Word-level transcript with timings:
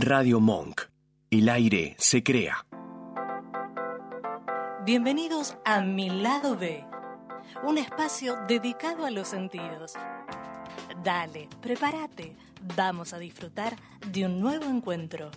Radio 0.00 0.38
Monk. 0.38 0.82
El 1.28 1.48
aire 1.48 1.96
se 1.98 2.22
crea. 2.22 2.64
Bienvenidos 4.86 5.56
a 5.64 5.80
Mi 5.80 6.08
Lado 6.08 6.56
B, 6.56 6.86
un 7.64 7.78
espacio 7.78 8.36
dedicado 8.46 9.04
a 9.04 9.10
los 9.10 9.26
sentidos. 9.26 9.94
Dale, 11.02 11.48
prepárate, 11.60 12.36
vamos 12.76 13.12
a 13.12 13.18
disfrutar 13.18 13.74
de 14.06 14.26
un 14.26 14.40
nuevo 14.40 14.66
encuentro. 14.66 15.32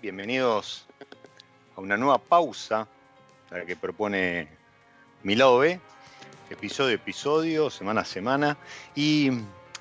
Bienvenidos 0.00 0.86
a 1.76 1.80
una 1.80 1.96
nueva 1.96 2.18
pausa, 2.18 2.88
la 3.50 3.64
que 3.64 3.76
propone 3.76 4.48
mi 5.22 5.36
episodio 6.50 6.92
a 6.92 6.94
episodio, 6.94 7.70
semana 7.70 8.00
a 8.00 8.04
semana. 8.04 8.56
Y 8.94 9.30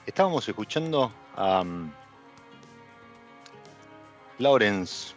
estábamos 0.06 0.48
escuchando 0.48 1.12
a 1.36 1.62
um, 1.62 1.92
Lawrence, 4.40 5.14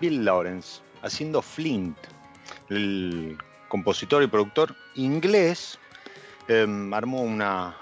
Bill 0.00 0.24
Lawrence, 0.24 0.80
haciendo 1.02 1.42
Flint, 1.42 1.96
el 2.68 3.38
compositor 3.68 4.22
y 4.22 4.26
productor 4.26 4.76
inglés. 4.94 5.78
Em, 6.46 6.92
armó 6.92 7.22
una, 7.22 7.76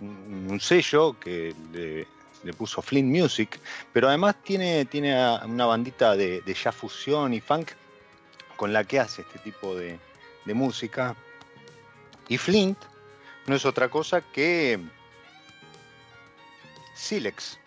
un 0.00 0.58
sello 0.60 1.18
que 1.18 1.54
le 1.72 2.06
le 2.44 2.52
puso 2.52 2.82
Flint 2.82 3.14
Music, 3.14 3.60
pero 3.92 4.08
además 4.08 4.36
tiene, 4.42 4.84
tiene 4.84 5.14
una 5.44 5.66
bandita 5.66 6.16
de, 6.16 6.40
de 6.42 6.54
jazz 6.54 6.74
fusión 6.74 7.34
y 7.34 7.40
funk 7.40 7.72
con 8.58 8.72
la 8.72 8.82
que 8.82 8.98
hace 8.98 9.22
este 9.22 9.38
tipo 9.38 9.74
de, 9.76 9.98
música. 10.46 11.14
Y 12.26 12.38
Flint 12.38 12.78
no 13.46 13.54
es 13.54 13.66
otra 13.66 13.90
cosa 13.90 14.22
que 14.22 14.80
Silex, 16.94 17.58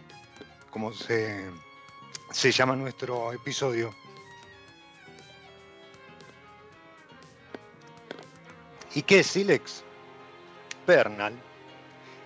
como 0.72 0.92
se, 0.92 1.48
se 2.31 2.52
llama 2.52 2.76
nuestro 2.76 3.31
episodio. 3.34 3.94
¿Y 8.96 9.04
qué 9.04 9.20
es 9.20 9.28
Silex? 9.28 9.84
Pernal. 10.88 11.34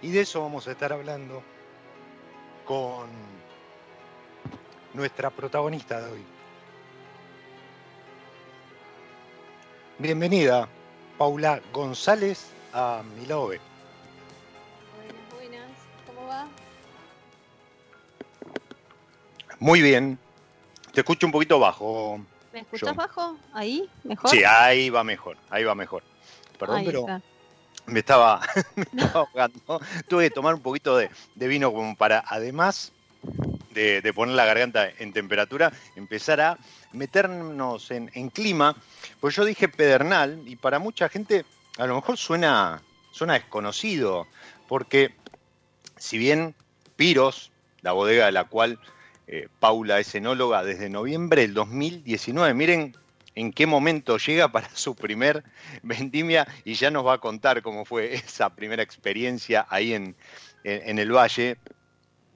Y 0.02 0.12
de 0.12 0.22
eso 0.22 0.42
vamos 0.42 0.68
a 0.68 0.72
estar 0.72 0.94
hablando 0.94 1.44
con 2.66 3.08
nuestra 4.94 5.30
protagonista 5.30 6.02
de 6.02 6.12
hoy. 6.12 6.26
Bienvenida, 10.00 10.68
Paula 11.18 11.62
González, 11.72 12.52
a 12.74 13.02
Milove. 13.18 13.60
Buenas, 14.98 15.16
buenas. 15.34 15.70
¿Cómo 16.06 16.28
va? 16.28 16.48
Muy 19.60 19.82
bien. 19.82 20.20
Te 20.94 21.02
escucho 21.02 21.28
un 21.28 21.32
poquito 21.32 21.60
bajo. 21.60 22.20
¿Me 22.52 22.62
escuchas 22.62 22.96
bajo? 22.96 23.38
¿Ahí? 23.54 23.90
¿Mejor? 24.04 24.30
Sí, 24.30 24.44
ahí 24.44 24.90
va 24.90 25.04
mejor, 25.04 25.38
ahí 25.50 25.64
va 25.64 25.76
mejor. 25.76 26.04
Perdón, 26.58 26.84
pero 26.86 27.06
me 27.88 28.00
estaba, 28.00 28.42
ahogando. 29.14 29.80
Tuve 30.08 30.26
que 30.26 30.34
tomar 30.34 30.56
un 30.56 30.62
poquito 30.62 30.98
de, 30.98 31.10
vino 31.36 31.72
como 31.72 31.96
para, 31.96 32.24
además 32.28 32.92
de, 33.74 34.12
poner 34.14 34.36
la 34.36 34.46
garganta 34.46 34.90
en 35.00 35.14
temperatura, 35.14 35.72
empezar 35.96 36.42
a 36.42 36.58
meternos 36.94 37.92
en, 37.92 38.30
clima. 38.30 38.76
Pues 39.20 39.36
yo 39.36 39.46
dije 39.46 39.68
pedernal 39.68 40.42
y 40.46 40.56
para 40.56 40.80
mucha 40.80 41.10
gente 41.10 41.46
a 41.78 41.86
lo 41.86 41.96
mejor 41.96 42.18
suena, 42.18 42.82
suena 43.12 43.34
desconocido, 43.34 44.28
porque 44.68 45.14
si 45.98 46.18
bien 46.18 46.56
Piros, 46.96 47.52
la 47.82 47.92
bodega 47.92 48.28
de 48.28 48.32
la 48.32 48.46
cual 48.46 48.80
eh, 49.28 49.50
Paula 49.60 50.00
es 50.00 50.16
enóloga 50.16 50.64
desde 50.64 50.90
noviembre 50.90 51.42
del 51.42 51.54
2019, 51.54 52.54
miren 52.54 52.96
en 53.36 53.52
qué 53.52 53.68
momento 53.68 54.18
llega 54.18 54.52
para 54.52 54.70
su 54.74 54.96
primer 54.96 55.44
vendimia 55.84 56.48
y 56.64 56.74
ya 56.74 56.90
nos 56.90 57.06
va 57.06 57.14
a 57.14 57.18
contar 57.20 57.62
cómo 57.62 57.86
fue 57.86 58.16
esa 58.16 58.56
primera 58.56 58.82
experiencia 58.82 59.66
ahí 59.70 59.94
en, 59.94 60.16
el 60.64 61.12
valle 61.12 61.58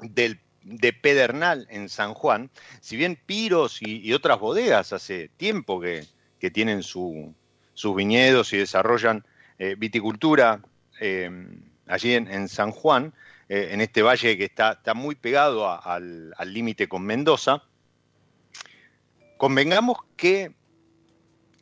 del, 0.02 0.40
de 0.62 0.94
Pedernal 0.94 1.66
en 1.72 1.90
San 1.90 2.14
Juan. 2.14 2.52
Si 2.82 2.96
bien 2.96 3.18
Piros 3.26 3.80
y, 3.82 4.14
otras 4.14 4.40
bodegas 4.40 4.94
hace 4.94 5.30
tiempo 5.30 5.80
que, 5.80 6.06
tienen 6.52 6.84
sus 6.84 7.96
viñedos 7.96 8.54
y 8.54 8.58
desarrollan 8.58 9.26
eh, 9.58 9.76
viticultura 9.78 10.62
eh, 11.02 11.30
allí 11.88 12.14
en, 12.14 12.48
San 12.48 12.72
Juan, 12.72 13.14
eh, 13.50 13.70
en 13.72 13.82
este 13.82 14.04
valle 14.04 14.38
que 14.38 14.46
está, 14.46 14.74
está 14.74 14.94
muy 14.94 15.16
pegado 15.16 15.68
al 15.70 16.54
límite 16.54 16.88
con 16.88 17.04
Mendoza, 17.04 17.64
convengamos 19.38 19.98
que 20.16 20.54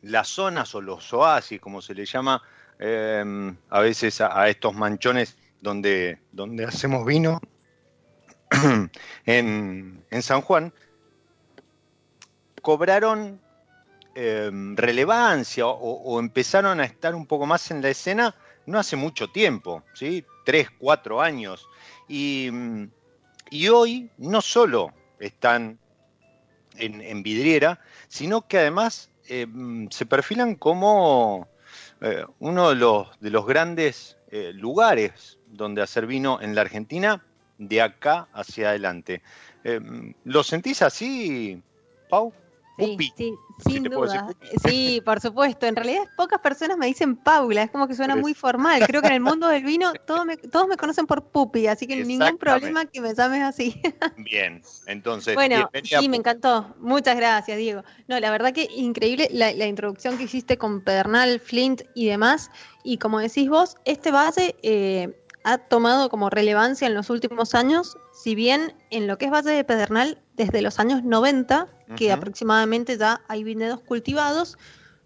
las 0.02 0.28
zonas 0.28 0.74
o 0.74 0.80
los 0.80 1.12
oasis, 1.12 1.60
como 1.60 1.82
se 1.82 1.94
le 1.94 2.04
llama 2.04 2.42
em, 2.78 3.56
a 3.70 3.80
veces 3.80 4.20
a, 4.20 4.48
estos 4.48 4.74
manchones 4.74 5.36
donde, 5.60 6.20
donde 6.32 6.64
hacemos 6.64 7.04
vino 7.04 7.40
en, 9.26 10.04
San 10.20 10.40
Juan, 10.40 10.72
cobraron 12.62 13.40
em, 14.14 14.76
relevancia 14.76 15.66
o, 15.66 16.18
empezaron 16.20 16.80
a 16.80 16.84
estar 16.84 17.14
un 17.14 17.26
poco 17.26 17.46
más 17.46 17.70
en 17.70 17.82
la 17.82 17.90
escena 17.90 18.34
no 18.66 18.78
hace 18.78 18.96
mucho 18.96 19.28
tiempo, 19.30 19.82
¿sí? 19.94 20.26
Tres, 20.44 20.68
cuatro 20.78 21.22
años. 21.22 21.66
Y, 22.06 22.50
y 23.50 23.68
hoy 23.68 24.10
no 24.18 24.42
solo 24.42 24.92
están 25.18 25.78
en, 26.78 27.22
vidriera, 27.22 27.80
sino 28.08 28.46
que 28.46 28.58
además 28.58 29.10
eh, 29.28 29.46
se 29.90 30.06
perfilan 30.06 30.54
como 30.54 31.48
eh, 32.00 32.24
uno 32.38 32.70
de 32.70 32.76
los, 32.76 33.20
de 33.20 33.30
los 33.30 33.46
grandes 33.46 34.16
eh, 34.30 34.52
lugares 34.54 35.38
donde 35.46 35.82
hacer 35.82 36.06
vino 36.06 36.40
en 36.40 36.54
la 36.54 36.62
Argentina 36.62 37.24
de 37.58 37.82
acá 37.82 38.28
hacia 38.32 38.70
adelante. 38.70 39.22
¿Lo 40.24 40.42
sentís 40.44 40.80
así, 40.80 41.60
Pau? 42.08 42.32
Sí, 42.78 43.12
sí, 43.16 43.34
sin 43.66 43.82
duda. 43.84 44.28
Sí, 44.64 45.02
por 45.04 45.20
supuesto. 45.20 45.66
En 45.66 45.74
realidad 45.74 46.04
pocas 46.16 46.40
personas 46.40 46.78
me 46.78 46.86
dicen 46.86 47.16
Paula, 47.16 47.64
es 47.64 47.70
como 47.70 47.88
que 47.88 47.94
suena 47.94 48.14
muy 48.14 48.34
formal. 48.34 48.86
Creo 48.86 49.00
que 49.00 49.08
en 49.08 49.14
el 49.14 49.20
mundo 49.20 49.48
del 49.48 49.64
vino 49.64 49.92
todos 50.06 50.24
me, 50.24 50.36
todos 50.36 50.68
me 50.68 50.76
conocen 50.76 51.06
por 51.06 51.24
Pupi, 51.24 51.66
así 51.66 51.86
que 51.86 51.96
ningún 52.04 52.38
problema 52.38 52.84
que 52.84 53.00
me 53.00 53.14
llames 53.14 53.42
así. 53.42 53.80
Bien, 54.16 54.62
entonces. 54.86 55.34
Bueno, 55.34 55.68
sí, 55.82 56.08
me 56.08 56.16
encantó. 56.16 56.74
Muchas 56.78 57.16
gracias, 57.16 57.58
Diego. 57.58 57.82
No, 58.06 58.20
la 58.20 58.30
verdad 58.30 58.52
que 58.52 58.68
increíble 58.76 59.28
la, 59.32 59.66
introducción 59.66 60.16
que 60.16 60.24
hiciste 60.24 60.56
con 60.56 60.80
Pedernal, 60.82 61.40
Flint 61.40 61.82
y 61.94 62.06
demás. 62.06 62.50
Y 62.84 62.98
como 62.98 63.18
decís 63.18 63.48
vos, 63.48 63.76
este 63.84 64.12
base 64.12 64.54
eh, 64.62 65.14
ha 65.42 65.58
tomado 65.58 66.10
como 66.10 66.30
relevancia 66.30 66.86
en 66.86 66.94
los 66.94 67.10
últimos 67.10 67.54
años, 67.54 67.96
si 68.12 68.34
bien 68.34 68.74
en 68.90 69.06
lo 69.06 69.18
que 69.18 69.26
es 69.26 69.30
base 69.30 69.50
de 69.50 69.64
Pedernal 69.64 70.22
desde 70.34 70.62
los 70.62 70.78
años 70.78 71.02
90, 71.02 71.68
que 71.96 72.12
aproximadamente 72.12 72.98
ya 72.98 73.22
hay 73.28 73.44
viñedos 73.44 73.80
cultivados, 73.80 74.58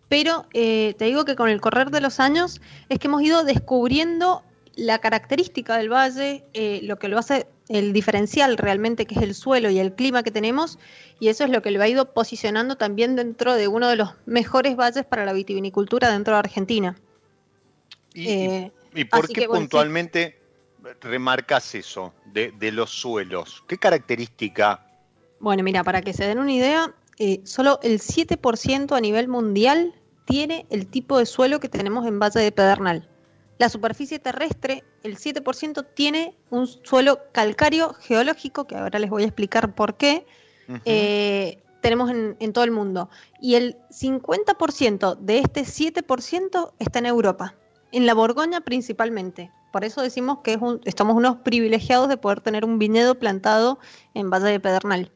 pero 0.09 0.47
eh, 0.53 0.95
te 0.99 1.07
digo 1.07 1.25
que 1.25 1.37
con 1.37 1.49
el 1.49 1.61
correr 1.61 1.91
de 1.91 2.01
los 2.01 2.21
años 2.21 2.61
es 2.89 2.99
que 2.99 3.07
hemos 3.07 3.23
ido 3.23 3.45
descubriendo 3.45 4.43
la 4.75 4.99
característica 4.99 5.77
del 5.77 5.93
valle, 5.93 6.45
eh, 6.55 6.81
lo 6.83 6.99
que 6.99 7.09
lo 7.09 7.19
hace 7.19 7.47
el 7.69 7.93
diferencial 7.93 8.59
realmente, 8.59 9.07
que 9.07 9.15
es 9.15 9.23
el 9.23 9.35
suelo 9.35 9.71
y 9.71 9.79
el 9.79 9.95
clima 9.95 10.23
que 10.23 10.31
tenemos, 10.31 10.79
y 11.21 11.29
eso 11.29 11.45
es 11.45 11.51
lo 11.51 11.63
que 11.63 11.71
lo 11.71 11.83
ha 11.83 11.89
ido 11.89 12.13
posicionando 12.13 12.77
también 12.77 13.17
dentro 13.17 13.55
de 13.55 13.69
uno 13.69 13.89
de 13.89 13.97
los 13.97 14.11
mejores 14.27 14.77
valles 14.77 15.05
para 15.05 15.25
la 15.25 15.33
vitivinicultura 15.33 16.11
dentro 16.11 16.35
de 16.35 16.41
Argentina. 16.41 16.97
¿Y, 18.15 18.29
eh, 18.29 18.73
por 19.11 19.29
qué 19.29 19.47
puntualmente 19.47 20.39
remarcas 21.01 21.75
eso 21.75 22.13
de, 22.27 22.53
de, 22.53 22.73
los 22.73 22.91
suelos? 22.91 23.65
¿Qué 23.67 23.79
característica 23.79 24.92
bueno, 25.43 25.65
mira, 25.65 25.83
para 25.83 26.03
que 26.03 26.13
se 26.13 26.25
den 26.25 26.39
una 26.39 26.53
idea, 26.53 26.95
eh, 27.19 27.41
solo 27.43 27.81
el 27.83 27.99
7% 27.99 28.97
a 28.97 29.01
nivel 29.01 29.27
mundial 29.27 29.93
tiene 30.25 30.67
el 30.71 30.87
tipo 30.87 31.19
de 31.19 31.27
suelo 31.27 31.59
que 31.59 31.69
tenemos 31.69 32.07
en 32.07 32.21
base 32.21 32.39
de 32.39 32.53
Pedernal. 32.53 33.09
La 33.59 33.69
superficie 33.69 34.21
terrestre, 34.21 34.85
el 35.03 35.19
7% 35.19 35.85
tiene 35.95 36.37
un 36.51 36.69
suelo 36.69 37.19
calcáreo 37.33 37.93
geológico, 37.95 38.69
que 38.69 38.77
ahora 38.77 39.01
les 39.01 39.11
voy 39.11 39.25
a 39.25 39.27
explicar 39.27 39.75
por 39.75 39.97
qué, 39.97 40.27
eh, 40.85 41.61
tenemos 41.81 42.11
en, 42.11 42.37
en, 42.39 42.53
todo 42.53 42.63
el 42.63 42.71
mundo. 42.71 43.11
Y 43.41 43.57
el 43.57 43.77
50% 43.91 45.17
de 45.17 45.39
este 45.41 45.63
7% 45.63 46.73
está 46.79 47.01
en 47.01 47.07
Europa, 47.07 47.57
en 47.91 48.07
la 48.07 48.15
Borgoña 48.15 48.61
principalmente. 48.61 49.51
Por 49.73 49.85
eso 49.85 50.03
decimos 50.03 50.39
que 50.45 50.53
es 50.53 50.61
estamos 50.85 51.17
unos 51.17 51.39
privilegiados 51.39 52.09
de 52.09 52.17
poder 52.17 52.43
tener 52.43 52.65
un 52.65 52.79
viñedo 52.79 53.19
plantado 53.19 53.81
en 54.15 54.31
base 54.31 54.47
de 54.47 54.61
Pedernal. 54.61 55.11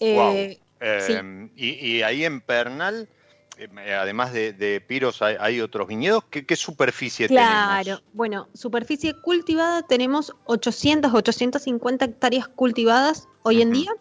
Eh, 0.00 0.58
em, 0.80 1.50
y, 1.56 2.02
ahí 2.02 2.24
en 2.24 2.40
Pernal, 2.40 3.08
em, 3.56 3.78
eh, 3.78 3.94
además 3.94 4.32
de, 4.32 4.82
Piros, 4.86 5.22
hay, 5.22 5.60
otros 5.60 5.88
viñedos. 5.88 6.24
¿Qué, 6.24 6.56
superficie 6.56 7.28
tenemos? 7.28 7.48
Claro, 7.48 8.00
bueno, 8.12 8.48
superficie 8.54 9.14
cultivada 9.14 9.82
tenemos 9.82 10.34
800, 10.44 11.12
850 11.12 12.04
hectáreas 12.04 12.48
cultivadas 12.48 13.28
hoy 13.42 13.62
en 13.62 13.72
día. 13.72 13.92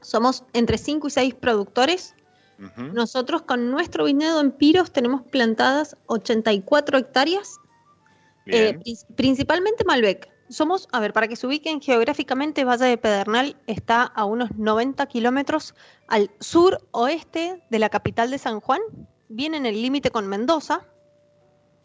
Somos 0.00 0.44
entre 0.52 0.78
5 0.78 1.08
y 1.08 1.10
6 1.10 1.34
productores. 1.34 2.14
Nosotros 2.76 3.42
con 3.42 3.70
nuestro 3.70 4.04
viñedo 4.04 4.40
en 4.40 4.52
Piros 4.52 4.92
tenemos 4.92 5.22
plantadas 5.22 5.96
84 6.06 6.98
hectáreas, 6.98 7.58
eh, 8.46 8.78
principalmente 9.16 9.84
Malbec 9.84 10.33
somos, 10.54 10.88
a 10.92 11.00
ver, 11.00 11.12
para 11.12 11.28
que 11.28 11.36
se 11.36 11.46
ubiquen 11.46 11.80
geográficamente, 11.80 12.64
Valle 12.64 12.86
de 12.86 12.96
Pedernal 12.96 13.56
está 13.66 14.02
a 14.02 14.24
unos 14.24 14.56
90 14.56 15.04
kilómetros 15.06 15.74
al 16.08 16.30
sur 16.40 16.80
oeste 16.92 17.62
de 17.68 17.78
la 17.78 17.90
capital 17.90 18.30
de 18.30 18.38
San 18.38 18.60
Juan, 18.60 18.80
viene 19.28 19.56
en 19.56 19.66
el 19.66 19.82
límite 19.82 20.10
con 20.10 20.28
Mendoza. 20.28 20.86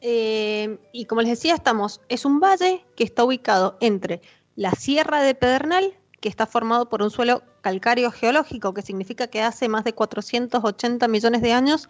Eh, 0.01 0.77
y 0.94 1.06
como 1.06 1.21
les 1.21 1.31
decía, 1.31 1.56
estamos, 1.56 2.00
es 2.07 2.24
un 2.24 2.39
valle 2.39 2.86
que 2.95 3.04
está 3.04 3.25
ubicado 3.25 3.77
entre 3.81 4.21
la 4.56 4.72
Sierra 4.72 5.22
de 5.22 5.36
Pedernal, 5.36 5.98
que 6.22 6.30
está 6.30 6.45
formado 6.45 6.89
por 6.89 7.01
un 7.01 7.12
suelo 7.12 7.44
calcáreo 7.62 8.12
geológico, 8.12 8.74
que 8.74 8.81
significa 8.81 9.27
que 9.27 9.42
hace 9.42 9.68
más 9.68 9.83
de 9.83 9.94
480 9.94 11.07
millones 11.07 11.42
de 11.42 11.54
años 11.54 11.89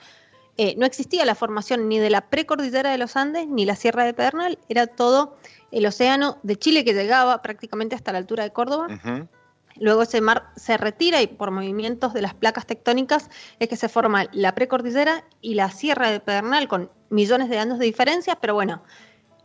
eh, 0.61 0.75
no 0.77 0.85
existía 0.85 1.23
la 1.23 1.35
formación 1.35 1.87
ni 1.87 1.99
de 1.99 2.09
la 2.09 2.19
precordillera 2.19 2.91
de 2.91 2.97
los 2.97 3.15
Andes 3.15 3.47
ni 3.47 3.63
la 3.63 3.77
Sierra 3.77 4.03
de 4.03 4.13
Pedernal, 4.13 4.59
era 4.67 4.87
todo 4.87 5.37
el 5.71 5.85
océano 5.85 6.37
de 6.43 6.57
Chile 6.57 6.83
que 6.83 6.93
llegaba 6.93 7.41
prácticamente 7.41 7.95
hasta 7.95 8.11
la 8.11 8.17
altura 8.17 8.43
de 8.43 8.51
Córdoba. 8.51 8.87
Luego 9.77 10.01
ese 10.01 10.19
mar 10.19 10.49
se 10.57 10.75
retira 10.75 11.21
y 11.21 11.27
por 11.27 11.51
movimientos 11.51 12.13
de 12.13 12.21
las 12.21 12.33
placas 12.33 12.65
tectónicas 12.65 13.29
es 13.59 13.69
que 13.69 13.77
se 13.77 13.87
forma 13.87 14.25
la 14.33 14.53
precordillera 14.53 15.23
y 15.39 15.53
la 15.53 15.71
Sierra 15.71 16.11
de 16.11 16.19
Pedernal 16.19 16.67
con 16.67 16.91
millones 17.09 17.47
de 17.47 17.57
años 17.57 17.79
de 17.79 17.85
diferencia, 17.85 18.35
pero 18.35 18.53
bueno, 18.53 18.83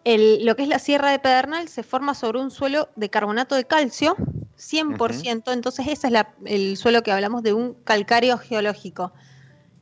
lo 0.04 0.56
que 0.56 0.64
es 0.64 0.68
la 0.68 0.80
Sierra 0.80 1.12
de 1.12 1.20
Pedernal 1.20 1.68
se 1.68 1.84
forma 1.84 2.14
sobre 2.14 2.40
un 2.40 2.50
suelo 2.50 2.88
de 2.96 3.08
carbonato 3.08 3.54
de 3.54 3.66
calcio, 3.66 4.16
100%, 4.58 5.52
entonces 5.52 5.86
ese 5.86 6.08
es 6.08 6.24
el 6.44 6.76
suelo 6.76 7.04
que 7.04 7.12
hablamos 7.12 7.44
de 7.44 7.52
un 7.52 7.74
calcáreo 7.84 8.36
geológico. 8.36 9.12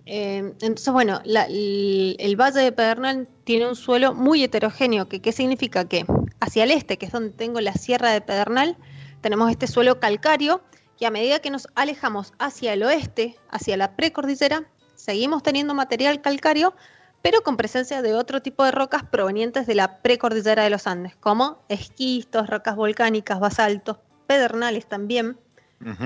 Eh, 0.06 0.54
entonces, 0.60 0.93
bueno, 0.93 1.20
el, 1.25 2.37
Valle 2.37 2.60
de 2.60 2.72
Pedernal 2.72 3.28
tiene 3.44 3.69
un 3.69 3.76
suelo 3.76 4.14
muy 4.14 4.43
heterogéneo, 4.43 5.08
que, 5.08 5.20
¿qué 5.20 5.32
significa? 5.32 5.88
Que 5.88 6.04
hacia 6.40 6.64
el 6.64 6.70
este, 6.72 6.99
que 6.99 7.06
es 7.06 7.12
donde 7.12 7.31
tengo 7.31 7.60
la 7.60 7.75
Sierra 7.75 8.10
de 8.10 8.20
Pedernal, 8.20 8.76
tenemos 9.20 9.50
este 9.50 9.66
suelo 9.66 10.00
calcáreo, 10.00 10.62
y 10.99 11.04
a 11.04 11.10
medida 11.10 11.40
que 11.40 11.50
nos 11.50 11.66
alejamos 11.75 12.32
hacia 12.38 12.72
el 12.72 12.82
oeste, 12.84 13.37
hacia 13.50 13.76
la 13.76 13.96
precordillera, 13.96 14.69
seguimos 14.94 15.43
teniendo 15.43 15.75
material 15.75 16.20
calcáreo, 16.20 16.75
pero 17.22 17.43
con 17.43 17.56
presencia 17.56 18.02
de 18.02 18.14
otro 18.14 18.43
tipo 18.43 18.64
de 18.64 18.72
rocas 18.72 19.05
provenientes 19.05 19.66
de 19.66 19.75
la 19.75 20.00
precordillera 20.02 20.64
de 20.64 20.70
los 20.70 20.87
Andes, 20.87 21.16
como 21.16 21.58
esquistos, 21.69 22.48
rocas 22.48 22.76
volcánicas, 22.76 23.40
basaltos, 23.40 23.98
pedernales 24.26 24.86
también. 24.86 25.38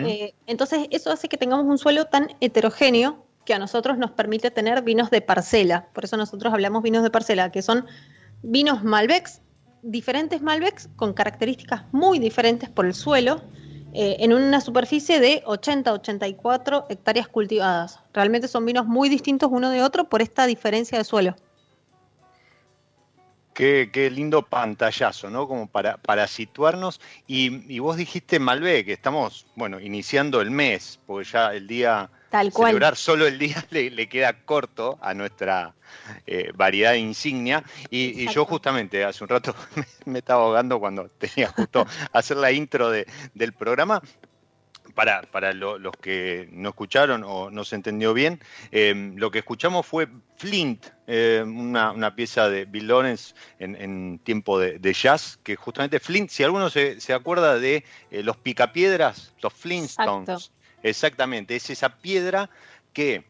Eh, 0.07 0.33
entonces, 0.47 0.89
eso 0.91 1.11
hace 1.11 1.29
que 1.29 1.37
tengamos 1.37 1.67
un 1.67 1.77
suelo 1.77 2.07
tan 2.07 2.29
heterogéneo 2.41 3.26
que 3.47 3.55
a 3.55 3.59
nosotros 3.59 3.97
nos 3.97 4.11
permite 4.11 4.51
tener 4.51 4.83
vinos 4.83 5.09
de 5.09 5.23
parcela. 5.23 5.89
Por 5.95 6.05
eso 6.05 6.19
nosotros 6.19 6.53
hablamos 6.53 6.83
vinos 6.83 7.03
de 7.03 7.11
parcela, 7.11 7.51
que 7.51 7.63
son 7.63 7.87
vinos 8.43 8.85
Malbecs, 8.85 9.41
diferentes 9.83 10.43
Malbecs 10.43 10.91
con 10.97 11.15
características 11.15 11.85
muy 11.93 12.19
diferentes 12.19 12.69
por 12.69 12.85
el 12.85 12.93
suelo, 12.93 13.41
eh, 13.95 14.17
en 14.19 14.35
una 14.35 14.61
superficie 14.61 15.21
de 15.21 15.43
80-84 15.47 16.85
hectáreas 16.91 17.29
cultivadas. 17.29 18.01
Realmente 18.13 18.49
son 18.49 18.67
vinos 18.67 18.85
muy 18.85 19.09
distintos 19.09 19.49
uno 19.51 19.71
de 19.71 19.83
otro 19.83 20.11
por 20.11 20.21
esta 20.21 20.45
diferencia 20.47 20.99
de 20.99 21.05
suelo. 21.05 21.35
Qué, 23.55 24.11
lindo 24.13 24.43
pantallazo, 24.43 25.31
¿no? 25.31 25.49
Como 25.49 25.67
para, 25.67 25.97
para 25.97 26.27
situarnos. 26.27 27.01
Y, 27.27 27.79
vos 27.79 27.97
dijiste 27.97 28.39
Malbec, 28.39 28.87
estamos, 28.89 29.47
bueno, 29.55 29.81
iniciando 29.81 30.43
el 30.43 30.51
mes, 30.51 31.01
porque 31.07 31.31
ya 31.31 31.55
el 31.55 31.67
día 31.67 32.11
Tal 32.31 32.53
cual. 32.53 32.71
Celebrar 32.71 32.97
solo 32.97 33.27
el 33.27 33.39
día 33.39 33.65
le, 33.71 34.09
queda 34.09 34.33
corto 34.45 34.99
a 35.01 35.15
nuestra 35.15 35.75
eh, 36.27 36.51
variedad 36.55 36.95
insignia. 36.95 37.63
Y, 37.91 38.29
yo 38.33 38.45
justamente 38.45 39.05
hace 39.05 39.25
un 39.25 39.29
rato 39.29 39.55
me, 40.05 40.19
estaba 40.19 40.45
ahogando 40.45 40.79
cuando 40.81 41.09
tenía 41.09 41.49
justo 41.49 41.87
hacer 42.13 42.37
la 42.37 42.53
intro 42.53 42.91
del 42.91 43.53
programa. 43.53 44.03
Para, 44.95 45.21
para 45.21 45.53
los 45.53 45.93
que 46.01 46.49
no 46.53 46.71
escucharon 46.71 47.23
o 47.23 47.51
no 47.51 47.65
se 47.65 47.77
entendió 47.77 48.15
bien, 48.15 48.41
em, 48.71 49.15
lo 49.17 49.31
que 49.31 49.41
escuchamos 49.41 49.85
fue 49.85 50.09
Flint, 50.39 50.87
em, 51.07 51.61
una, 51.61 52.15
pieza 52.15 52.49
de 52.49 52.65
Bill 52.65 52.87
Lawrence 52.89 53.35
en, 53.59 54.19
tiempo 54.21 54.59
de, 54.59 54.93
jazz, 54.95 55.39
que 55.43 55.55
justamente 55.55 56.01
Flint, 56.01 56.31
si 56.31 56.45
alguno 56.45 56.71
se, 56.71 56.99
se 56.99 57.13
acuerda 57.13 57.59
de 57.59 57.85
eh, 58.11 58.23
los 58.23 58.39
picapiedras, 58.39 59.35
los 59.43 59.53
Flintstones, 59.53 60.51
Exactamente, 60.83 61.57
es 61.57 61.71
esa 61.71 61.97
piedra 61.99 62.51
que 62.93 63.25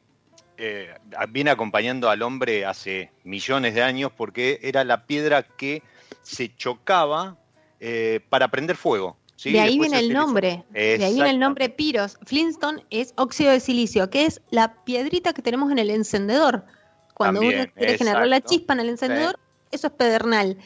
eh, 0.59 0.95
viene 1.31 1.51
acompañando 1.51 2.09
al 2.09 2.23
hombre 2.23 2.65
hace 2.65 3.11
millones 3.25 3.75
de 3.75 3.83
años 3.83 4.11
porque 4.17 4.59
era 4.63 4.85
la 4.85 5.07
piedra 5.07 5.43
que 5.43 5.83
se 6.23 6.55
chocaba 6.57 7.37
eh, 7.81 8.21
para 8.29 8.49
prender 8.49 8.77
fuego. 8.77 9.17
De 9.45 9.61
ahí 9.61 9.79
viene 9.79 9.99
el 9.99 10.13
nombre, 10.15 10.65
de 10.71 11.05
ahí 11.05 11.15
viene 11.15 11.31
el 11.31 11.39
nombre 11.39 11.69
Piros. 11.69 12.19
Flintstone 12.25 12.83
es 12.89 13.13
óxido 13.17 13.53
de 13.53 13.61
silicio, 13.61 14.09
que 14.09 14.25
es 14.25 14.41
la 14.51 14.83
piedrita 14.85 15.35
que 15.35 15.43
tenemos 15.43 15.71
en 15.71 15.79
el 15.79 15.91
encendedor. 15.91 16.65
Cuando 17.13 17.41
uno 17.41 17.67
quiere 17.75 17.99
generar 17.99 18.27
la 18.27 18.41
chispa 18.41 18.73
en 18.73 18.81
el 18.81 18.89
encendedor, 18.89 19.39
eso 19.71 19.89
es 19.89 19.93
pedernal. 19.93 20.57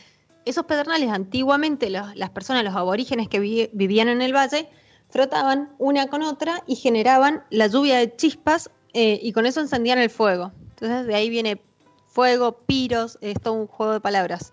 Esos 0.44 0.64
pedernales 0.64 1.10
antiguamente 1.10 1.90
las 1.90 2.30
personas, 2.30 2.64
los 2.64 2.74
aborígenes 2.74 3.28
que 3.28 3.40
vivían 3.72 4.08
en 4.08 4.22
el 4.22 4.34
valle, 4.34 4.68
frotaban 5.10 5.70
una 5.78 6.06
con 6.08 6.22
otra 6.22 6.62
y 6.66 6.76
generaban 6.76 7.44
la 7.50 7.66
lluvia 7.66 7.98
de 7.98 8.14
chispas 8.16 8.70
eh, 8.92 9.18
y 9.22 9.32
con 9.32 9.46
eso 9.46 9.60
encendían 9.60 9.98
el 9.98 10.10
fuego. 10.10 10.52
Entonces 10.70 11.06
de 11.06 11.14
ahí 11.14 11.28
viene 11.28 11.60
fuego, 12.08 12.58
piros, 12.66 13.18
es 13.20 13.40
todo 13.40 13.54
un 13.54 13.66
juego 13.66 13.92
de 13.92 14.00
palabras. 14.00 14.52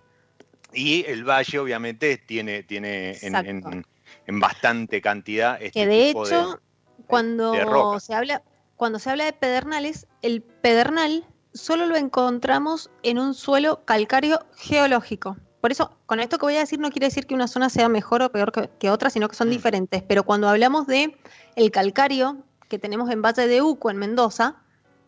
Y 0.73 1.05
el 1.05 1.23
valle 1.23 1.59
obviamente 1.59 2.17
tiene, 2.17 2.63
tiene 2.63 3.17
en, 3.21 4.39
bastante 4.39 5.01
cantidad 5.01 5.55
este 5.61 5.79
que 5.79 5.87
de 5.87 6.09
hecho 6.09 6.59
cuando 7.07 7.99
se 7.99 8.13
habla 8.13 8.43
cuando 8.75 8.99
se 8.99 9.09
habla 9.09 9.23
de 9.25 9.33
pedernales 9.33 10.07
el 10.21 10.41
pedernal 10.41 11.25
solo 11.53 11.85
lo 11.85 11.95
encontramos 11.95 12.89
en 13.03 13.19
un 13.19 13.33
suelo 13.33 13.85
calcáreo 13.85 14.45
geológico 14.57 15.37
por 15.67 15.73
eso, 15.73 15.91
con 16.05 16.21
esto 16.21 16.37
que 16.37 16.45
voy 16.45 16.55
a 16.55 16.59
decir 16.59 16.79
no 16.79 16.91
quiere 16.91 17.07
decir 17.07 17.27
que 17.27 17.33
una 17.33 17.49
zona 17.49 17.67
sea 17.67 17.89
mejor 17.89 18.21
o 18.21 18.31
peor 18.31 18.53
que, 18.79 18.89
otra, 18.89 19.09
sino 19.09 19.27
que 19.27 19.35
son 19.35 19.49
mm. 19.49 19.51
diferentes. 19.51 20.01
Pero 20.01 20.23
cuando 20.23 20.47
hablamos 20.47 20.87
de 20.87 21.17
el 21.57 21.71
calcario 21.71 22.37
que 22.69 22.79
tenemos 22.79 23.09
en 23.09 23.21
Valle 23.21 23.47
de 23.47 23.61
Uco, 23.61 23.91
en 23.91 23.97
Mendoza, 23.97 24.55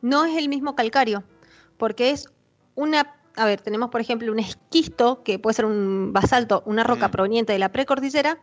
no 0.02 0.26
es 0.26 0.36
el 0.38 0.50
mismo 0.50 0.76
calcario, 0.76 1.24
porque 1.78 2.10
es 2.10 2.28
una, 2.76 3.16
a 3.38 3.46
ver, 3.46 3.62
tenemos 3.62 3.90
por 3.90 4.02
ejemplo 4.02 4.30
un 4.34 4.40
esquisto, 4.40 5.24
que 5.24 5.40
puede 5.40 5.54
ser 5.54 5.64
un 5.64 6.12
basalto, 6.12 6.62
una 6.66 6.84
roca 6.84 7.08
mm. 7.08 7.12
proveniente 7.12 7.54
de 7.54 7.60
la 7.60 7.72
precordillera, 7.72 8.38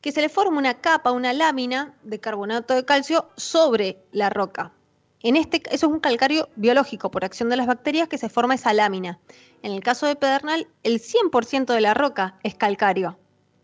que 0.00 0.12
se 0.12 0.20
le 0.20 0.28
forma 0.28 0.58
una 0.58 0.74
capa, 0.74 1.10
una 1.10 1.32
lámina 1.32 1.96
de 2.04 2.20
carbonato 2.20 2.74
de 2.74 2.84
calcio 2.84 3.28
sobre 3.36 4.04
la 4.12 4.30
roca. 4.30 4.70
En 5.22 5.36
este, 5.36 5.62
eso 5.70 5.86
es 5.86 5.92
un 5.92 6.00
calcario 6.00 6.48
biológico 6.56 7.10
por 7.10 7.24
acción 7.24 7.48
de 7.48 7.56
las 7.56 7.66
bacterias 7.66 8.08
que 8.08 8.18
se 8.18 8.28
forma 8.28 8.54
esa 8.54 8.72
lámina. 8.72 9.18
En 9.62 9.72
el 9.72 9.82
caso 9.82 10.06
de 10.06 10.16
Pedernal, 10.16 10.68
el 10.82 11.00
100% 11.00 11.66
de 11.66 11.80
la 11.80 11.94
roca 11.94 12.38
es 12.42 12.54
calcario. 12.54 13.18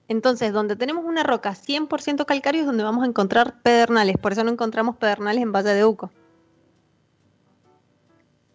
Entonces, 0.08 0.52
donde 0.52 0.76
tenemos 0.76 1.04
una 1.04 1.22
roca 1.22 1.52
100% 1.52 2.24
calcario 2.26 2.62
es 2.62 2.66
donde 2.66 2.84
vamos 2.84 3.04
a 3.04 3.06
encontrar 3.06 3.62
pedernales. 3.62 4.16
Por 4.18 4.32
eso 4.32 4.44
no 4.44 4.50
encontramos 4.50 4.96
pedernales 4.96 5.42
en 5.42 5.52
Valle 5.52 5.70
de 5.70 5.84
Uco. 5.84 6.10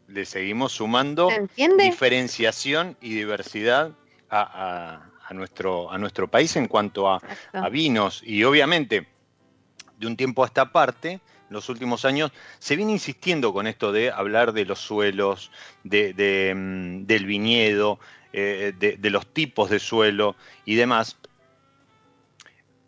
Le 0.08 0.25
seguimos 0.25 0.74
sumando 0.74 1.30
diferenciación 1.56 2.98
y 3.01 3.13
diversidad 3.13 3.92
a, 4.30 5.01
nuestro, 5.32 5.92
a 5.92 5.98
nuestro 5.98 6.27
país 6.27 6.56
en 6.56 6.68
cuanto 6.68 7.10
a, 7.10 7.22
a 7.54 7.70
vinos. 7.70 8.22
Y 8.25 8.44
obviamente, 8.44 9.08
de 9.98 10.08
un 10.08 10.16
tiempo 10.16 10.44
a 10.44 10.48
esta 10.48 10.72
parte, 10.72 11.22
los 11.50 11.70
últimos 11.70 12.06
años, 12.06 12.32
se 12.60 12.75
viene 12.75 12.92
insistiendo 12.92 13.54
con 13.54 13.68
esto 13.68 13.92
de 13.92 14.12
hablar 14.12 14.54
de 14.54 14.66
los 14.66 14.80
suelos, 14.80 15.51
de, 15.84 16.54
mm, 16.56 17.06
del 17.06 17.25
viñedo, 17.25 18.00
eh, 18.34 18.74
de, 18.77 19.10
los 19.10 19.25
tipos 19.27 19.70
de 19.70 19.80
suelo 19.80 20.36
y 20.66 20.75
demás. 20.75 21.18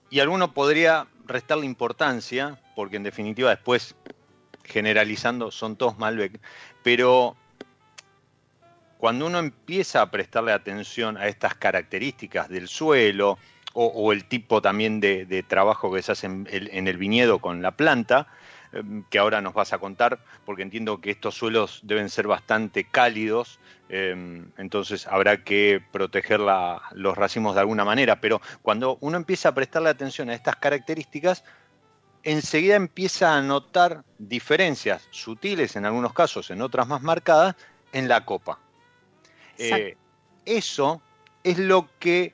Y 0.10 0.20
alguno 0.20 0.54
podría 0.54 1.08
restarle 1.25 1.66
importancia, 1.66 2.60
porque 2.75 2.98
en 2.98 3.04
definitiva 3.04 3.50
después, 3.50 3.96
generalizando, 4.63 5.51
son 5.51 5.75
todos 5.75 5.98
Malbec, 5.98 6.39
pero 6.84 7.38
cuando 8.98 9.28
uno 9.28 9.39
empieza 9.39 10.01
a 10.01 10.12
prestarle 10.12 10.51
atención 10.51 11.18
a 11.18 11.28
estas 11.28 11.56
características 11.56 12.50
del 12.50 12.68
suelo, 12.68 13.38
o, 13.74 14.12
el 14.12 14.25
tipo 14.25 14.62
también 14.62 15.00
de, 15.00 15.46
trabajo 15.48 15.94
que 15.94 16.01
se 16.01 16.12
hace 16.12 16.25
en 16.25 16.88
el 16.88 16.98
viñedo 16.98 17.39
con 17.39 17.62
la 17.62 17.72
planta, 17.72 18.28
que 19.10 19.18
ahora 19.18 19.42
nos 19.42 19.54
vas 19.54 19.74
a 19.74 19.80
contar, 19.80 20.20
porque 20.46 20.62
entiendo 20.62 21.02
que 21.02 21.10
estos 21.10 21.36
suelos 21.36 21.80
deben 21.84 22.10
ser 22.10 22.28
bastante 22.28 22.84
cálidos, 22.84 23.60
em, 23.90 24.52
entonces 24.58 25.08
habrá 25.08 25.44
que 25.44 25.82
proteger 25.92 26.40
los 26.40 27.18
racimos 27.18 27.56
de 27.56 27.62
alguna 27.62 27.84
manera, 27.84 28.22
pero 28.22 28.42
cuando 28.62 28.98
uno 29.02 29.18
empieza 29.18 29.50
a 29.50 29.56
prestarle 29.56 29.90
atención 29.90 30.30
a 30.30 30.36
estas 30.36 30.56
características, 30.58 31.44
enseguida 32.24 32.76
empieza 32.76 33.36
a 33.36 33.42
notar 33.42 34.04
diferencias 34.20 35.08
sutiles 35.10 35.76
en 35.76 35.86
algunos 35.86 36.14
casos, 36.14 36.52
en 36.52 36.62
otras 36.62 36.88
más 36.88 37.02
marcadas, 37.02 37.56
en 37.92 38.08
la 38.08 38.24
copa. 38.26 38.60
Eh, 39.58 39.98
eso 40.46 41.02
es 41.44 41.58
lo 41.58 41.90
que 42.00 42.34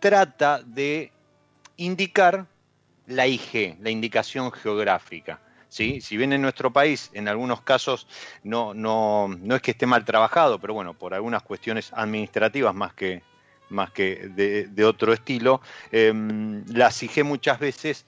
trata 0.00 0.60
de 0.62 1.10
indicar 1.76 2.46
la 3.08 3.26
IG, 3.26 3.76
la 3.80 3.90
indicación 3.90 4.52
geográfica. 4.52 5.40
¿sí? 5.68 6.00
Si 6.00 6.16
bien 6.16 6.32
en 6.32 6.42
nuestro 6.42 6.72
país 6.72 7.10
en 7.14 7.28
algunos 7.28 7.62
casos 7.62 8.06
no, 8.42 8.74
no, 8.74 9.28
no 9.28 9.56
es 9.56 9.62
que 9.62 9.72
esté 9.72 9.86
mal 9.86 10.04
trabajado, 10.04 10.58
pero 10.58 10.74
bueno, 10.74 10.94
por 10.94 11.14
algunas 11.14 11.42
cuestiones 11.42 11.90
administrativas 11.92 12.74
más 12.74 12.94
que, 12.94 13.22
más 13.70 13.90
que 13.90 14.28
de, 14.28 14.84
otro 14.84 15.12
estilo, 15.12 15.60
em, 15.90 16.64
las 16.68 17.02
IG 17.02 17.24
muchas 17.24 17.58
veces 17.58 18.06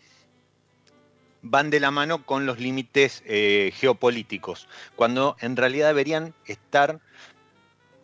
van 1.43 1.71
de 1.71 1.81
la 1.81 1.91
mano 1.91 2.25
con 2.25 2.45
los 2.45 2.59
límites 2.59 3.23
eh, 3.27 3.73
geopolíticos, 3.75 4.69
cuando 4.95 5.37
en 5.41 5.57
realidad 5.57 5.89
deberían 5.89 6.35
estar 6.45 7.01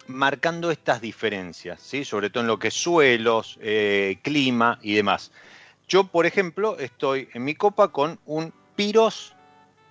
marcando 0.07 0.71
estas 0.71 1.01
diferencias, 1.01 1.81
¿sí? 1.81 2.05
sobre 2.05 2.31
todo 2.31 2.43
en 2.43 2.47
lo 2.47 2.59
que 2.59 2.69
es 2.69 2.75
suelos, 2.75 3.59
eh, 3.61 4.19
clima 4.23 4.79
y 4.83 4.95
demás. 4.95 5.33
Yo, 5.89 6.05
por 6.05 6.27
ejemplo, 6.27 6.79
estoy 6.79 7.29
en 7.33 7.45
mi 7.45 7.55
copa 7.55 7.89
con 7.89 8.19
un 8.27 8.53
Piros 8.75 9.35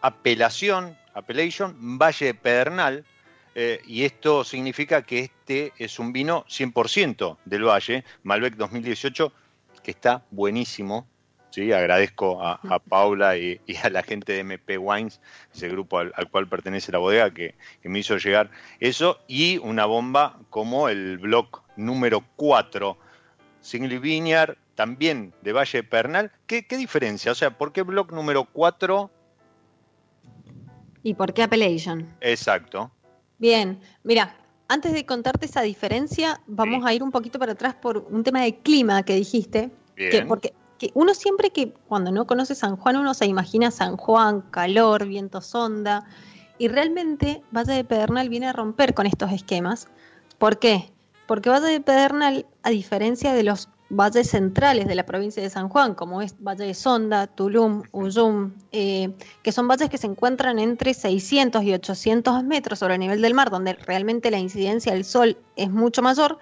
Apelación, 0.02 0.98
Appellation 1.14 1.98
Valle 1.98 2.34
Pedernal, 2.34 3.06
eh, 3.56 3.82
y 3.88 4.04
esto 4.04 4.44
significa 4.44 5.04
que 5.04 5.20
este 5.20 5.72
es 5.78 5.98
un 5.98 6.12
vino 6.12 6.44
100% 6.50 7.38
del 7.46 7.64
Valle, 7.64 8.04
Malbec 8.24 8.56
2018, 8.56 9.32
que 9.82 9.92
está 9.92 10.26
buenísimo. 10.32 11.08
¿sí? 11.52 11.72
Agradezco 11.72 12.44
a, 12.44 12.60
Paula 12.80 13.38
y, 13.38 13.62
a 13.82 13.90
la 13.90 14.04
gente 14.04 14.34
de 14.34 14.40
MP 14.40 14.78
Wines, 14.78 15.22
ese 15.54 15.70
grupo 15.70 16.00
al, 16.00 16.12
cual 16.30 16.50
pertenece 16.50 16.92
la 16.92 16.98
bodega, 16.98 17.32
que, 17.32 17.56
me 17.84 18.00
hizo 18.00 18.18
llegar 18.18 18.52
eso, 18.82 19.22
y 19.30 19.60
una 19.60 19.86
bomba 19.86 20.38
como 20.50 20.90
el 20.90 21.18
blog 21.20 21.62
número 21.78 22.22
4, 22.36 22.98
Single 23.62 24.00
Vineyard, 24.00 24.58
también 24.76 25.34
de 25.42 25.54
Valle 25.54 25.84
Pernal. 25.84 26.32
¿Qué, 26.48 26.66
diferencia? 26.70 27.32
O 27.32 27.36
sea, 27.36 27.58
¿por 27.58 27.72
qué 27.72 27.82
blog 27.82 28.12
número 28.12 28.46
4? 28.46 29.10
¿Y 31.04 31.14
por 31.14 31.34
qué 31.34 31.44
Appellation? 31.44 32.08
Exacto. 32.22 32.92
Bien, 33.38 33.80
mira, 34.04 34.38
antes 34.68 34.94
de 34.94 35.06
contarte 35.06 35.46
esa 35.46 35.62
diferencia, 35.62 36.42
vamos 36.48 36.86
a 36.86 36.94
ir 36.94 37.04
un 37.04 37.12
poquito 37.12 37.40
para 37.40 37.54
atrás 37.54 37.76
por 37.76 37.98
un 37.98 38.24
tema 38.24 38.42
de 38.42 38.58
clima 38.58 39.04
que 39.04 39.16
dijiste. 39.16 39.72
Bien. 39.96 40.28
porque 40.28 40.54
que 40.78 40.92
uno 40.94 41.14
siempre 41.14 41.52
que 41.52 41.72
cuando 41.88 42.12
no 42.12 42.28
conoce 42.28 42.54
San 42.54 42.76
Juan, 42.76 42.98
uno 42.98 43.14
se 43.14 43.26
imagina 43.26 43.72
San 43.72 43.96
Juan, 43.96 44.42
calor, 44.52 45.06
viento 45.06 45.40
sonda, 45.40 46.06
y 46.58 46.68
realmente 46.68 47.42
Valle 47.52 47.74
de 47.74 47.84
Pedernal 47.84 48.28
viene 48.30 48.48
a 48.48 48.54
romper 48.54 48.94
con 48.94 49.06
estos 49.06 49.32
esquemas. 49.32 49.88
¿Por 50.38 50.60
qué? 50.60 50.92
Porque 51.28 51.50
Valle 51.50 51.68
de 51.68 51.82
Pedernal, 51.82 52.46
a 52.64 52.70
diferencia 52.70 53.34
de 53.34 53.44
los 53.44 53.70
valles 53.90 54.30
centrales 54.30 54.88
de 54.88 54.96
la 54.96 55.06
provincia 55.06 55.42
de 55.42 55.50
San 55.50 55.70
Juan, 55.70 55.94
como 55.94 56.22
es 56.22 56.36
Valle 56.40 56.66
de 56.66 56.74
Sonda, 56.74 57.28
Tulum, 57.28 57.84
Uyum, 57.92 58.54
eh, 58.72 59.14
que 59.44 59.52
son 59.52 59.68
valles 59.68 59.90
que 59.90 59.98
se 59.98 60.08
encuentran 60.08 60.60
entre 60.60 60.94
600 60.94 61.64
y 61.64 61.74
800 61.74 62.44
metros 62.44 62.80
sobre 62.80 62.96
el 62.96 63.00
nivel 63.00 63.22
del 63.22 63.34
mar, 63.34 63.50
donde 63.50 63.74
realmente 63.74 64.32
la 64.32 64.40
incidencia 64.40 64.94
del 64.94 65.06
sol 65.06 65.38
es 65.56 65.70
mucho 65.70 66.02
mayor. 66.02 66.40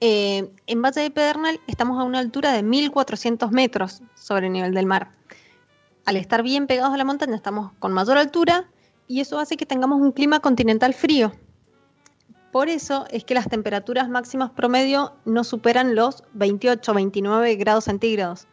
Eh, 0.00 0.50
en 0.66 0.82
Valle 0.82 1.00
de 1.00 1.10
Pedernal 1.10 1.60
estamos 1.66 1.98
a 2.00 2.04
una 2.04 2.18
altura 2.18 2.52
de 2.52 2.62
1400 2.62 3.50
metros 3.50 4.02
sobre 4.14 4.46
el 4.48 4.52
nivel 4.52 4.74
del 4.74 4.86
mar. 4.86 5.10
Al 6.04 6.16
estar 6.16 6.42
bien 6.42 6.66
pegados 6.66 6.92
a 6.92 6.98
la 6.98 7.04
montaña 7.04 7.34
estamos 7.34 7.72
con 7.78 7.92
mayor 7.92 8.18
altura 8.18 8.68
y 9.08 9.20
eso 9.20 9.38
hace 9.38 9.56
que 9.56 9.64
tengamos 9.64 10.00
un 10.00 10.12
clima 10.12 10.40
continental 10.40 10.92
frío. 10.92 11.32
Por 12.54 12.68
eso 12.68 13.04
es 13.10 13.24
que 13.24 13.34
las 13.34 13.48
temperaturas 13.48 14.08
máximas 14.08 14.48
promedio 14.48 15.16
no 15.24 15.42
superan 15.42 15.96
los 15.96 16.22
28, 16.34 16.94
29 16.94 17.56
grados 17.56 17.86
centígrados. 17.86 18.46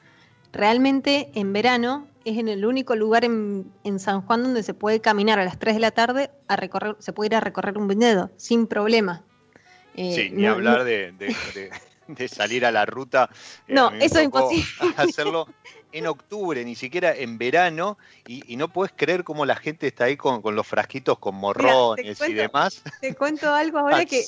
Realmente 0.51 1.29
en 1.35 1.53
verano 1.53 2.07
es 2.25 2.39
en 2.39 2.47
el 2.47 2.65
único 2.65 2.95
lugar 2.95 3.25
en, 3.25 3.71
San 3.99 4.23
Juan 4.23 4.41
donde 4.41 4.63
se 4.63 4.73
puede 4.73 5.01
caminar 5.01 5.37
a 5.37 5.45
las 5.45 5.59
3 5.59 5.75
de 5.75 5.79
la 5.81 5.91
tarde, 5.91 6.31
a 6.47 6.55
recorrer, 6.55 6.95
se 6.97 7.13
puede 7.13 7.27
ir 7.27 7.35
a 7.35 7.41
recorrer 7.41 7.77
un 7.77 7.87
viñedo 7.87 8.31
sin 8.37 8.65
problema. 8.65 9.23
Eh, 9.93 10.15
sí, 10.15 10.29
ni 10.31 10.47
hablar 10.47 10.83
de, 10.83 11.13
salir 12.27 12.65
a 12.65 12.71
la 12.71 12.87
ruta. 12.87 13.29
Eh, 13.67 13.75
no, 13.75 13.91
eso 13.91 14.17
es 14.17 14.25
imposible. 14.25 14.65
Hacerlo 14.97 15.45
en 15.91 16.07
octubre, 16.07 16.63
ni 16.63 16.75
siquiera 16.75 17.15
en 17.15 17.37
verano, 17.37 17.97
y, 18.27 18.55
no 18.55 18.67
puedes 18.67 18.93
creer 18.95 19.23
cómo 19.23 19.45
la 19.45 19.55
gente 19.55 19.87
está 19.87 20.05
ahí 20.05 20.17
con, 20.17 20.41
los 20.55 20.67
frasquitos 20.67 21.17
con 21.19 21.35
morrones 21.35 22.21
y 22.27 22.33
demás. 22.33 22.83
Te 23.01 23.15
cuento 23.15 23.53
algo 23.53 23.79
ahora 23.79 24.05
que 24.05 24.25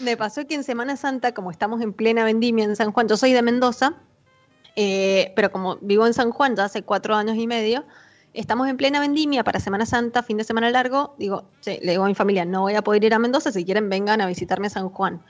me 0.00 0.16
pasó 0.16 0.46
que 0.46 0.54
en 0.54 0.64
Semana 0.64 0.96
Santa, 0.96 1.32
como 1.32 1.50
estamos 1.50 1.80
en 1.80 1.92
plena 1.92 2.24
vendimia 2.24 2.64
en 2.64 2.76
San 2.76 2.92
Juan, 2.92 3.08
yo 3.08 3.16
soy 3.16 3.32
de 3.32 3.42
Mendoza, 3.42 3.94
eh, 4.76 5.32
pero 5.34 5.50
como 5.50 5.76
vivo 5.80 6.06
en 6.06 6.14
San 6.14 6.30
Juan 6.30 6.56
ya 6.56 6.64
hace 6.64 6.82
cuatro 6.82 7.14
años 7.14 7.36
y 7.36 7.46
medio, 7.46 7.84
estamos 8.34 8.68
en 8.68 8.76
plena 8.76 9.00
vendimia 9.00 9.42
para 9.44 9.60
Semana 9.60 9.86
Santa, 9.86 10.22
fin 10.22 10.36
de 10.36 10.44
semana 10.44 10.70
largo, 10.70 11.14
digo, 11.18 11.44
le 11.64 11.80
digo 11.80 12.04
a 12.04 12.08
mi 12.08 12.14
familia, 12.14 12.44
no 12.44 12.62
voy 12.62 12.74
a 12.74 12.82
poder 12.82 13.04
ir 13.04 13.14
a 13.14 13.18
Mendoza, 13.18 13.50
si 13.50 13.64
quieren 13.64 13.88
vengan 13.88 14.20
a 14.20 14.26
visitarme 14.26 14.68
a 14.68 14.70
San 14.70 14.88
Juan. 14.90 15.22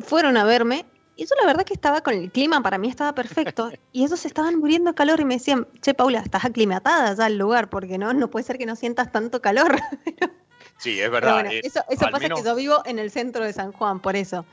Fueron 0.00 0.36
a 0.36 0.44
verme 0.44 0.86
y 1.18 1.26
yo 1.26 1.34
la 1.40 1.46
verdad 1.46 1.64
que 1.64 1.74
estaba 1.74 2.00
con 2.00 2.14
el 2.14 2.30
clima, 2.30 2.62
para 2.62 2.78
mí 2.78 2.88
estaba 2.88 3.12
perfecto. 3.12 3.72
Y 3.92 4.04
ellos 4.04 4.24
estaban 4.24 4.56
muriendo 4.56 4.92
de 4.92 4.94
calor 4.94 5.18
y 5.18 5.24
me 5.24 5.34
decían, 5.34 5.66
che, 5.82 5.92
Paula, 5.92 6.20
estás 6.20 6.44
aclimatada 6.44 7.12
ya 7.12 7.24
al 7.24 7.36
lugar, 7.36 7.68
porque 7.68 7.98
no, 7.98 8.12
no 8.12 8.30
puede 8.30 8.44
ser 8.44 8.56
que 8.56 8.66
no 8.66 8.76
sientas 8.76 9.10
tanto 9.10 9.42
calor. 9.42 9.80
sí, 10.78 11.00
es 11.00 11.10
verdad. 11.10 11.46
Eh, 11.46 11.62
eso, 11.64 11.80
pasa 11.98 12.20
que 12.20 12.42
yo 12.44 12.54
vivo 12.54 12.82
en 12.84 13.00
el 13.00 13.10
centro 13.10 13.44
de 13.44 13.52
San 13.52 13.72
Juan, 13.72 13.98
por 13.98 14.14
eso. 14.14 14.46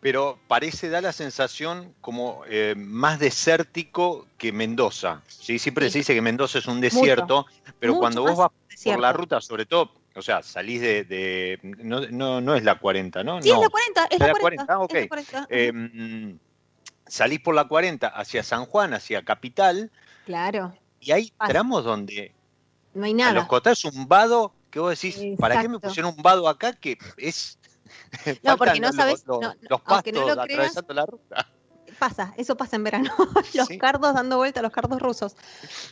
Pero 0.00 0.38
parece, 0.46 0.90
da 0.90 1.00
la 1.00 1.12
sensación 1.12 1.92
como 2.00 2.42
eh, 2.48 2.74
más 2.76 3.18
desértico 3.18 4.28
que 4.38 4.52
Mendoza. 4.52 5.22
¿sí? 5.26 5.58
Siempre 5.58 5.90
se 5.90 5.98
dice 5.98 6.14
que 6.14 6.22
Mendoza 6.22 6.60
es 6.60 6.66
un 6.66 6.80
desierto, 6.80 7.46
pero 7.80 7.98
cuando 7.98 8.22
vos 8.22 8.36
vas 8.36 8.50
por 8.84 9.00
la 9.00 9.12
ruta, 9.12 9.40
sobre 9.40 9.66
todo 9.66 9.90
o 10.14 10.22
sea, 10.22 10.42
salís 10.42 10.80
de. 10.80 11.58
no, 11.62 12.00
no, 12.08 12.40
no, 12.40 12.54
es 12.54 12.64
la 12.64 12.78
40, 12.78 13.24
¿no? 13.24 13.42
Sí, 13.42 13.50
es 13.50 13.58
la 13.58 13.68
40, 13.68 14.06
es 14.10 14.18
la 14.18 14.34
40. 14.34 14.66
Ah, 14.68 14.78
ok. 14.80 14.94
Em, 15.48 16.38
salís 17.06 17.40
por 17.40 17.54
la 17.54 17.66
40 17.66 18.08
hacia 18.08 18.42
San 18.42 18.66
Juan, 18.66 18.94
hacia 18.94 19.24
Capital. 19.24 19.90
Claro. 20.26 20.74
Y 21.00 21.12
hay 21.12 21.32
tramos 21.46 21.84
donde. 21.84 22.34
No 22.94 23.04
hay 23.04 23.14
nada. 23.14 23.30
A 23.30 23.34
los 23.34 23.46
costados 23.46 23.84
un 23.84 24.06
vado 24.06 24.52
que 24.70 24.78
vos 24.78 25.00
decís, 25.00 25.20
¿para 25.38 25.60
qué 25.60 25.68
me 25.68 25.78
pusieron 25.78 26.14
un 26.16 26.22
vado 26.22 26.48
acá 26.48 26.72
que 26.72 26.98
es. 27.16 27.58
no, 28.42 28.56
porque 28.58 28.80
no 28.80 28.92
sabes. 28.92 29.24
Los, 29.26 29.40
los 29.60 29.80
pastos 29.80 30.38
atravesando 30.38 30.94
la 30.94 31.06
ruta 31.06 31.48
pasa, 32.02 32.34
eso 32.36 32.56
pasa 32.56 32.74
en 32.74 32.82
verano, 32.82 33.10
los 33.54 33.68
cardos 33.78 34.14
dando 34.14 34.36
vuelta, 34.36 34.60
los 34.60 34.72
cardos 34.72 35.00
rusos. 35.00 35.36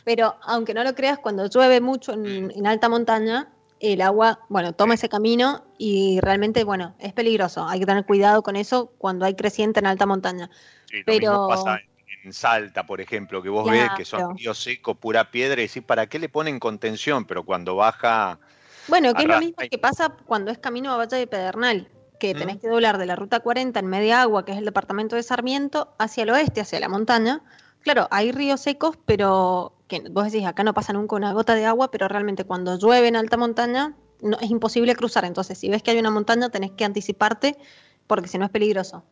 Pero 0.03 0.35
aunque 0.41 0.73
no 0.73 0.83
lo 0.83 0.93
creas, 0.93 1.19
cuando 1.19 1.45
llueve 1.47 1.79
mucho 1.79 2.11
en 2.11 2.67
alta 2.67 2.89
montaña, 2.89 3.49
el 3.81 4.01
agua, 4.01 4.39
bueno, 4.47 4.73
toma 4.73 4.93
ese 4.93 5.09
camino 5.09 5.65
y 5.77 6.19
realmente, 6.21 6.63
bueno, 6.63 6.95
es 6.99 7.13
peligroso. 7.13 7.67
Hay 7.67 7.79
que 7.79 7.85
tener 7.85 8.05
cuidado 8.05 8.43
con 8.43 8.55
eso 8.55 8.93
cuando 8.97 9.25
hay 9.25 9.35
creciente 9.35 9.79
en 9.79 9.87
alta 9.87 10.05
montaña. 10.05 10.49
Sí, 10.85 10.97
Pero 11.05 11.47
pasa 11.47 11.79
en 12.23 12.33
Salta, 12.33 12.85
por 12.85 13.01
ejemplo, 13.01 13.41
que 13.41 13.49
vos 13.49 13.69
ves 13.69 13.89
que 13.97 14.05
son 14.05 14.37
ríos 14.37 14.61
secos, 14.61 14.97
pura 14.97 15.31
piedra, 15.31 15.61
y 15.61 15.67
decís, 15.67 15.81
¿para 15.83 16.05
qué 16.07 16.19
le 16.19 16.29
ponen 16.29 16.59
contención? 16.59 17.25
Pero 17.25 17.43
cuando 17.43 17.75
baja... 17.75 18.39
Bueno, 18.87 19.13
que 19.13 19.23
es 19.23 19.27
lo 19.27 19.39
mismo 19.39 19.55
que 19.69 19.77
pasa 19.79 20.15
cuando 20.25 20.51
es 20.51 20.59
camino 20.59 20.91
a 20.91 20.97
Valle 20.97 21.17
de 21.17 21.27
Pedernal, 21.27 21.89
que 22.19 22.35
tenés 22.35 22.57
que 22.57 22.67
doblar 22.67 22.99
de 22.99 23.07
la 23.07 23.15
ruta 23.15 23.39
40 23.39 23.79
en 23.79 23.87
media 23.87 24.21
agua, 24.21 24.45
que 24.45 24.51
es 24.51 24.59
el 24.59 24.65
departamento 24.65 25.15
de 25.15 25.23
Sarmiento, 25.23 25.95
hacia 25.97 26.23
el 26.23 26.29
oeste, 26.29 26.61
hacia 26.61 26.79
la 26.79 26.89
montaña. 26.89 27.41
Claro, 27.81 28.07
hay 28.11 28.31
ríos 28.31 28.61
secos, 28.61 28.95
pero 29.05 29.73
que 29.91 30.09
vos 30.09 30.31
decís, 30.31 30.47
acá 30.47 30.63
no 30.63 30.73
pasa 30.73 30.93
nunca 30.93 31.17
una 31.17 31.33
gota 31.33 31.53
de 31.53 31.65
agua, 31.65 31.91
pero 31.91 32.07
realmente 32.07 32.45
cuando 32.45 32.77
llueve 32.77 33.09
en 33.09 33.17
alta 33.17 33.35
montaña 33.35 33.93
no, 34.21 34.37
es 34.39 34.49
imposible 34.49 34.95
cruzar. 34.95 35.25
Entonces, 35.25 35.57
si 35.57 35.69
ves 35.69 35.83
que 35.83 35.91
hay 35.91 35.99
una 35.99 36.11
montaña, 36.11 36.49
tenés 36.49 36.71
que 36.71 36.85
anticiparte 36.85 37.57
porque 38.07 38.29
si 38.29 38.37
no 38.37 38.45
es 38.45 38.51
peligroso. 38.51 39.03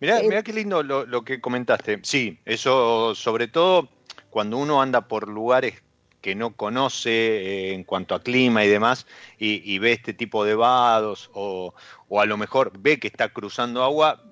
Mirá, 0.00 0.20
eh, 0.20 0.42
qué 0.42 0.52
lindo 0.52 0.82
lo, 0.82 1.24
que 1.24 1.40
comentaste. 1.40 2.00
Sí, 2.02 2.38
eso 2.44 3.14
sobre 3.14 3.48
todo 3.48 3.90
cuando 4.30 4.56
uno 4.56 4.80
anda 4.80 5.08
por 5.08 5.28
lugares 5.28 5.82
que 6.20 6.34
no 6.34 6.56
conoce 6.56 7.10
eh, 7.10 7.74
en 7.74 7.84
cuanto 7.84 8.14
a 8.14 8.22
clima 8.22 8.64
y 8.64 8.68
demás, 8.68 9.06
y, 9.38 9.78
ve 9.78 9.92
este 9.92 10.14
tipo 10.14 10.42
de 10.44 10.54
vados, 10.54 11.30
o, 11.34 11.74
o, 12.08 12.20
a 12.20 12.24
lo 12.24 12.38
mejor 12.38 12.72
ve 12.78 12.98
que 12.98 13.08
está 13.08 13.28
cruzando 13.28 13.82
agua, 13.82 14.24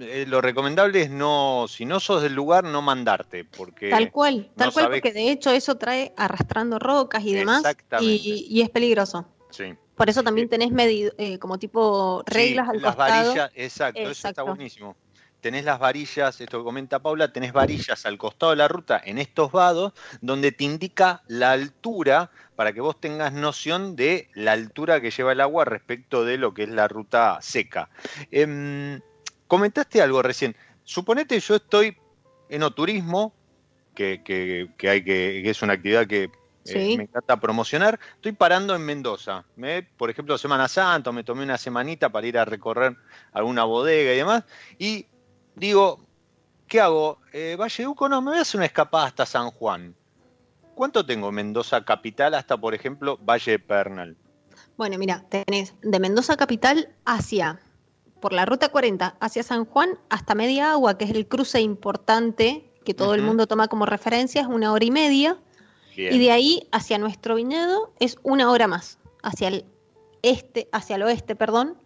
eh, 0.00 0.24
lo 0.26 0.40
recomendable 0.40 1.02
es 1.02 1.10
no, 1.10 1.66
si 1.68 1.84
no 1.84 2.00
sos 2.00 2.22
del 2.22 2.34
lugar, 2.34 2.64
no 2.64 2.82
mandarte, 2.82 3.44
porque... 3.44 3.90
Tal 3.90 4.10
cual, 4.10 4.50
tal 4.56 4.72
cual, 4.72 4.90
porque 4.90 5.12
de 5.12 5.30
hecho 5.30 5.50
eso 5.50 5.76
trae 5.76 6.12
arrastrando 6.16 6.78
rocas 6.78 7.24
y 7.24 7.34
demás, 7.34 7.62
y, 8.00 8.60
es 8.60 8.70
peligroso. 8.70 9.26
Sí. 9.50 9.74
Por 9.94 10.10
eso 10.10 10.22
también 10.22 10.48
tenés 10.48 10.70
medido, 10.70 11.12
eh, 11.18 11.38
como 11.38 11.58
tipo 11.58 12.22
reglas 12.26 12.68
al 12.68 12.82
las 12.82 12.96
varillas, 12.96 13.50
exacto, 13.54 14.00
eso 14.00 14.28
está 14.28 14.42
buenísimo. 14.42 14.96
Tenés 15.40 15.64
las 15.64 15.78
varillas, 15.78 16.40
esto 16.40 16.58
que 16.58 16.64
comenta 16.64 16.98
Paula, 16.98 17.32
tenés 17.32 17.52
varillas 17.52 18.04
al 18.04 18.18
costado 18.18 18.50
de 18.50 18.56
la 18.56 18.68
ruta 18.68 19.00
en 19.04 19.18
estos 19.18 19.52
vados, 19.52 19.92
donde 20.20 20.50
te 20.50 20.64
indica 20.64 21.22
la 21.28 21.52
altura 21.52 22.30
para 22.56 22.72
que 22.72 22.80
vos 22.80 23.00
tengas 23.00 23.32
noción 23.32 23.94
de 23.94 24.28
la 24.34 24.52
altura 24.52 25.00
que 25.00 25.10
lleva 25.10 25.32
el 25.32 25.40
agua 25.40 25.64
respecto 25.64 26.24
de 26.24 26.38
lo 26.38 26.52
que 26.52 26.64
es 26.64 26.70
la 26.70 26.88
ruta 26.88 27.38
seca. 27.40 27.88
Eh, 28.32 29.00
comentaste 29.46 30.02
algo 30.02 30.22
recién. 30.22 30.56
Suponete 30.84 31.38
yo 31.40 31.56
estoy 31.56 31.96
en 32.48 32.62
o 32.62 32.70
turismo, 32.70 33.34
que, 33.94 34.22
que, 34.22 34.88
hay 34.88 35.02
que, 35.02 35.48
es 35.48 35.62
una 35.62 35.72
actividad 35.72 36.06
que 36.06 36.30
eh, 36.66 36.96
me 36.96 37.04
encanta 37.04 37.38
promocionar. 37.38 37.98
Estoy 38.14 38.32
parando 38.32 38.74
en 38.74 38.82
Mendoza. 38.82 39.44
Me, 39.56 39.82
por 39.82 40.10
ejemplo, 40.10 40.36
Semana 40.38 40.68
Santa, 40.68 41.12
me 41.12 41.24
tomé 41.24 41.44
una 41.44 41.58
semanita 41.58 42.10
para 42.10 42.26
ir 42.26 42.38
a 42.38 42.44
recorrer 42.44 42.96
alguna 43.32 43.64
bodega 43.64 44.12
y 44.12 44.16
demás. 44.16 44.44
Y 44.78 45.06
digo, 45.54 46.04
¿qué 46.68 46.80
hago? 46.80 47.18
Eh, 47.32 47.56
Valle 47.58 47.82
de 47.82 47.88
Uco, 47.88 48.08
no, 48.08 48.20
me 48.20 48.30
voy 48.30 48.38
a 48.38 48.42
hacer 48.42 48.58
una 48.58 48.66
escapada 48.66 49.06
hasta 49.06 49.26
San 49.26 49.50
Juan. 49.50 49.94
¿Cuánto 50.74 51.06
tengo 51.06 51.32
Mendoza 51.32 51.84
capital 51.84 52.34
hasta, 52.34 52.56
por 52.58 52.74
ejemplo, 52.74 53.18
Valle 53.22 53.52
de 53.52 53.58
Pernal? 53.58 54.16
Bueno, 54.76 54.98
mira, 54.98 55.24
tenés 55.30 55.74
de 55.80 55.98
Mendoza 55.98 56.36
capital 56.36 56.90
hacia 57.06 57.60
por 58.20 58.32
la 58.32 58.44
ruta 58.44 58.68
40 58.68 59.16
hacia 59.20 59.42
San 59.42 59.64
Juan 59.64 59.98
hasta 60.08 60.34
Media 60.34 60.72
Agua, 60.72 60.98
que 60.98 61.04
es 61.04 61.10
el 61.10 61.26
cruce 61.26 61.60
importante 61.60 62.70
que 62.84 62.94
todo 62.94 63.14
el 63.14 63.22
mundo 63.22 63.46
toma 63.46 63.68
como 63.68 63.84
referencia, 63.84 64.40
es 64.40 64.46
una 64.46 64.72
hora 64.72 64.84
y 64.84 64.90
media. 64.90 65.38
Y 65.96 66.18
de 66.18 66.30
ahí 66.30 66.68
hacia 66.72 66.98
nuestro 66.98 67.36
viñedo 67.36 67.92
es 68.00 68.18
una 68.22 68.50
hora 68.50 68.68
más, 68.68 68.98
hacia 69.22 69.48
el 69.48 69.64
este, 70.22 70.68
hacia 70.72 70.96
el 70.96 71.02
oeste, 71.02 71.36
perdón, 71.36 71.76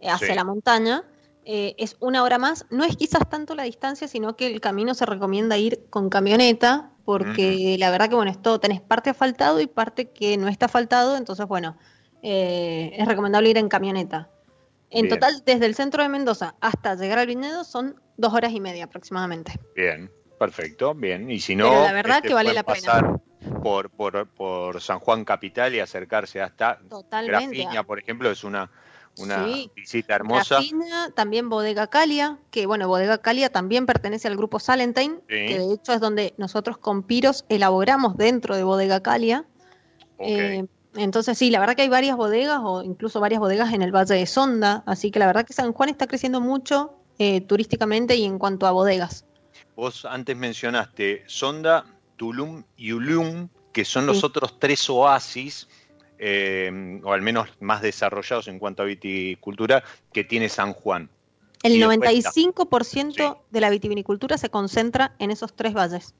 eh, 0.00 0.10
hacia 0.10 0.34
la 0.34 0.44
montaña. 0.44 1.04
Eh, 1.44 1.74
es 1.78 1.96
una 2.00 2.22
hora 2.22 2.38
más. 2.38 2.66
No 2.70 2.84
es 2.84 2.96
quizás 2.96 3.28
tanto 3.28 3.54
la 3.54 3.64
distancia, 3.64 4.08
sino 4.08 4.36
que 4.36 4.46
el 4.46 4.60
camino 4.60 4.94
se 4.94 5.06
recomienda 5.06 5.56
ir 5.58 5.86
con 5.90 6.10
camioneta, 6.10 6.90
porque 7.04 7.76
la 7.78 7.90
verdad 7.90 8.08
que 8.08 8.16
bueno, 8.16 8.30
esto 8.30 8.58
tenés 8.60 8.80
parte 8.80 9.10
asfaltado 9.10 9.60
y 9.60 9.66
parte 9.66 10.10
que 10.10 10.36
no 10.36 10.48
está 10.48 10.66
asfaltado, 10.66 11.16
entonces 11.16 11.46
bueno, 11.46 11.76
eh, 12.22 12.92
es 12.96 13.06
recomendable 13.06 13.50
ir 13.50 13.58
en 13.58 13.68
camioneta. 13.68 14.30
En 14.94 15.08
total, 15.08 15.42
desde 15.44 15.66
el 15.66 15.74
centro 15.74 16.02
de 16.02 16.08
Mendoza 16.08 16.54
hasta 16.60 16.94
llegar 16.94 17.18
al 17.18 17.26
viñedo 17.26 17.64
son 17.64 18.00
dos 18.16 18.32
horas 18.32 18.52
y 18.52 18.60
media 18.60 18.84
aproximadamente. 18.84 19.58
Bien, 19.74 20.10
perfecto, 20.38 20.94
bien. 20.94 21.30
Y 21.30 21.40
si 21.40 21.56
no, 21.56 21.84
la 21.84 21.92
verdad 21.92 22.18
este, 22.18 22.28
que 22.28 22.34
vale 22.34 22.52
la 22.52 22.62
pena. 22.62 23.20
Por, 23.62 23.90
por, 23.90 24.26
por 24.28 24.80
San 24.80 25.00
Juan 25.00 25.24
Capital 25.24 25.74
y 25.74 25.80
acercarse 25.80 26.40
hasta 26.40 26.80
Grafiña, 27.26 27.82
por 27.82 27.98
ejemplo, 27.98 28.30
es 28.30 28.42
una, 28.42 28.70
una 29.18 29.46
visita 29.74 30.14
hermosa. 30.14 30.56
Grafiña, 30.56 31.10
también 31.10 31.50
Bodega 31.50 31.86
Calia, 31.88 32.38
que 32.50 32.64
bueno, 32.66 32.88
Bodega 32.88 33.18
Calia 33.18 33.50
también 33.50 33.84
pertenece 33.84 34.28
al 34.28 34.36
grupo 34.36 34.60
Salentine, 34.60 35.20
que 35.28 35.58
de 35.58 35.74
hecho 35.74 35.92
es 35.92 36.00
donde 36.00 36.32
nosotros 36.38 36.78
con 36.78 37.02
Piros 37.02 37.44
elaboramos 37.50 38.16
dentro 38.16 38.56
de 38.56 38.64
Bodega 38.64 39.02
Calia. 39.02 39.44
Eh, 40.18 40.64
entonces 40.96 41.36
sí, 41.38 41.50
la 41.50 41.60
verdad 41.60 41.76
que 41.76 41.82
hay 41.82 41.88
varias 41.88 42.16
bodegas 42.16 42.60
o 42.62 42.82
incluso 42.82 43.20
varias 43.20 43.40
bodegas 43.40 43.72
en 43.72 43.82
el 43.82 43.92
Valle 43.92 44.14
de 44.14 44.26
Sonda, 44.26 44.82
así 44.86 45.10
que 45.10 45.18
la 45.18 45.26
verdad 45.26 45.46
que 45.46 45.52
San 45.52 45.72
Juan 45.72 45.88
está 45.88 46.06
creciendo 46.06 46.40
mucho 46.40 46.94
eh, 47.18 47.40
turísticamente 47.40 48.16
y 48.16 48.24
en 48.24 48.38
cuanto 48.38 48.66
a 48.66 48.70
bodegas. 48.70 49.24
Vos 49.76 50.04
antes 50.04 50.36
mencionaste 50.36 51.24
Sonda, 51.26 51.84
Tulum 52.16 52.62
y 52.76 52.92
Ulum, 52.92 53.48
que 53.72 53.84
son 53.84 54.06
los 54.06 54.22
otros 54.22 54.58
tres 54.60 54.88
oasis, 54.88 55.68
eh, 56.18 57.00
o 57.02 57.12
al 57.12 57.22
menos 57.22 57.48
más 57.60 57.82
desarrollados 57.82 58.48
en 58.48 58.58
cuanto 58.58 58.82
a 58.82 58.86
viticultura, 58.86 59.82
que 60.12 60.24
tiene 60.24 60.48
San 60.48 60.72
Juan. 60.72 61.10
El 61.62 61.82
95% 61.82 63.38
de 63.50 63.60
la 63.60 63.70
vitivinicultura 63.70 64.38
se 64.38 64.50
concentra 64.50 65.14
en 65.18 65.30
esos 65.30 65.54
tres 65.54 65.72
valles 65.72 66.14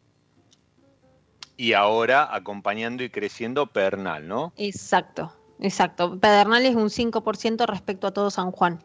y 1.57 1.73
ahora 1.73 2.35
acompañando 2.35 3.03
y 3.05 3.11
creciendo 3.11 3.67
Pedernal, 3.67 4.27
¿no? 4.27 4.53
Exacto, 4.57 5.33
exacto. 5.61 6.19
Pedernal 6.19 6.65
es 6.67 6.75
un 6.75 6.91
5% 6.91 7.67
respecto 7.67 8.07
a 8.07 8.13
todo 8.13 8.31
San 8.31 8.51
Juan. 8.51 8.81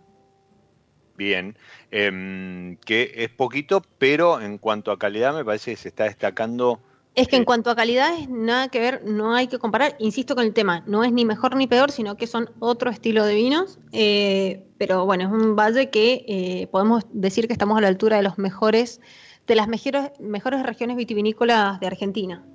Bien, 1.20 1.58
em, 1.92 2.78
que 2.78 3.12
es 3.18 3.30
poquito, 3.30 3.82
pero 3.98 4.40
en 4.40 4.58
cuanto 4.58 4.90
a 4.90 4.98
calidad 4.98 5.34
me 5.36 5.44
parece 5.44 5.72
que 5.72 5.78
se 5.78 5.90
está 5.90 6.06
destacando. 6.06 6.80
Es 7.14 7.28
que 7.28 7.36
en 7.36 7.42
eh, 7.42 7.46
cuanto 7.46 7.70
a 7.70 7.76
calidad 7.76 8.18
es 8.18 8.30
nada 8.30 8.70
que 8.70 8.80
ver, 8.80 9.04
no 9.04 9.36
hay 9.36 9.48
que 9.48 9.60
comparar, 9.60 9.98
insisto 10.00 10.34
con 10.34 10.46
el 10.46 10.54
tema, 10.54 10.82
no 10.88 11.04
es 11.04 11.12
ni 11.12 11.26
mejor 11.26 11.58
ni 11.58 11.68
peor, 11.68 11.92
sino 11.92 12.16
que 12.16 12.26
son 12.26 12.50
otro 12.60 12.90
estilo 12.90 13.26
de 13.26 13.36
vinos, 13.36 13.80
eh, 13.92 14.64
pero 14.78 15.06
bueno, 15.06 15.26
es 15.26 15.30
un 15.30 15.58
valle 15.58 15.90
que 15.90 16.24
eh, 16.26 16.68
podemos 16.72 17.04
decir 17.12 17.48
que 17.48 17.54
estamos 17.54 17.78
a 17.78 17.82
la 17.82 17.90
altura 17.90 18.16
de 18.16 18.24
los 18.24 18.38
mejores, 18.38 19.02
de 19.46 19.56
las 19.56 19.68
mejores, 19.68 20.12
mejores 20.22 20.64
regiones 20.64 20.96
vitivinícolas 20.96 21.82
de 21.82 21.88
Argentina. 21.88 22.46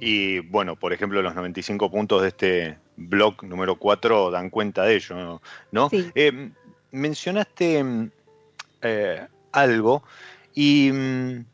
Y 0.00 0.40
bueno, 0.40 0.76
por 0.76 0.92
ejemplo, 0.92 1.22
los 1.22 1.34
95 1.34 1.90
puntos 1.90 2.22
de 2.22 2.28
este 2.28 2.78
blog 2.96 3.42
número 3.42 3.76
4 3.76 4.30
dan 4.30 4.50
cuenta 4.50 4.84
de 4.84 4.96
ello, 4.96 5.40
¿no? 5.72 5.90
Eh, 5.92 6.50
mencionaste 6.90 7.82
mm, 7.82 8.10
eh, 8.82 9.26
algo 9.52 10.02
y 10.54 10.90
mm, 10.92 11.44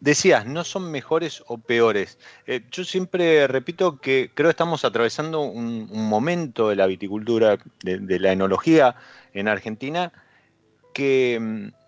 decías, 0.00 0.46
no 0.46 0.64
son 0.64 0.90
mejores 0.90 1.42
o 1.46 1.58
peores. 1.58 2.18
Eh, 2.46 2.62
yo 2.70 2.84
siempre 2.84 3.46
repito 3.46 3.98
que 3.98 4.30
creo 4.34 4.48
que 4.48 4.52
estamos 4.52 4.84
atravesando 4.84 5.42
un, 5.42 5.88
momento 5.90 6.68
de 6.68 6.76
la 6.76 6.86
viticultura, 6.86 7.58
de, 7.82 8.18
la 8.18 8.32
enología 8.32 8.96
en 9.34 9.48
Argentina, 9.48 10.12
que 10.94 11.38
mm, 11.40 11.85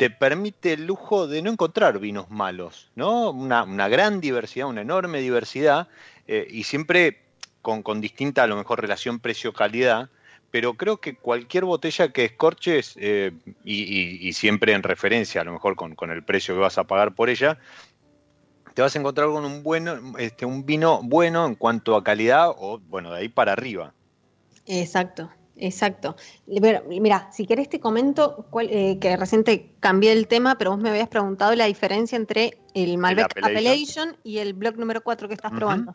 te 0.00 0.08
permite 0.08 0.72
el 0.72 0.86
lujo 0.86 1.26
de 1.26 1.42
no 1.42 1.50
encontrar 1.50 1.98
vinos 1.98 2.30
malos, 2.30 2.90
¿no? 2.94 3.32
Una, 3.32 3.88
gran 3.90 4.18
diversidad, 4.22 4.66
una 4.66 4.80
enorme 4.80 5.20
diversidad, 5.20 5.88
eh, 6.26 6.48
y 6.50 6.62
siempre 6.62 7.18
con, 7.60 7.82
con 7.82 8.00
distinta, 8.00 8.44
a 8.44 8.46
lo 8.46 8.56
mejor, 8.56 8.80
relación 8.80 9.18
precio-calidad 9.18 10.08
pero 10.50 10.72
creo 10.72 10.96
que 10.96 11.16
cualquier 11.16 11.66
botella 11.66 12.08
que 12.14 12.24
escorches, 12.24 12.94
eh, 12.98 13.32
y, 13.62 14.32
siempre 14.32 14.72
en 14.72 14.82
referencia, 14.82 15.42
a 15.42 15.44
lo 15.44 15.52
mejor 15.52 15.76
con, 15.76 16.10
el 16.10 16.22
precio 16.22 16.54
que 16.54 16.60
vas 16.60 16.78
a 16.78 16.84
pagar 16.84 17.14
por 17.14 17.28
ella, 17.28 17.58
te 18.72 18.80
vas 18.80 18.96
a 18.96 18.98
encontrar 18.98 19.28
con 19.28 19.44
un, 19.44 19.62
bueno, 19.62 20.14
este, 20.18 20.46
un 20.46 20.64
vino 20.64 21.02
bueno 21.02 21.44
en 21.44 21.56
cuanto 21.56 21.94
a 21.94 22.02
calidad 22.02 22.48
o, 22.48 22.80
bueno, 22.88 23.12
de 23.12 23.20
ahí 23.20 23.28
para 23.28 23.52
arriba. 23.52 23.92
Exacto. 24.64 25.30
Exacto. 25.60 26.16
Mira, 26.46 27.30
si 27.32 27.46
querés 27.46 27.68
te 27.68 27.80
comento 27.80 28.46
eh, 28.62 28.98
que 28.98 29.16
reciente 29.18 29.74
cambié 29.78 30.12
el 30.12 30.26
tema, 30.26 30.56
pero 30.56 30.70
vos 30.70 30.80
me 30.80 30.88
habías 30.88 31.08
preguntado 31.08 31.54
la 31.54 31.66
diferencia 31.66 32.16
entre 32.16 32.58
el 32.74 32.96
Malbec 32.96 33.26
Appellation. 33.26 34.16
y 34.24 34.38
el 34.38 34.54
block 34.54 34.76
número 34.76 35.02
4 35.02 35.28
que 35.28 35.34
estás 35.34 35.52
probando. 35.52 35.94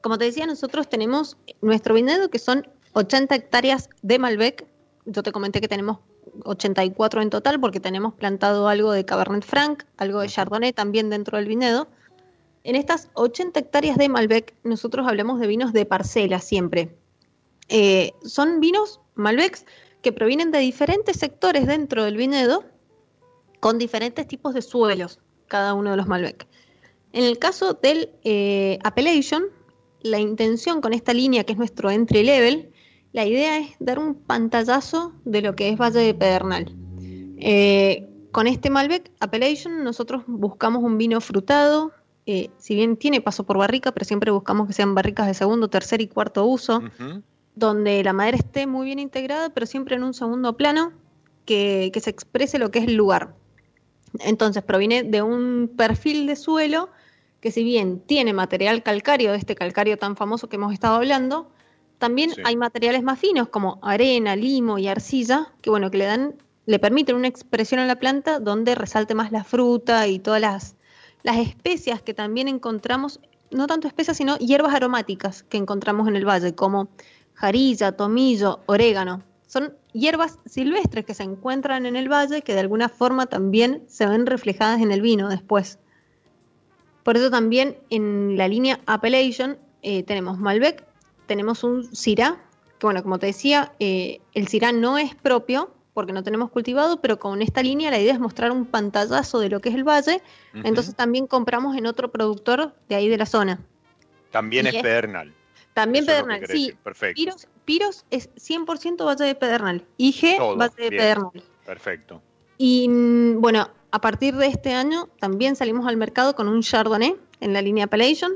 Como 0.00 0.16
te 0.16 0.24
decía, 0.24 0.46
nosotros 0.46 0.88
tenemos 0.88 1.36
nuestro 1.60 1.94
viñedo 1.94 2.30
que 2.30 2.38
son 2.38 2.66
80 2.94 3.34
hectáreas 3.34 3.90
de 4.00 4.18
Malbec. 4.18 4.66
Yo 5.04 5.22
te 5.22 5.32
comenté 5.32 5.60
que 5.60 5.68
tenemos 5.68 5.98
84 6.44 7.20
en 7.20 7.28
total 7.28 7.60
porque 7.60 7.80
tenemos 7.80 8.14
plantado 8.14 8.68
algo 8.68 8.90
de 8.92 9.04
Cabernet 9.04 9.44
Franc, 9.44 9.84
algo 9.98 10.20
de 10.20 10.28
Chardonnay 10.28 10.72
también 10.72 11.10
dentro 11.10 11.36
del 11.36 11.46
viñedo. 11.46 11.88
En 12.62 12.74
estas 12.74 13.10
80 13.12 13.60
hectáreas 13.60 13.98
de 13.98 14.08
Malbec 14.08 14.54
nosotros 14.64 15.06
hablamos 15.06 15.40
de 15.40 15.46
vinos 15.46 15.74
de 15.74 15.84
parcela 15.84 16.40
siempre. 16.40 16.96
Eh, 17.68 18.12
son 18.24 18.60
vinos 18.60 19.00
Malbecs 19.14 19.64
que 20.02 20.12
provienen 20.12 20.50
de 20.50 20.58
diferentes 20.58 21.16
sectores 21.16 21.66
dentro 21.66 22.04
del 22.04 22.16
viñedo 22.16 22.64
con 23.60 23.78
diferentes 23.78 24.28
tipos 24.28 24.52
de 24.52 24.60
suelos, 24.60 25.18
cada 25.48 25.72
uno 25.72 25.90
de 25.92 25.96
los 25.96 26.06
Malbec. 26.06 26.46
En 27.12 27.24
el 27.24 27.38
caso 27.38 27.74
del 27.74 28.10
eh, 28.24 28.78
Appellation, 28.84 29.44
la 30.02 30.18
intención 30.18 30.82
con 30.82 30.92
esta 30.92 31.14
línea, 31.14 31.44
que 31.44 31.52
es 31.52 31.58
nuestro 31.58 31.90
entry 31.90 32.22
level, 32.22 32.70
la 33.12 33.24
idea 33.24 33.58
es 33.58 33.68
dar 33.78 33.98
un 33.98 34.16
pantallazo 34.16 35.14
de 35.24 35.40
lo 35.40 35.54
que 35.54 35.70
es 35.70 35.78
Valle 35.78 36.00
de 36.00 36.12
Pedernal. 36.12 36.76
Eh, 37.38 38.06
con 38.32 38.46
este 38.46 38.68
Malbec 38.68 39.10
Appellation 39.20 39.84
nosotros 39.84 40.24
buscamos 40.26 40.82
un 40.82 40.98
vino 40.98 41.20
frutado, 41.20 41.92
eh, 42.26 42.50
si 42.58 42.74
bien 42.74 42.96
tiene 42.96 43.20
paso 43.20 43.44
por 43.44 43.56
barrica, 43.56 43.92
pero 43.92 44.04
siempre 44.04 44.30
buscamos 44.30 44.66
que 44.66 44.72
sean 44.72 44.94
barricas 44.94 45.26
de 45.26 45.34
segundo, 45.34 45.68
tercer 45.68 46.00
y 46.00 46.08
cuarto 46.08 46.44
uso, 46.44 46.82
donde 47.54 48.02
la 48.02 48.12
madera 48.12 48.36
esté 48.36 48.66
muy 48.66 48.86
bien 48.86 48.98
integrada, 48.98 49.50
pero 49.50 49.66
siempre 49.66 49.96
en 49.96 50.02
un 50.02 50.14
segundo 50.14 50.56
plano, 50.56 50.92
que, 51.44 51.90
que 51.92 52.00
se 52.00 52.10
exprese 52.10 52.58
lo 52.58 52.70
que 52.70 52.80
es 52.80 52.86
el 52.86 52.94
lugar. 52.94 53.34
Entonces 54.20 54.62
proviene 54.62 55.02
de 55.02 55.22
un 55.22 55.70
perfil 55.76 56.26
de 56.26 56.36
suelo 56.36 56.88
que 57.40 57.50
si 57.50 57.62
bien 57.62 58.00
tiene 58.00 58.32
material 58.32 58.82
calcáreo, 58.82 59.32
de 59.32 59.38
este 59.38 59.54
calcario 59.54 59.98
tan 59.98 60.16
famoso 60.16 60.48
que 60.48 60.56
hemos 60.56 60.72
estado 60.72 60.94
hablando, 60.94 61.50
también 61.98 62.32
hay 62.44 62.56
materiales 62.56 63.02
más 63.02 63.18
finos 63.18 63.48
como 63.48 63.78
arena, 63.82 64.34
limo 64.34 64.78
y 64.78 64.88
arcilla, 64.88 65.52
que 65.60 65.70
bueno, 65.70 65.90
que 65.90 65.98
le 65.98 66.06
dan, 66.06 66.34
le 66.66 66.78
permiten 66.78 67.16
una 67.16 67.28
expresión 67.28 67.80
a 67.80 67.86
la 67.86 67.96
planta 67.96 68.40
donde 68.40 68.74
resalte 68.74 69.14
más 69.14 69.30
la 69.30 69.44
fruta 69.44 70.06
y 70.06 70.20
todas 70.20 70.40
las, 70.40 70.76
las 71.22 71.36
especias 71.36 72.00
que 72.00 72.14
también 72.14 72.48
encontramos, 72.48 73.20
no 73.50 73.66
tanto 73.66 73.88
especias, 73.88 74.16
sino 74.16 74.38
hierbas 74.38 74.74
aromáticas 74.74 75.42
que 75.42 75.58
encontramos 75.58 76.08
en 76.08 76.16
el 76.16 76.26
valle, 76.26 76.54
como 76.54 76.88
jarilla, 77.34 77.92
tomillo, 77.92 78.60
orégano. 78.66 79.22
Son 79.46 79.74
hierbas 79.92 80.38
silvestres 80.46 81.04
que 81.04 81.14
se 81.14 81.22
encuentran 81.22 81.86
en 81.86 81.96
el 81.96 82.10
valle 82.10 82.42
que 82.42 82.54
de 82.54 82.60
alguna 82.60 82.88
forma 82.88 83.26
también 83.26 83.84
se 83.86 84.06
ven 84.06 84.26
reflejadas 84.26 84.80
en 84.80 84.90
el 84.90 85.00
vino 85.00 85.28
después. 85.28 85.78
Por 87.02 87.16
eso 87.16 87.30
también 87.30 87.76
en 87.90 88.36
la 88.36 88.48
línea 88.48 88.80
Appellation 88.86 89.58
eh, 89.82 90.02
tenemos 90.02 90.38
Malbec, 90.38 90.84
tenemos 91.26 91.62
un 91.62 91.94
Syrah, 91.94 92.42
que 92.78 92.86
bueno, 92.86 93.02
como 93.02 93.18
te 93.18 93.26
decía, 93.26 93.72
eh, 93.78 94.20
el 94.32 94.48
Syrah 94.48 94.72
no 94.72 94.98
es 94.98 95.14
propio 95.14 95.70
porque 95.92 96.12
no 96.12 96.24
tenemos 96.24 96.50
cultivado, 96.50 97.00
pero 97.00 97.18
con 97.18 97.40
esta 97.40 97.62
línea 97.62 97.90
la 97.90 98.00
idea 98.00 98.14
es 98.14 98.20
mostrar 98.20 98.50
un 98.50 98.66
pantallazo 98.66 99.38
de 99.38 99.48
lo 99.48 99.60
que 99.60 99.68
es 99.68 99.74
el 99.76 99.84
valle, 99.84 100.20
entonces 100.52 100.96
también 100.96 101.28
compramos 101.28 101.76
en 101.76 101.86
otro 101.86 102.10
productor 102.10 102.74
de 102.88 102.96
ahí 102.96 103.08
de 103.08 103.16
la 103.16 103.26
zona. 103.26 103.60
También 104.32 104.66
es, 104.66 104.74
Pedernal. 104.74 105.32
También 105.74 106.06
Pedernal, 106.06 106.40
sí. 106.46 106.74
Perfecto. 106.82 107.36
Piros, 107.64 108.06
es 108.10 108.30
100% 108.36 109.04
Valle 109.04 109.24
de 109.24 109.34
Pedernal. 109.34 109.84
IG, 109.96 110.38
Valle 110.56 110.72
de 110.76 110.90
Pedernal. 110.90 111.30
Perfecto. 111.66 112.22
Y 112.56 112.88
mm, 112.88 113.40
bueno, 113.40 113.68
a 113.90 114.00
partir 114.00 114.36
de 114.36 114.46
este 114.46 114.72
año 114.72 115.08
también 115.18 115.56
salimos 115.56 115.86
al 115.86 115.96
mercado 115.96 116.34
con 116.34 116.48
un 116.48 116.62
Chardonnay 116.62 117.16
en 117.40 117.52
la 117.52 117.60
línea 117.60 117.86
Appellation, 117.86 118.34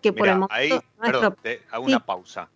que 0.00 0.12
por 0.12 0.28
el 0.28 0.34
momento 0.34 0.54
ahí, 0.54 0.72
perdón, 1.00 1.36
hago 1.70 1.84
una 1.84 2.04
pausa. 2.04 2.48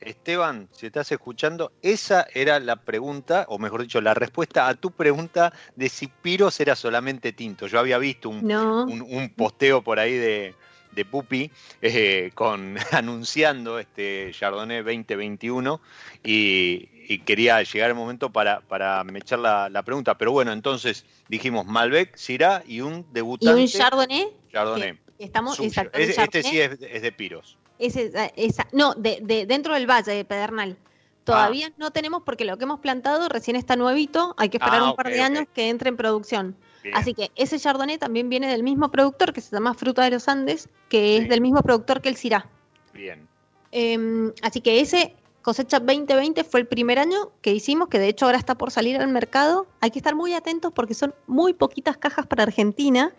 Esteban, 0.00 0.68
si 0.72 0.86
estás 0.86 1.12
escuchando, 1.12 1.72
esa 1.82 2.26
era 2.34 2.58
la 2.58 2.76
pregunta, 2.76 3.44
o 3.48 3.58
mejor 3.58 3.82
dicho, 3.82 4.00
la 4.00 4.14
respuesta 4.14 4.66
a 4.68 4.74
tu 4.74 4.90
pregunta 4.90 5.52
de 5.76 5.90
si 5.90 6.06
Piros 6.06 6.58
era 6.60 6.74
solamente 6.74 7.32
tinto. 7.32 7.66
Yo 7.66 7.78
había 7.78 7.98
visto 7.98 8.30
un, 8.30 8.50
un, 8.50 9.28
posteo 9.36 9.82
por 9.82 9.98
ahí 9.98 10.14
de, 10.14 10.54
de 11.00 11.04
Pupi 11.04 11.50
eh, 11.80 12.30
con, 12.34 12.76
anunciando 12.92 13.78
este 13.78 14.30
Chardonnay 14.32 14.78
2021 14.78 15.80
y, 16.22 16.88
quería 17.26 17.60
llegar 17.64 17.90
el 17.90 17.96
momento 17.96 18.30
para, 18.30 18.60
para 18.60 19.02
me 19.02 19.18
echar 19.18 19.40
la, 19.40 19.82
pregunta. 19.82 20.16
Pero 20.16 20.30
bueno, 20.30 20.52
entonces 20.52 21.04
dijimos 21.28 21.66
Malbec, 21.66 22.14
Syrah 22.14 22.62
y 22.64 22.82
un 22.82 23.04
debutante. 23.12 23.60
¿Y 23.60 23.64
un 23.64 23.68
Chardonnay? 23.68 24.28
Chardonnay. 24.52 24.98
Estamos, 25.18 25.58
este 25.58 26.42
sí 26.44 26.60
es, 26.60 26.78
de 26.78 27.12
Piros. 27.12 27.58
esa, 27.78 28.68
no, 28.72 28.94
de, 28.94 29.44
dentro 29.48 29.74
del 29.74 29.90
valle 29.90 30.12
de 30.12 30.24
Pedernal. 30.24 30.76
Todavía 31.24 31.68
ah. 31.70 31.74
no 31.78 31.90
tenemos 31.90 32.22
porque 32.22 32.44
lo 32.44 32.56
que 32.58 32.64
hemos 32.64 32.78
plantado 32.78 33.28
recién 33.28 33.56
está 33.56 33.74
nuevito, 33.74 34.34
hay 34.38 34.48
que 34.48 34.58
esperar 34.58 34.80
ah, 34.80 34.90
un 34.90 34.96
par 34.96 35.08
de 35.08 35.20
años 35.20 35.46
que 35.52 35.68
entre 35.68 35.88
en 35.88 35.96
producción. 35.96 36.56
Así 36.94 37.14
que 37.14 37.30
ese 37.36 37.58
Chardonnay 37.58 37.98
también 37.98 38.28
viene 38.28 38.48
del 38.48 38.62
mismo 38.62 38.90
productor 38.90 39.32
que 39.32 39.40
se 39.40 39.54
llama 39.54 39.74
Fruta 39.74 40.02
de 40.02 40.10
los 40.10 40.28
Andes, 40.28 40.68
que 40.88 41.18
es 41.18 41.28
del 41.28 41.40
mismo 41.40 41.62
productor 41.62 42.00
que 42.00 42.08
el 42.08 42.16
Syrah. 42.16 42.46
Bien. 42.94 43.28
Em, 43.72 44.32
así 44.42 44.60
que 44.60 44.80
ese 44.80 45.14
cosecha 45.42 45.78
2020 45.78 46.44
fue 46.44 46.60
el 46.60 46.66
primer 46.66 46.98
año 46.98 47.32
que 47.42 47.52
hicimos, 47.52 47.88
que 47.88 47.98
de 47.98 48.08
hecho 48.08 48.26
ahora 48.26 48.38
está 48.38 48.56
por 48.56 48.70
salir 48.70 49.00
al 49.00 49.08
mercado. 49.08 49.66
Hay 49.80 49.90
que 49.90 49.98
estar 49.98 50.14
muy 50.14 50.34
atentos 50.34 50.72
porque 50.72 50.94
son 50.94 51.14
muy 51.26 51.52
poquitas 51.52 51.96
cajas 51.96 52.26
para 52.26 52.42
Argentina 52.42 53.12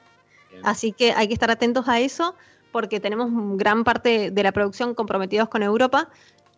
Así 0.64 0.92
que 0.92 1.14
hay 1.14 1.28
que 1.28 1.34
estar 1.34 1.52
atentos 1.52 1.88
a 1.88 2.00
eso 2.00 2.36
porque 2.72 3.00
tenemos 3.00 3.30
gran 3.58 3.84
parte 3.84 4.32
de 4.32 4.44
la 4.44 4.52
producción 4.52 4.96
comprometidos 4.96 5.50
con 5.50 5.64
Europa, 5.64 6.10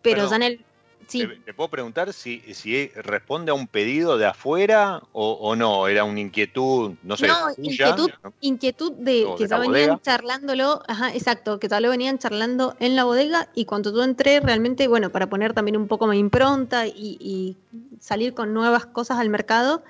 pero 0.02 0.28
ya 0.28 0.36
en 0.36 0.42
el... 0.42 0.64
Sí. 1.08 1.26
¿Te, 1.44 1.54
puedo 1.54 1.68
preguntar 1.68 2.12
si, 2.12 2.40
si 2.54 2.88
responde 2.88 3.50
a 3.50 3.54
un 3.54 3.66
pedido 3.66 4.18
de 4.18 4.26
afuera 4.26 5.02
o, 5.12 5.56
no? 5.56 5.88
¿Era 5.88 6.04
una 6.04 6.20
inquietud, 6.20 6.94
no 7.02 7.16
sé, 7.16 7.26
no, 7.26 7.34
inquietud, 7.58 8.10
inquietud 8.40 8.92
de 8.92 9.26
que 9.38 9.46
ya 9.46 9.58
venían 9.58 10.00
charlándolo, 10.00 10.82
ajá, 10.86 11.14
exacto, 11.14 11.58
que 11.58 11.68
ya 11.68 11.80
lo 11.80 11.90
venían 11.90 12.18
charlando 12.18 12.76
en 12.80 12.96
la 12.96 13.04
bodega 13.04 13.48
y 13.54 13.64
cuando 13.64 13.94
yo 13.94 14.02
entré 14.02 14.40
realmente, 14.40 14.88
bueno, 14.88 15.10
para 15.10 15.28
poner 15.28 15.54
también 15.54 15.76
un 15.76 15.88
poco 15.88 16.06
mi 16.06 16.18
impronta 16.18 16.86
y 16.86 17.56
salir 18.00 18.34
con 18.34 18.52
nuevas 18.52 18.86
cosas 18.86 19.18
al 19.18 19.30
mercado, 19.30 19.82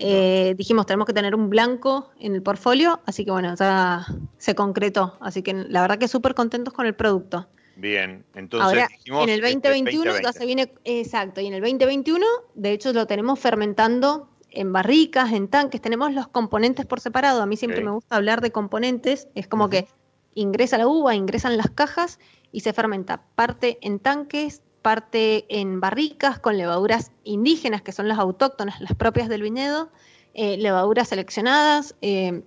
eh, 0.00 0.54
dijimos, 0.56 0.86
tenemos 0.86 1.06
que 1.06 1.12
tener 1.12 1.34
un 1.34 1.50
blanco 1.50 2.10
en 2.20 2.34
el 2.34 2.42
portfolio, 2.42 3.00
así 3.06 3.24
que 3.24 3.30
bueno, 3.30 3.54
ya 3.56 4.06
se 4.38 4.54
concretó. 4.54 5.16
Así 5.20 5.42
que 5.42 5.54
la 5.54 5.80
verdad 5.80 5.98
que 5.98 6.08
súper 6.08 6.34
contentos 6.34 6.72
con 6.72 6.86
el 6.86 6.94
producto. 6.94 7.46
Bien, 7.78 8.24
entonces 8.34 8.88
en 9.04 9.28
el 9.28 9.40
2021 9.40 10.10
este, 10.10 10.22
ya 10.24 10.32
se 10.32 10.46
viene, 10.46 10.72
exacto, 10.82 11.40
y 11.40 11.46
en 11.46 11.54
el 11.54 11.60
2021, 11.60 12.26
de 12.56 12.72
hecho 12.72 12.92
lo 12.92 13.06
tenemos 13.06 13.38
fermentando 13.38 14.28
en 14.50 14.72
barricas, 14.72 15.32
en 15.32 15.46
tanques, 15.46 15.80
tenemos 15.80 16.12
los 16.12 16.26
componentes 16.26 16.86
por 16.86 16.98
separado. 16.98 17.40
A 17.40 17.46
mí 17.46 17.56
siempre 17.56 17.84
me 17.84 17.92
gusta 17.92 18.16
hablar 18.16 18.40
de 18.40 18.50
componentes, 18.50 19.28
es 19.36 19.46
como 19.46 19.68
que 19.68 19.86
ingresa 20.34 20.76
la 20.76 20.88
uva, 20.88 21.14
ingresan 21.14 21.56
las 21.56 21.70
cajas 21.70 22.18
y 22.50 22.60
se 22.60 22.72
fermenta 22.72 23.22
parte 23.36 23.78
en 23.80 24.00
tanques, 24.00 24.62
parte 24.82 25.46
en 25.48 25.78
barricas 25.78 26.40
con 26.40 26.58
levaduras 26.58 27.12
indígenas, 27.22 27.82
que 27.82 27.92
son 27.92 28.08
las 28.08 28.18
autóctonas, 28.18 28.80
las 28.80 28.96
propias 28.96 29.28
del 29.28 29.42
viñedo, 29.42 29.92
eh, 30.34 30.56
levaduras 30.56 31.10
seleccionadas. 31.10 31.94
Eh, 32.02 32.42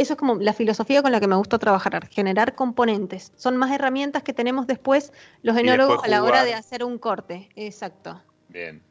eso 0.00 0.14
es 0.14 0.18
como 0.18 0.36
la 0.36 0.52
filosofía 0.52 1.02
con 1.02 1.12
la 1.12 1.20
que 1.20 1.26
me 1.26 1.36
gusta 1.36 1.58
trabajar, 1.58 2.08
generar 2.08 2.54
componentes. 2.54 3.32
Son 3.36 3.56
más 3.56 3.70
herramientas 3.72 4.22
que 4.22 4.32
tenemos 4.32 4.66
después 4.66 5.12
los 5.42 5.56
enólogos 5.56 6.02
a 6.04 6.08
la 6.08 6.22
hora 6.22 6.44
de 6.44 6.54
hacer 6.54 6.84
un 6.84 6.98
corte. 6.98 7.48
Exacto. 7.56 8.20
Bien. 8.48 8.82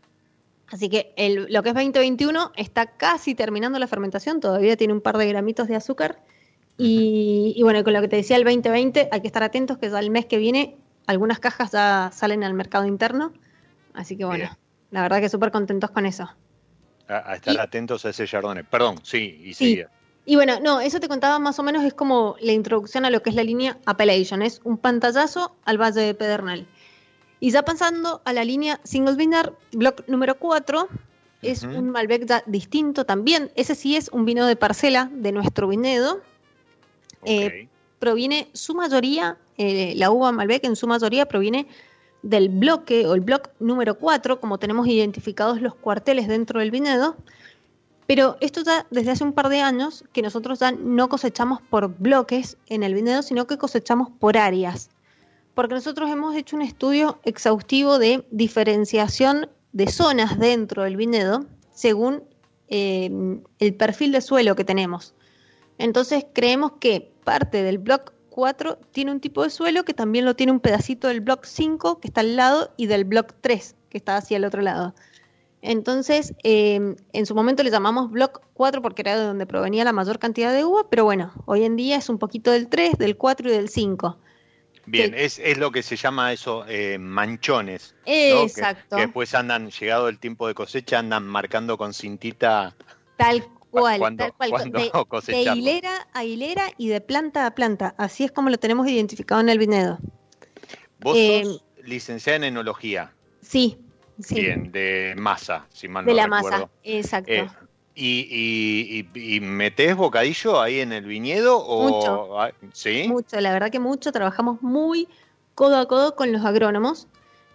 Así 0.70 0.90
que 0.90 1.14
lo 1.50 1.64
que 1.64 1.70
es 1.70 1.76
2021 1.76 2.52
está 2.56 2.88
casi 2.88 3.36
terminando 3.36 3.80
la 3.80 3.88
fermentación, 3.88 4.40
todavía 4.40 4.76
tiene 4.76 4.94
un 4.94 5.02
par 5.02 5.18
de 5.18 5.28
gramitos 5.28 5.68
de 5.68 5.76
azúcar 5.76 6.20
Y, 6.78 7.60
bueno, 7.64 7.84
con 7.84 7.94
lo 7.94 8.02
que 8.02 8.08
te 8.08 8.18
decía 8.18 8.36
el 8.36 8.44
2020, 8.44 9.10
hay 9.12 9.22
que 9.22 9.28
estar 9.28 9.44
atentos 9.44 9.78
que 9.78 9.90
ya 9.90 10.00
el 10.00 10.12
mes 10.12 10.26
que 10.26 10.38
viene 10.38 10.78
algunas 11.08 11.40
cajas 11.40 11.72
ya 11.72 12.12
salen 12.14 12.44
al 12.44 12.54
mercado 12.54 12.86
interno. 12.86 13.34
Así 13.94 14.18
que 14.18 14.26
bueno, 14.26 14.50
la 14.92 15.02
verdad 15.02 15.22
que 15.22 15.30
súper 15.30 15.52
contentos 15.52 15.90
con 15.90 16.06
eso. 16.06 16.30
A, 17.08 17.36
estar 17.36 17.60
atentos 17.60 18.06
a 18.06 18.10
ese 18.10 18.28
Chardonnay. 18.28 18.64
Perdón, 18.64 19.00
sí, 19.04 19.42
y 19.44 19.54
sí. 19.54 19.84
Y 20.30 20.36
bueno, 20.36 20.60
no, 20.60 20.82
eso 20.82 21.00
te 21.00 21.08
contaba 21.08 21.40
más 21.40 21.58
o 21.58 21.64
menos, 21.64 21.86
es 21.86 21.94
como 21.94 22.36
la 22.42 22.52
introducción 22.52 23.06
a 23.06 23.10
lo 23.10 23.24
que 23.24 23.30
es 23.30 23.36
la 23.38 23.46
línea 23.46 23.78
Appellation, 23.86 24.42
es 24.42 24.60
un 24.66 24.78
pantallazo 24.78 25.56
al 25.64 25.82
Valle 25.82 26.02
de 26.02 26.14
Pedernal. 26.14 26.68
Y 27.40 27.52
ya 27.52 27.64
pasando 27.64 28.22
a 28.26 28.34
la 28.34 28.44
línea 28.44 28.82
Single 28.84 29.16
Vineyard, 29.16 29.54
block 29.72 30.06
número 30.08 30.38
4, 30.38 30.90
es 31.44 31.64
un 31.64 31.92
Malbec 31.92 32.44
distinto 32.46 33.06
también. 33.06 33.52
Ese 33.56 33.74
sí 33.74 33.96
es 33.96 34.10
un 34.10 34.26
vino 34.26 34.46
de 34.46 34.58
parcela 34.58 35.10
de 35.14 35.32
nuestro 35.32 35.70
viñedo. 35.70 36.20
Eh, 37.24 37.70
proviene 37.98 38.50
su 38.52 38.76
mayoría, 38.76 39.38
eh, 39.58 39.94
la 39.96 40.12
uva 40.12 40.34
Malbec 40.34 40.66
en 40.66 40.76
su 40.76 40.88
mayoría 40.88 41.26
proviene 41.28 41.68
del 42.22 42.50
bloque 42.50 43.08
o 43.08 43.14
el 43.14 43.22
block 43.22 43.52
número 43.62 43.98
4, 43.98 44.42
como 44.42 44.58
tenemos 44.58 44.88
identificados 44.88 45.62
los 45.62 45.74
cuarteles 45.74 46.28
dentro 46.28 46.60
del 46.60 46.72
viñedo. 46.72 47.16
Pero 48.08 48.38
esto 48.40 48.64
ya 48.64 48.88
desde 48.90 49.12
hace 49.12 49.24
un 49.24 49.34
par 49.34 49.50
de 49.50 49.62
años 49.62 50.04
que 50.14 50.22
nosotros 50.22 50.60
ya 50.60 50.72
no 50.72 51.10
cosechamos 51.10 51.62
por 51.62 51.96
bloques 52.00 52.58
en 52.68 52.84
el 52.84 52.94
viñedo, 52.94 53.22
sino 53.22 53.46
que 53.46 53.58
cosechamos 53.58 54.10
por 54.20 54.38
áreas 54.38 54.90
porque 55.58 55.74
nosotros 55.74 56.12
hemos 56.12 56.36
hecho 56.36 56.56
un 56.56 56.62
estudio 56.62 57.20
exhaustivo 57.24 57.98
de 57.98 58.24
diferenciación 58.30 59.50
de 59.72 59.88
zonas 59.88 60.38
dentro 60.38 60.84
del 60.84 60.98
viñedo 60.98 61.48
según 61.74 62.22
eh, 62.68 63.10
el 63.58 63.74
perfil 63.74 64.12
de 64.12 64.22
suelo 64.22 64.56
que 64.56 64.64
tenemos. 64.64 65.16
Entonces 65.80 66.28
creemos 66.32 66.74
que 66.80 67.12
parte 67.24 67.64
del 67.64 67.80
block 67.80 68.14
4 68.30 68.78
tiene 68.92 69.10
un 69.10 69.20
tipo 69.20 69.42
de 69.42 69.50
suelo 69.50 69.84
que 69.84 69.96
también 69.96 70.26
lo 70.26 70.36
tiene 70.36 70.52
un 70.52 70.60
pedacito 70.60 71.08
del 71.08 71.22
block 71.22 71.44
5 71.44 72.02
que 72.02 72.10
está 72.10 72.22
al 72.22 72.36
lado 72.36 72.72
y 72.78 72.86
del 72.86 73.06
block 73.06 73.34
3 73.42 73.76
que 73.90 73.98
está 73.98 74.16
hacia 74.18 74.38
el 74.38 74.46
otro 74.46 74.62
lado. 74.62 74.94
Entonces, 75.62 76.34
eh, 76.44 76.96
en 77.14 77.26
su 77.26 77.34
momento 77.34 77.64
le 77.64 77.72
llamamos 77.72 78.12
block 78.12 78.42
4 78.54 78.82
porque 78.82 79.02
era 79.02 79.18
de 79.18 79.26
donde 79.26 79.46
provenía 79.46 79.84
la 79.84 79.94
mayor 79.94 80.20
cantidad 80.20 80.54
de 80.54 80.64
uva, 80.64 80.90
pero 80.90 81.04
bueno, 81.04 81.34
hoy 81.46 81.64
en 81.64 81.76
día 81.76 81.98
es 81.98 82.10
un 82.10 82.20
poquito 82.20 82.52
del 82.52 82.68
3, 82.68 82.98
del 82.98 83.18
4 83.18 83.50
y 83.50 83.52
del 83.52 83.70
5. 83.70 84.18
Bien, 84.86 85.14
es, 85.14 85.38
es, 85.40 85.58
lo 85.58 85.72
que 85.72 85.84
se 85.84 85.98
llama 85.98 86.32
eso, 86.32 86.66
eh, 86.68 86.98
manchones. 86.98 87.94
Exacto. 88.06 88.96
Que, 88.96 89.02
después 89.02 89.34
andan, 89.34 89.70
llegado 89.70 90.08
el 90.08 90.18
tiempo 90.18 90.48
de 90.48 90.54
cosecha, 90.54 91.00
andan 91.00 91.28
marcando 91.28 91.78
con 91.78 91.94
cintita. 91.94 92.74
Tal 93.18 93.46
cual, 93.70 94.00
tal 94.16 94.34
cual. 94.34 94.72
de, 95.28 95.42
hilera 95.56 96.08
a 96.14 96.24
hilera 96.24 96.72
y 96.78 96.88
de 96.88 97.02
planta 97.02 97.46
a 97.46 97.54
planta. 97.54 97.96
Así 97.98 98.24
es 98.24 98.32
como 98.32 98.50
lo 98.50 98.58
tenemos 98.58 98.88
identificado 98.88 99.42
en 99.42 99.50
el 99.50 99.60
viñedo. 99.60 100.00
Vos 101.02 101.18
eh, 101.18 101.44
sos 101.44 101.66
licenciada 101.84 102.38
en 102.38 102.44
enología. 102.46 103.14
Sí, 103.42 103.78
sí. 104.22 104.42
Bien, 104.42 104.72
de 104.72 105.14
masa, 105.18 105.66
si 105.72 105.88
mal 105.88 106.06
de 106.06 106.12
no 106.12 106.18
la 106.18 106.28
masa, 106.28 106.70
exacto. 106.84 107.32
Eh, 107.32 107.48
¿Y, 108.00 109.08
y, 109.16 109.40
metés 109.40 109.96
bocadillo 109.96 110.62
ahí 110.62 110.82
en 110.82 110.94
el 110.94 111.06
viñedo? 111.06 111.58
O, 111.58 111.90
mucho. 111.90 112.38
¿Sí? 112.72 113.08
Mucho, 113.08 113.42
la 113.42 113.52
verdad 113.52 113.72
que 113.72 113.80
mucho. 113.80 114.12
Trabajamos 114.12 114.62
muy 114.62 115.08
codo 115.56 115.78
a 115.78 115.88
codo 115.88 116.16
con 116.16 116.32
los 116.32 116.46
agrónomos. 116.46 117.08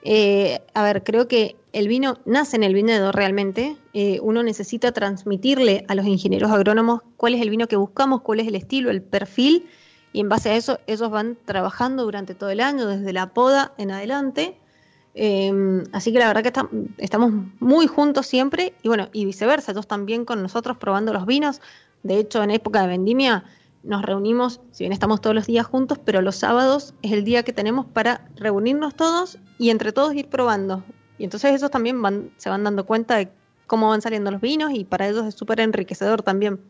Eh, 0.02 0.60
a 0.74 0.82
ver, 0.82 1.04
creo 1.04 1.28
que 1.28 1.54
el 1.72 1.86
vino 1.86 2.18
nace 2.24 2.56
en 2.56 2.64
el 2.64 2.74
viñedo 2.74 3.12
realmente. 3.12 3.76
Eh, 3.94 4.18
uno 4.20 4.42
necesita 4.42 4.90
transmitirle 4.90 5.84
a 5.86 5.94
los 5.94 6.06
ingenieros 6.06 6.50
agrónomos 6.50 7.02
cuál 7.16 7.34
es 7.34 7.40
el 7.40 7.50
vino 7.50 7.68
que 7.68 7.76
buscamos, 7.76 8.22
cuál 8.22 8.40
es 8.40 8.48
el 8.48 8.56
estilo, 8.56 8.90
el 8.90 9.02
perfil, 9.02 9.68
y 10.12 10.20
en 10.20 10.28
base 10.28 10.50
a 10.50 10.56
eso 10.56 10.80
ellos 10.86 11.10
van 11.10 11.38
trabajando 11.44 12.02
durante 12.02 12.34
todo 12.34 12.50
el 12.50 12.60
año, 12.60 12.86
desde 12.86 13.12
la 13.12 13.32
poda 13.32 13.72
en 13.78 13.92
adelante, 13.92 14.56
Em, 15.14 15.84
así 15.92 16.12
que 16.12 16.18
la 16.18 16.26
verdad 16.26 16.42
que 16.42 16.52
estamos 16.98 17.32
muy 17.60 17.86
juntos 17.86 18.26
siempre 18.26 18.74
y 18.82 18.88
bueno, 18.88 19.08
y 19.12 19.26
viceversa, 19.26 19.72
ellos 19.72 19.86
también 19.86 20.24
con 20.24 20.42
nosotros 20.42 20.78
probando 20.78 21.12
los 21.12 21.26
vinos. 21.26 21.60
De 22.02 22.18
hecho, 22.18 22.42
en 22.42 22.50
época 22.50 22.82
de 22.82 22.88
vendimia 22.88 23.44
nos 23.82 24.02
reunimos, 24.02 24.60
si 24.70 24.84
bien 24.84 24.92
estamos 24.92 25.20
todos 25.20 25.34
los 25.34 25.46
días 25.46 25.66
juntos, 25.66 25.98
pero 26.04 26.22
los 26.22 26.36
sábados 26.36 26.94
es 27.02 27.12
el 27.12 27.24
día 27.24 27.42
que 27.42 27.52
tenemos 27.52 27.86
para 27.86 28.28
reunirnos 28.36 28.94
todos 28.94 29.38
y 29.58 29.70
entre 29.70 29.92
todos 29.92 30.14
ir 30.14 30.28
probando. 30.28 30.84
Y 31.18 31.24
entonces 31.24 31.52
ellos 31.54 31.70
también 31.70 32.00
van, 32.00 32.30
se 32.36 32.48
van 32.48 32.64
dando 32.64 32.86
cuenta 32.86 33.16
de 33.16 33.28
cómo 33.66 33.88
van 33.88 34.00
saliendo 34.00 34.30
los 34.30 34.40
vinos 34.40 34.72
y 34.72 34.84
para 34.84 35.08
ellos 35.08 35.26
es 35.26 35.34
súper 35.34 35.60
enriquecedor 35.60 36.22
también. 36.22 36.60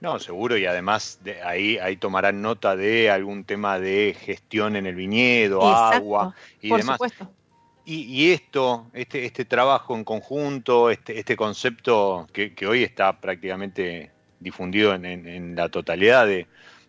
No, 0.00 0.18
seguro, 0.18 0.56
y 0.56 0.66
además 0.66 1.18
de 1.24 1.42
ahí, 1.42 1.78
ahí 1.78 1.96
tomarán 1.96 2.42
nota 2.42 2.76
de 2.76 3.10
algún 3.10 3.44
tema 3.44 3.78
de 3.78 4.14
gestión 4.18 4.76
en 4.76 4.86
el 4.86 4.94
viñedo, 4.94 5.62
agua 5.62 6.34
y 6.60 6.68
por 6.68 6.80
demás. 6.80 6.96
Supuesto. 6.96 7.30
Y, 7.86 8.30
esto, 8.32 8.86
este, 8.94 9.26
este 9.26 9.44
trabajo 9.44 9.94
en 9.94 10.04
conjunto, 10.04 10.88
este, 10.88 11.18
este 11.18 11.36
concepto 11.36 12.26
que, 12.32 12.54
hoy 12.66 12.82
está 12.82 13.20
prácticamente 13.20 14.10
difundido 14.40 14.94
en, 14.94 15.54
la 15.54 15.68
totalidad 15.68 16.26
de, 16.26 16.46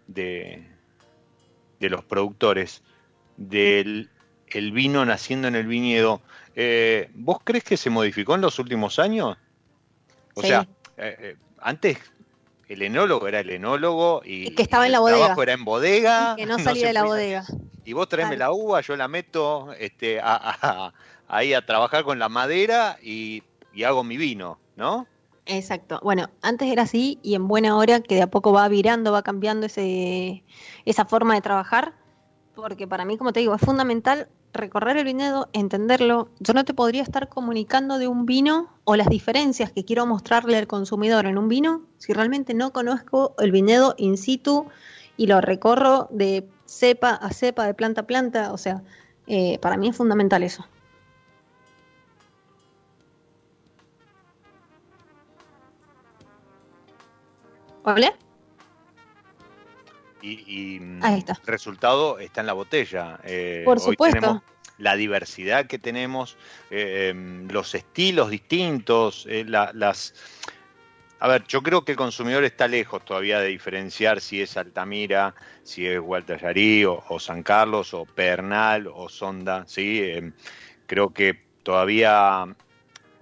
de, 0.07 1.89
los 1.89 2.03
productores, 2.05 2.81
del 3.35 4.09
el 4.47 4.71
vino 4.71 5.03
naciendo 5.05 5.47
en 5.49 5.55
el 5.55 5.67
viñedo, 5.67 6.21
eh, 6.55 7.09
¿vos 7.13 7.39
crees 7.43 7.63
que 7.65 7.75
se 7.75 7.89
modificó 7.89 8.35
en 8.35 8.41
los 8.41 8.57
últimos 8.59 8.99
años? 8.99 9.37
O 10.33 10.41
sea, 10.41 10.67
eh, 10.97 11.15
eh, 11.19 11.35
antes 11.59 11.97
el 12.67 12.81
enólogo 12.81 13.27
era 13.27 13.39
el 13.41 13.49
enólogo 13.49 14.21
y, 14.25 14.53
que 14.55 14.63
estaba 14.63 14.85
en 14.85 14.91
la 14.91 14.99
bodega. 14.99 15.19
trabajo 15.19 15.43
era 15.43 15.53
en 15.53 15.65
bodega. 15.65 16.35
que 16.35 16.45
no 16.45 16.57
salía 16.59 16.87
de 16.87 16.93
la 16.93 17.03
bodega. 17.03 17.45
Y 17.83 17.93
vos 17.93 18.09
traeme 18.09 18.37
la 18.37 18.51
uva, 18.51 18.81
yo 18.81 18.95
la 18.95 19.07
meto 19.07 19.71
este, 19.79 20.19
ahí 21.27 21.53
a 21.53 21.65
trabajar 21.65 22.03
con 22.03 22.17
la 22.17 22.29
madera 22.29 22.97
y, 23.01 23.43
hago 23.85 24.03
mi 24.03 24.17
vino, 24.17 24.57
¿no? 24.75 25.05
Exacto. 25.45 25.99
Bueno, 26.01 26.29
antes 26.41 26.71
era 26.71 26.83
así 26.83 27.19
y 27.21 27.35
en 27.35 27.47
buena 27.47 27.77
hora 27.77 27.99
que 28.01 28.15
de 28.15 28.23
a 28.23 28.27
poco 28.27 28.51
va 28.51 28.67
virando, 28.67 29.11
va 29.11 29.21
cambiando 29.21 29.67
ese, 29.67 30.43
esa 30.85 31.05
forma 31.05 31.35
de 31.35 31.41
trabajar, 31.41 31.93
porque 32.55 32.87
para 32.87 33.05
mí, 33.05 33.17
como 33.17 33.31
te 33.31 33.41
digo, 33.41 33.53
es 33.53 33.61
fundamental 33.61 34.27
recorrer 34.55 34.97
el 34.97 35.05
viñedo, 35.05 35.49
entenderlo. 35.53 36.29
Yo 36.39 36.53
no 36.53 36.65
te 36.65 36.73
podría 36.73 37.03
estar 37.03 37.29
comunicando 37.29 37.97
de 37.97 38.07
un 38.07 38.25
vino 38.25 38.69
o 38.83 38.95
las 38.95 39.07
diferencias 39.07 39.71
que 39.71 39.85
quiero 39.85 40.05
mostrarle 40.05 40.57
al 40.57 40.67
consumidor 40.67 41.25
en 41.25 41.37
un 41.37 41.47
vino 41.47 41.83
si 41.97 42.13
realmente 42.13 42.53
no 42.53 42.71
conozco 42.71 43.35
el 43.39 43.51
viñedo 43.51 43.95
in 43.97 44.17
situ 44.17 44.65
y 45.17 45.27
lo 45.27 45.41
recorro 45.41 46.07
de 46.11 46.47
cepa 46.65 47.11
a 47.11 47.31
cepa, 47.31 47.65
de 47.65 47.73
planta 47.73 48.01
a 48.01 48.07
planta. 48.07 48.53
O 48.53 48.57
sea, 48.57 48.81
eh, 49.27 49.59
para 49.59 49.77
mí 49.77 49.89
es 49.89 49.95
fundamental 49.95 50.43
eso. 50.43 50.65
¿Vale? 57.83 58.15
Y, 60.25 60.77
el 60.77 61.23
resultado 61.45 62.19
está 62.19 62.41
en 62.41 62.47
la 62.47 62.53
botella. 62.53 63.19
Eh, 63.23 63.61
Por 63.65 63.79
supuesto. 63.79 64.43
la 64.77 64.95
diversidad 64.95 65.67
que 65.67 65.79
tenemos, 65.79 66.37
eh, 66.69 67.09
em, 67.09 67.47
los 67.49 67.75
estilos 67.75 68.29
distintos, 68.29 69.25
eh, 69.29 69.45
las... 69.45 70.13
A 71.19 71.29
ver, 71.29 71.45
yo 71.47 71.63
creo 71.63 71.85
que 71.85 71.93
el 71.93 71.97
consumidor 71.97 72.43
está 72.43 72.67
lejos 72.67 73.03
todavía 73.05 73.39
de 73.39 73.47
diferenciar 73.47 74.19
si 74.19 74.41
es 74.41 74.57
Altamira, 74.57 75.33
si 75.63 75.87
es 75.87 75.99
Walter 75.99 76.85
o, 76.85 77.03
o, 77.07 77.19
San 77.19 77.41
Carlos, 77.41 77.93
o 77.93 78.05
Pernal, 78.05 78.87
o 78.93 79.07
Sonda, 79.07 79.63
¿sí? 79.65 80.01
Em, 80.03 80.33
creo 80.87 81.13
que 81.13 81.41
todavía 81.63 82.45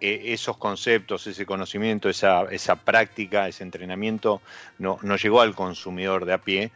esos 0.02 0.58
conceptos, 0.58 1.28
ese 1.28 1.46
conocimiento, 1.46 2.10
esa, 2.10 2.44
esa 2.52 2.76
práctica, 2.76 3.48
ese 3.48 3.64
entrenamiento 3.64 4.42
no, 4.78 5.00
no 5.02 5.16
llegó 5.16 5.40
al 5.40 5.56
consumidor 5.56 6.26
de 6.26 6.34
a 6.34 6.40
pie 6.40 6.72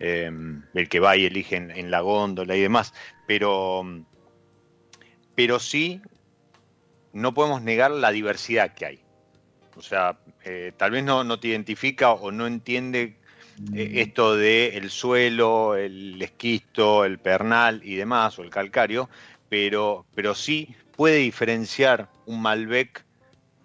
Em, 0.00 0.62
el 0.74 0.88
que 0.88 1.00
va 1.00 1.16
y 1.16 1.24
elige 1.24 1.56
en, 1.56 1.90
la 1.90 2.00
góndola 2.00 2.54
y 2.54 2.60
demás, 2.60 2.94
pero, 3.26 3.82
pero 5.34 5.58
sí 5.58 6.00
no 7.12 7.34
podemos 7.34 7.62
negar 7.62 7.90
la 7.90 8.12
diversidad 8.12 8.74
que 8.74 8.86
hay. 8.86 9.00
O 9.76 9.82
sea, 9.82 10.20
eh, 10.44 10.72
tal 10.76 10.92
vez 10.92 11.02
no, 11.02 11.24
no, 11.24 11.40
te 11.40 11.48
identifica 11.48 12.12
o 12.12 12.30
no 12.30 12.46
entiende 12.46 13.16
eh, 13.74 13.88
mm. 13.88 13.98
esto 13.98 14.36
de 14.36 14.76
el 14.76 14.90
suelo, 14.90 15.74
el 15.74 16.22
esquisto, 16.22 17.04
el 17.04 17.18
pernal 17.18 17.80
y 17.82 17.96
demás, 17.96 18.38
o 18.38 18.42
el 18.42 18.50
calcario, 18.50 19.10
pero, 19.48 20.06
pero 20.14 20.36
sí 20.36 20.76
puede 20.96 21.16
diferenciar 21.16 22.08
un 22.24 22.40
Malbec 22.40 23.04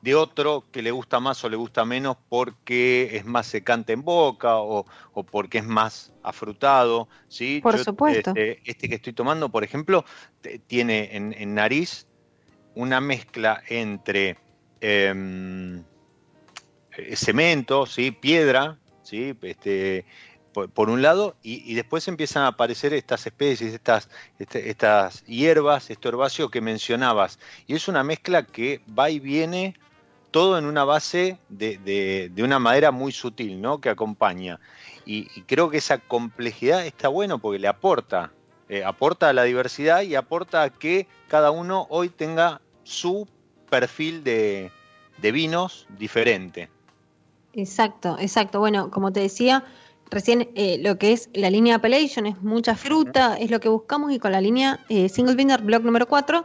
de 0.04 0.16
otro 0.16 0.66
que 0.70 0.82
le 0.82 0.92
gusta 0.92 1.22
más 1.22 1.42
o 1.46 1.50
le 1.50 1.56
gusta 1.56 1.86
menos 1.86 2.18
porque 2.28 3.16
es 3.16 3.24
más 3.24 3.48
secante 3.48 3.94
en 3.94 4.02
boca 4.02 4.58
o, 4.58 4.86
porque 5.32 5.60
es 5.60 5.64
más 5.64 6.12
afrutado. 6.22 7.08
¿sí? 7.30 7.62
Por 7.64 7.80
supuesto. 7.80 8.32
Este, 8.32 8.60
este, 8.70 8.90
que 8.90 8.96
estoy 8.96 9.14
tomando, 9.14 9.48
por 9.48 9.64
ejemplo, 9.64 10.04
tiene 10.68 11.16
en, 11.16 11.56
nariz 11.56 12.06
una 12.76 13.00
mezcla 13.00 13.64
entre 13.70 14.38
em, 14.82 15.86
eh, 16.98 17.16
cemento, 17.16 17.86
¿sí? 17.86 18.12
piedra, 18.12 18.78
¿sí? 19.04 19.34
Este, 19.42 20.06
por, 20.52 20.90
un 20.90 21.02
lado, 21.02 21.38
y, 21.42 21.74
después 21.76 22.10
empiezan 22.10 22.44
a 22.44 22.48
aparecer 22.48 22.94
estas 22.94 23.26
especies, 23.26 23.74
estas, 23.74 24.10
este, 24.38 24.70
estas 24.70 25.24
hierbas, 25.24 25.90
esto 25.90 26.10
herbáceo 26.10 26.50
que 26.50 26.60
mencionabas. 26.60 27.40
Y 27.68 27.76
es 27.76 27.88
una 27.88 28.04
mezcla 28.04 28.46
que 28.46 28.82
va 29.00 29.10
y 29.10 29.20
viene 29.20 29.76
todo 30.34 30.58
en 30.58 30.66
una 30.66 30.84
base 30.84 31.38
de, 31.48 32.32
una 32.40 32.58
madera 32.58 32.90
muy 32.90 33.12
sutil, 33.12 33.62
¿no? 33.62 33.80
Que 33.80 33.90
acompaña. 33.90 34.60
Y, 35.06 35.26
creo 35.44 35.70
que 35.70 35.78
esa 35.78 36.00
complejidad 36.00 36.86
está 36.88 37.08
bueno 37.08 37.38
porque 37.38 37.60
le 37.60 37.68
aporta, 37.68 38.32
eh, 38.68 38.84
aporta 38.84 39.30
a 39.30 39.34
la 39.34 39.44
diversidad 39.44 40.02
y 40.02 40.16
aporta 40.16 40.64
a 40.64 40.72
que 40.72 41.08
cada 41.28 41.52
uno 41.52 41.86
hoy 41.92 42.10
tenga 42.10 42.62
su 42.84 43.28
perfil 43.70 44.24
de, 44.24 44.72
de 45.20 45.32
vinos 45.32 45.86
diferente. 46.00 46.68
Exacto, 47.54 48.18
exacto. 48.20 48.60
Bueno, 48.60 48.90
como 48.90 49.14
te 49.14 49.20
decía, 49.20 49.64
recién 50.10 50.50
eh, 50.56 50.80
lo 50.82 50.98
que 50.98 51.14
es 51.14 51.30
la 51.34 51.52
línea 51.52 51.76
Appellation 51.76 52.26
es 52.26 52.42
mucha 52.42 52.76
fruta, 52.76 53.38
es 53.38 53.52
lo 53.52 53.60
que 53.60 53.70
buscamos 53.70 54.12
y 54.12 54.18
con 54.18 54.32
la 54.32 54.42
línea 54.42 54.80
eh, 54.90 55.10
Single 55.10 55.36
Vineyard 55.36 55.64
Block 55.64 55.84
número 55.84 56.08
4 56.08 56.44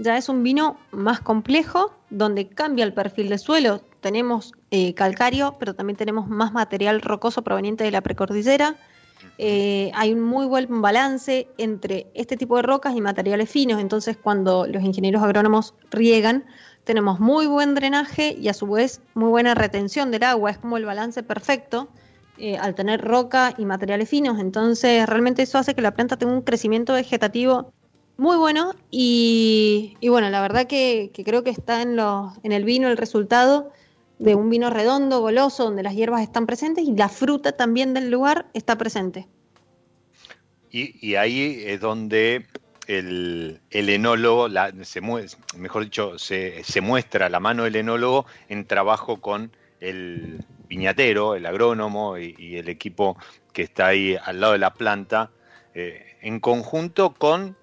ya 0.00 0.16
es 0.16 0.28
un 0.28 0.42
vino 0.42 0.78
más 0.90 1.20
complejo 1.20 1.92
donde 2.10 2.48
cambia 2.48 2.84
el 2.84 2.92
perfil 2.92 3.28
de 3.28 3.38
suelo. 3.38 3.80
Tenemos 4.00 4.52
eh, 4.70 4.94
calcario, 4.94 5.56
pero 5.58 5.74
también 5.74 5.96
tenemos 5.96 6.26
más 6.28 6.52
material 6.52 7.00
rocoso 7.02 7.42
proveniente 7.42 7.84
de 7.84 7.90
la 7.90 8.00
precordillera. 8.00 8.76
hay 9.38 10.12
un 10.12 10.22
muy 10.22 10.46
buen 10.46 10.80
balance 10.80 11.48
entre 11.58 12.06
este 12.14 12.36
tipo 12.36 12.56
de 12.56 12.62
rocas 12.62 12.96
y 12.96 13.00
materiales 13.00 13.50
finos, 13.50 13.80
entonces 13.80 14.16
cuando 14.16 14.66
los 14.66 14.82
ingenieros 14.82 15.22
agrónomos 15.22 15.74
riegan, 15.90 16.44
tenemos 16.84 17.20
muy 17.20 17.46
buen 17.46 17.74
drenaje 17.74 18.34
y 18.38 18.48
a 18.48 18.54
su 18.54 18.66
vez 18.66 19.02
muy 19.14 19.28
buena 19.28 19.54
retención 19.54 20.10
del 20.10 20.24
agua, 20.24 20.50
es 20.50 20.58
como 20.58 20.76
el 20.76 20.86
balance 20.86 21.22
perfecto 21.22 21.88
eh, 22.42 22.56
al 22.56 22.74
tener 22.74 23.02
roca 23.02 23.52
y 23.58 23.66
materiales 23.66 24.08
finos. 24.08 24.40
Entonces, 24.40 25.06
realmente 25.06 25.42
eso 25.42 25.58
hace 25.58 25.74
que 25.74 25.82
la 25.82 25.92
planta 25.92 26.16
tenga 26.16 26.32
un 26.32 26.40
crecimiento 26.40 26.94
vegetativo 26.94 27.70
muy 28.20 28.36
bueno 28.36 28.74
y, 28.90 29.96
bueno, 30.02 30.28
la 30.28 30.42
verdad 30.42 30.66
que, 30.66 31.10
creo 31.24 31.42
que 31.42 31.48
está 31.48 31.80
en, 31.80 31.98
en 31.98 32.52
el 32.52 32.64
vino 32.64 32.88
el 32.88 32.98
resultado 32.98 33.72
de 34.18 34.34
un 34.34 34.50
vino 34.50 34.68
redondo, 34.68 35.20
goloso, 35.20 35.64
donde 35.64 35.82
las 35.82 35.94
hierbas 35.94 36.20
están 36.20 36.46
presentes 36.46 36.84
y 36.84 36.92
la 36.92 37.08
fruta 37.08 37.52
también 37.52 37.94
del 37.94 38.10
lugar 38.10 38.44
está 38.52 38.76
presente. 38.76 39.26
Y, 40.70 41.14
ahí 41.14 41.62
es 41.64 41.80
donde 41.80 42.44
el, 42.86 43.60
enólogo, 43.70 44.48
se, 44.82 45.00
mejor 45.56 45.84
dicho, 45.84 46.18
se, 46.18 46.62
se, 46.62 46.80
muestra 46.82 47.30
la 47.30 47.40
mano 47.40 47.64
del 47.64 47.76
enólogo 47.76 48.26
en 48.50 48.66
trabajo 48.66 49.20
con 49.22 49.50
el, 49.80 50.44
viñatero, 50.68 51.36
el 51.36 51.46
agrónomo 51.46 52.18
y, 52.18 52.56
el 52.56 52.68
equipo 52.68 53.16
que 53.54 53.62
está 53.62 53.86
ahí 53.88 54.16
al 54.22 54.40
lado 54.40 54.52
de 54.52 54.58
la 54.58 54.74
planta, 54.74 55.30
eh, 55.74 56.16
en 56.20 56.38
conjunto 56.38 57.14
con 57.14 57.56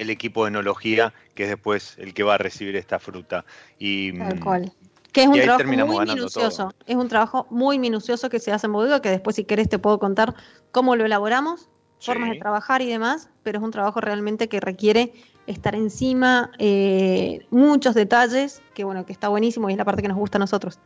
el 0.00 0.08
equipo 0.08 0.44
de 0.44 0.48
enología, 0.48 1.12
que 1.34 1.44
es 1.44 1.50
después 1.50 1.94
el 1.98 2.14
que 2.14 2.22
va 2.22 2.34
a 2.34 2.38
recibir 2.38 2.74
esta 2.74 2.98
fruta. 2.98 3.44
Y, 3.78 4.18
Tal 4.18 4.40
cual. 4.40 4.72
Que 5.12 5.22
es 5.22 5.28
un 5.28 5.40
trabajo 5.40 5.64
muy 5.86 6.06
minucioso. 6.06 6.74
Es 6.86 6.96
un 6.96 7.08
trabajo 7.08 7.46
muy 7.50 7.78
minucioso 7.78 8.30
que 8.30 8.38
se 8.38 8.50
hace 8.50 8.66
en 8.66 8.72
bodega, 8.72 9.02
que 9.02 9.10
después 9.10 9.36
si 9.36 9.44
querés 9.44 9.68
te 9.68 9.78
puedo 9.78 9.98
contar 9.98 10.34
cómo 10.72 10.96
lo 10.96 11.04
elaboramos, 11.04 11.68
formas 12.00 12.30
de 12.30 12.38
trabajar 12.38 12.80
y 12.80 12.86
demás, 12.86 13.28
pero 13.42 13.58
es 13.58 13.64
un 13.64 13.72
trabajo 13.72 14.00
realmente 14.00 14.48
que 14.48 14.58
requiere 14.58 15.12
estar 15.46 15.74
encima, 15.74 16.50
eh, 16.58 17.44
muchos 17.50 17.94
detalles, 17.94 18.62
que 18.72 18.84
bueno, 18.84 19.04
que 19.04 19.12
está 19.12 19.28
buenísimo 19.28 19.68
y 19.68 19.72
es 19.72 19.78
la 19.78 19.84
parte 19.84 20.00
que 20.00 20.08
nos 20.08 20.16
gusta 20.16 20.38
a 20.38 20.40
nosotros. 20.40 20.78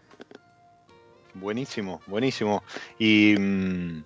Buenísimo, 1.35 2.00
buenísimo. 2.09 2.64
Y, 2.98 3.37
mm, 3.38 4.03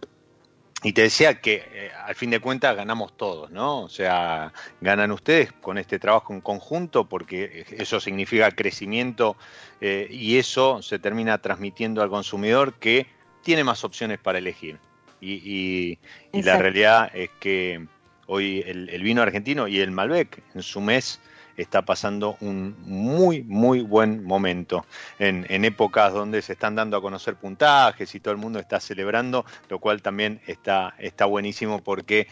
y 0.82 0.92
te 0.92 1.02
decía 1.02 1.40
que 1.40 1.64
eh, 1.72 1.90
al 2.04 2.14
fin 2.14 2.30
de 2.30 2.38
cuentas 2.38 2.76
ganamos 2.76 3.16
todos, 3.16 3.50
¿no? 3.50 3.82
O 3.82 3.88
sea, 3.88 4.52
ganan 4.80 5.10
ustedes 5.10 5.52
con 5.52 5.76
este 5.76 5.98
trabajo 5.98 6.32
en 6.32 6.40
conjunto 6.40 7.08
porque 7.08 7.66
eso 7.70 7.98
significa 7.98 8.50
crecimiento 8.52 9.36
eh, 9.80 10.06
y 10.10 10.38
eso 10.38 10.80
se 10.82 11.00
termina 11.00 11.38
transmitiendo 11.38 12.00
al 12.00 12.10
consumidor 12.10 12.74
que 12.74 13.08
tiene 13.42 13.64
más 13.64 13.82
opciones 13.82 14.18
para 14.18 14.38
elegir. 14.38 14.78
Y, 15.20 15.98
la 16.32 16.58
realidad 16.58 17.10
es 17.12 17.30
que 17.40 17.84
hoy 18.26 18.62
el, 18.64 18.88
el, 18.88 19.02
vino 19.02 19.20
argentino 19.20 19.66
y 19.66 19.80
el 19.80 19.90
Malbec 19.90 20.40
en 20.54 20.62
su 20.62 20.80
mes 20.80 21.20
está 21.59 21.83
pasando 21.83 22.37
un 22.40 22.77
muy, 22.85 23.42
muy 23.42 23.83
buen 23.83 24.25
momento. 24.25 24.87
En, 25.18 25.44
épocas 25.64 26.12
donde 26.12 26.40
se 26.40 26.53
están 26.53 26.77
dando 26.77 26.97
a 26.97 27.03
conocer 27.03 27.35
puntajes 27.35 28.14
y 28.14 28.21
todo 28.21 28.33
el 28.33 28.38
mundo 28.38 28.59
está 28.59 28.81
celebrando, 28.81 29.44
lo 29.68 29.81
cual 29.81 30.01
también 30.01 30.40
está, 30.47 30.94
está 30.99 31.27
buenísimo 31.27 31.83
porque 31.83 32.29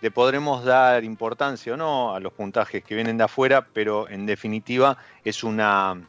le 0.00 0.10
podremos 0.10 0.64
dar 0.64 1.04
importancia 1.04 1.74
o 1.74 1.76
no 1.76 2.14
a 2.14 2.20
los 2.20 2.32
puntajes 2.32 2.82
que 2.82 2.94
vienen 2.94 3.18
de 3.18 3.24
afuera, 3.24 3.68
pero 3.72 4.08
en 4.08 4.24
definitiva 4.24 4.96
es 5.22 5.44
una, 5.44 6.00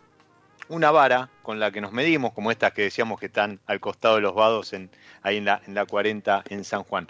una 0.70 0.92
vara 0.92 1.30
con 1.42 1.60
la 1.60 1.72
que 1.72 1.82
nos 1.82 1.92
medimos, 1.92 2.32
como 2.32 2.50
estas 2.50 2.72
que 2.72 2.84
decíamos 2.84 3.20
que 3.20 3.26
están 3.26 3.60
al 3.66 3.82
costado 3.82 4.16
de 4.16 4.22
los 4.22 4.34
vados 4.34 4.72
en, 4.72 4.90
ahí 5.22 5.38
en 5.38 5.46
la, 5.46 5.62
en 5.68 5.76
la 5.76 5.86
40 5.86 6.46
en 6.50 6.64
San 6.64 6.84
Juan. 6.84 7.08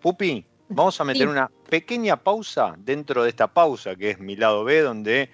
Pupi, 0.00 0.46
Vamos 0.72 1.00
a 1.00 1.04
meter 1.04 1.26
una 1.26 1.50
pequeña 1.68 2.22
pausa 2.22 2.76
dentro 2.78 3.24
de 3.24 3.30
esta 3.30 3.52
pausa, 3.52 3.96
que 3.96 4.10
es 4.10 4.20
mi 4.20 4.36
lado 4.36 4.62
B, 4.62 4.82
donde 4.82 5.28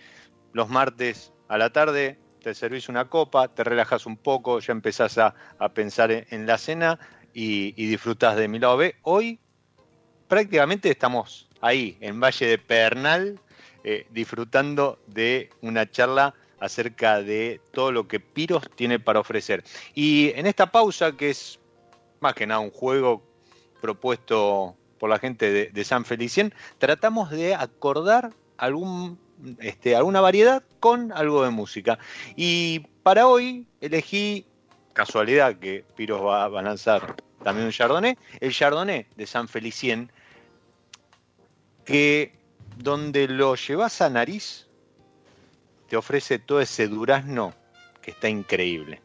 los 0.55 0.71
martes 0.71 1.31
a 1.49 1.59
la 1.59 1.71
tarde 1.71 2.19
te 2.43 2.55
servís 2.55 2.89
una 2.89 3.11
copa, 3.11 3.49
te 3.49 3.63
relajas 3.63 4.07
un 4.07 4.17
poco, 4.17 4.61
ya 4.61 4.73
empezás 4.73 5.19
a, 5.19 5.35
pensar 5.75 6.11
en, 6.11 6.47
la 6.47 6.57
cena 6.57 6.99
y, 7.35 7.73
disfrutas 7.73 8.37
de 8.37 8.49
mi 8.49 8.59
lado 8.59 8.79
B. 8.79 8.97
Hoy 9.03 9.39
prácticamente 10.27 10.91
estamos 10.91 11.51
ahí, 11.61 11.99
en 12.01 12.19
Valle 12.19 12.47
de 12.47 12.57
Pernal, 12.59 13.39
eh, 13.85 14.07
disfrutando 14.13 15.03
de 15.07 15.51
una 15.61 15.91
charla 15.91 16.35
acerca 16.61 17.21
de 17.21 17.61
todo 17.73 17.93
lo 17.93 18.09
que 18.09 18.21
Piros 18.21 18.63
tiene 18.75 18.99
para 18.99 19.21
ofrecer. 19.21 19.65
Y 19.95 20.33
en 20.35 20.47
esta 20.47 20.73
pausa, 20.73 21.13
que 21.13 21.29
es 21.29 21.61
más 22.21 22.33
que 22.33 22.47
nada 22.47 22.61
un 22.61 22.71
juego 22.71 23.23
propuesto 23.83 24.79
por 24.99 25.11
la 25.11 25.19
gente 25.19 25.71
de, 25.71 25.85
San 25.85 26.05
Felicien, 26.05 26.55
tratamos 26.79 27.31
de 27.31 27.55
acordar 27.55 28.33
este, 29.59 29.97
alguna 29.97 30.21
variedad 30.21 30.63
con 30.81 31.13
algo 31.13 31.45
de 31.45 31.51
música. 31.51 31.99
Y 32.37 32.81
para 33.03 33.27
hoy 33.27 33.67
elegí, 33.81 34.47
casualidad 34.93 35.57
que 35.57 35.85
Piros 35.97 36.23
va, 36.23 36.45
a 36.45 36.63
lanzar 36.63 37.17
también 37.43 37.67
un 37.67 37.73
Chardonnay, 37.73 38.17
el 38.41 38.53
Chardonnay 38.53 39.07
de 39.15 39.27
San 39.27 39.49
Felicien, 39.49 40.11
que 41.85 42.33
donde 42.77 43.29
lo 43.29 43.55
llevas 43.55 44.01
a 44.01 44.11
nariz, 44.11 44.67
te 45.89 45.97
ofrece 45.97 46.39
todo 46.39 46.61
ese 46.61 46.89
durazno 46.89 47.55
que 48.03 48.11
está 48.11 48.29
increíble. 48.29 49.01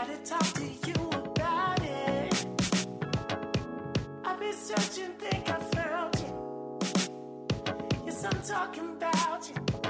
I've 0.00 0.06
been 4.38 4.52
searching, 4.52 5.12
think 5.18 5.50
I 5.50 5.58
found 5.74 6.14
you. 6.20 6.30
Yes, 8.06 8.24
I'm 8.24 8.40
talking 8.42 8.90
about 8.90 9.48
you. 9.48 9.87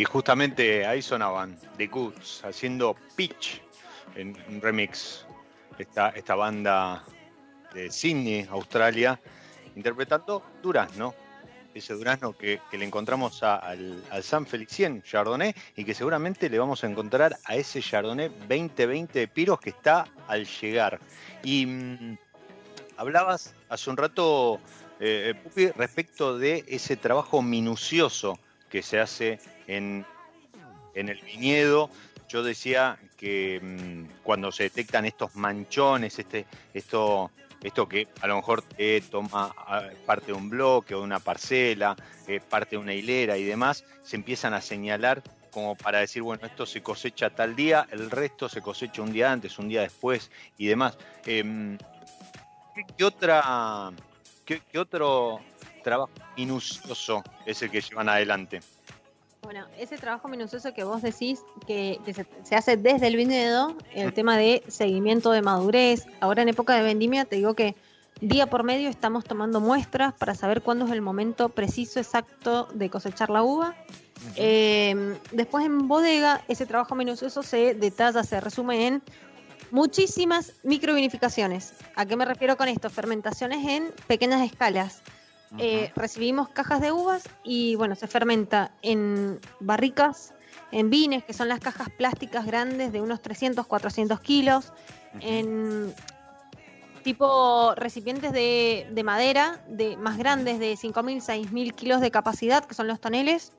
Y 0.00 0.04
justamente 0.04 0.86
ahí 0.86 1.02
sonaban 1.02 1.58
The 1.76 1.88
Goods 1.88 2.42
haciendo 2.42 2.96
Pitch 3.16 3.60
en 4.14 4.34
un 4.48 4.58
remix. 4.62 5.26
Esta, 5.76 6.08
esta 6.08 6.34
banda 6.36 7.04
de 7.74 7.90
Sydney, 7.90 8.48
Australia, 8.50 9.20
interpretando 9.76 10.42
Durazno, 10.62 11.14
ese 11.74 11.92
durazno 11.92 12.32
que, 12.32 12.60
le 12.72 12.82
encontramos 12.82 13.42
al, 13.42 14.02
San 14.22 14.46
Felicien 14.46 15.02
Chardonnay 15.02 15.54
y 15.76 15.84
que 15.84 15.92
seguramente 15.92 16.48
le 16.48 16.58
vamos 16.58 16.82
a 16.82 16.86
encontrar 16.86 17.36
a 17.44 17.56
ese 17.56 17.82
Chardonnay 17.82 18.30
2020 18.48 19.18
de 19.18 19.28
Piros 19.28 19.60
que 19.60 19.68
está 19.68 20.06
al 20.28 20.46
llegar. 20.46 20.98
Y 21.44 21.66
mm, 21.66 22.18
hablabas 22.96 23.54
hace 23.68 23.90
un 23.90 23.98
rato, 23.98 24.60
eh, 24.98 25.34
Pupi, 25.44 25.66
respecto 25.72 26.38
de 26.38 26.64
ese 26.68 26.96
trabajo 26.96 27.42
minucioso 27.42 28.38
que 28.70 28.82
se 28.82 29.00
hace 29.00 29.38
en, 29.66 30.06
en 30.94 31.08
el 31.08 31.20
viñedo. 31.20 31.90
Yo 32.28 32.42
decía 32.42 32.98
que 33.16 33.60
mm, 33.60 34.22
cuando 34.22 34.52
se 34.52 34.64
detectan 34.64 35.04
estos 35.04 35.34
manchones, 35.36 36.18
este, 36.18 36.46
esto, 36.72 37.30
esto 37.62 37.88
que 37.88 38.08
a 38.20 38.26
lo 38.26 38.36
mejor 38.36 38.64
toma 39.10 39.54
parte 40.06 40.26
de 40.26 40.32
un 40.32 40.48
bloque 40.48 40.94
o 40.94 40.98
de 41.00 41.04
una 41.04 41.18
parcela, 41.18 41.96
eh, 42.26 42.40
parte 42.40 42.76
de 42.76 42.78
una 42.78 42.94
hilera 42.94 43.36
y 43.36 43.44
demás, 43.44 43.84
se 44.02 44.16
empiezan 44.16 44.54
a 44.54 44.60
señalar 44.60 45.22
como 45.50 45.74
para 45.74 45.98
decir, 45.98 46.22
bueno, 46.22 46.46
esto 46.46 46.64
se 46.64 46.82
cosecha 46.82 47.30
tal 47.30 47.56
día, 47.56 47.86
el 47.90 48.10
resto 48.10 48.48
se 48.48 48.62
cosecha 48.62 49.02
un 49.02 49.12
día 49.12 49.32
antes, 49.32 49.58
un 49.58 49.68
día 49.68 49.82
después 49.82 50.30
y 50.56 50.66
demás. 50.66 50.96
Em, 51.26 51.76
¿qué, 52.96 53.04
otra, 53.04 53.90
qué, 54.44 54.78
otro 54.78 55.40
trabajo 55.80 56.10
minucioso 56.36 57.22
es 57.46 57.62
el 57.62 57.70
que 57.70 57.80
llevan 57.80 58.08
adelante? 58.08 58.60
Bueno, 59.42 59.66
ese 59.78 59.96
trabajo 59.96 60.28
minucioso 60.28 60.74
que 60.74 60.84
vos 60.84 61.02
decís 61.02 61.40
que, 61.66 61.98
se, 62.44 62.54
hace 62.54 62.76
desde 62.76 63.06
el 63.06 63.16
viñedo, 63.16 63.74
el 63.94 64.12
tema 64.12 64.36
de 64.36 64.62
seguimiento 64.68 65.32
de 65.32 65.42
madurez. 65.42 66.06
Ahora 66.20 66.42
en 66.42 66.50
época 66.50 66.74
de 66.74 66.82
vendimia 66.82 67.24
te 67.24 67.36
digo 67.36 67.54
que 67.54 67.74
día 68.20 68.48
por 68.48 68.64
medio 68.64 68.90
estamos 68.90 69.24
tomando 69.24 69.60
muestras 69.60 70.12
para 70.12 70.34
saber 70.34 70.60
cuándo 70.62 70.84
es 70.84 70.92
el 70.92 71.00
momento 71.00 71.48
preciso, 71.48 71.98
exacto 72.00 72.68
de 72.74 72.90
cosechar 72.90 73.30
la 73.30 73.42
uva. 73.42 73.74
Eh, 74.36 75.18
después 75.32 75.64
en 75.64 75.88
bodega, 75.88 76.44
ese 76.48 76.66
trabajo 76.66 76.94
minucioso 76.94 77.42
se 77.42 77.74
detalla, 77.74 78.22
se 78.22 78.40
resume 78.40 78.86
en 78.86 79.02
muchísimas 79.70 80.52
microvinificaciones. 80.62 81.72
¿A 81.96 82.04
qué 82.04 82.14
me 82.16 82.26
refiero 82.26 82.56
con 82.56 82.68
esto? 82.68 82.90
Fermentaciones 82.90 83.66
en 83.66 83.90
pequeñas 84.06 84.42
escalas. 84.42 85.02
Eh, 85.58 85.90
recibimos 85.96 86.48
cajas 86.48 86.80
de 86.80 86.92
uvas 86.92 87.28
y 87.42 87.74
bueno, 87.74 87.96
se 87.96 88.06
fermenta 88.06 88.70
en 88.82 89.40
barricas, 89.58 90.32
en 90.70 90.90
vines, 90.90 91.24
que 91.24 91.32
son 91.32 91.48
las 91.48 91.58
cajas 91.58 91.88
plásticas 91.90 92.46
grandes 92.46 92.92
de 92.92 93.00
unos 93.00 93.20
300, 93.20 93.66
400 93.66 94.20
kilos, 94.20 94.72
en 95.20 95.92
tipo 97.02 97.74
recipientes 97.74 98.32
de, 98.32 99.02
madera 99.04 99.64
de 99.68 99.96
más 99.96 100.18
grandes 100.18 100.60
de 100.60 100.74
5.000, 100.74 101.20
6.000 101.20 101.74
kilos 101.74 102.00
de 102.00 102.12
capacidad, 102.12 102.64
que 102.64 102.74
son 102.74 102.86
los 102.86 103.00
toneles, 103.00 103.52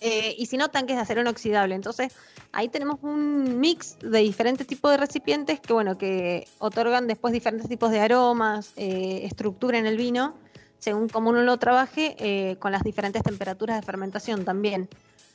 eh, 0.00 0.34
y 0.36 0.46
si 0.46 0.56
no, 0.56 0.68
tanques 0.68 0.96
de 0.96 1.02
acero 1.02 1.20
inoxidable. 1.20 1.76
Entonces, 1.76 2.12
ahí 2.50 2.68
tenemos 2.68 2.98
un 3.02 3.60
mix 3.60 3.98
de 4.00 4.18
diferentes 4.18 4.66
tipos 4.66 4.90
de 4.90 4.96
recipientes 4.96 5.60
que, 5.60 5.72
bueno, 5.72 5.96
que 5.96 6.48
otorgan 6.58 7.06
después 7.06 7.32
diferentes 7.32 7.68
tipos 7.68 7.92
de 7.92 8.00
aromas, 8.00 8.72
eh, 8.76 9.20
estructura 9.24 9.78
en 9.78 9.86
el 9.86 9.96
vino 9.96 10.34
según 10.78 11.08
cómo 11.08 11.30
uno 11.30 11.42
lo 11.42 11.58
trabaje, 11.58 12.16
eh, 12.18 12.56
con 12.58 12.72
las 12.72 12.82
diferentes 12.82 13.22
temperaturas 13.22 13.80
de 13.80 13.86
fermentación 13.86 14.44
también. 14.44 14.88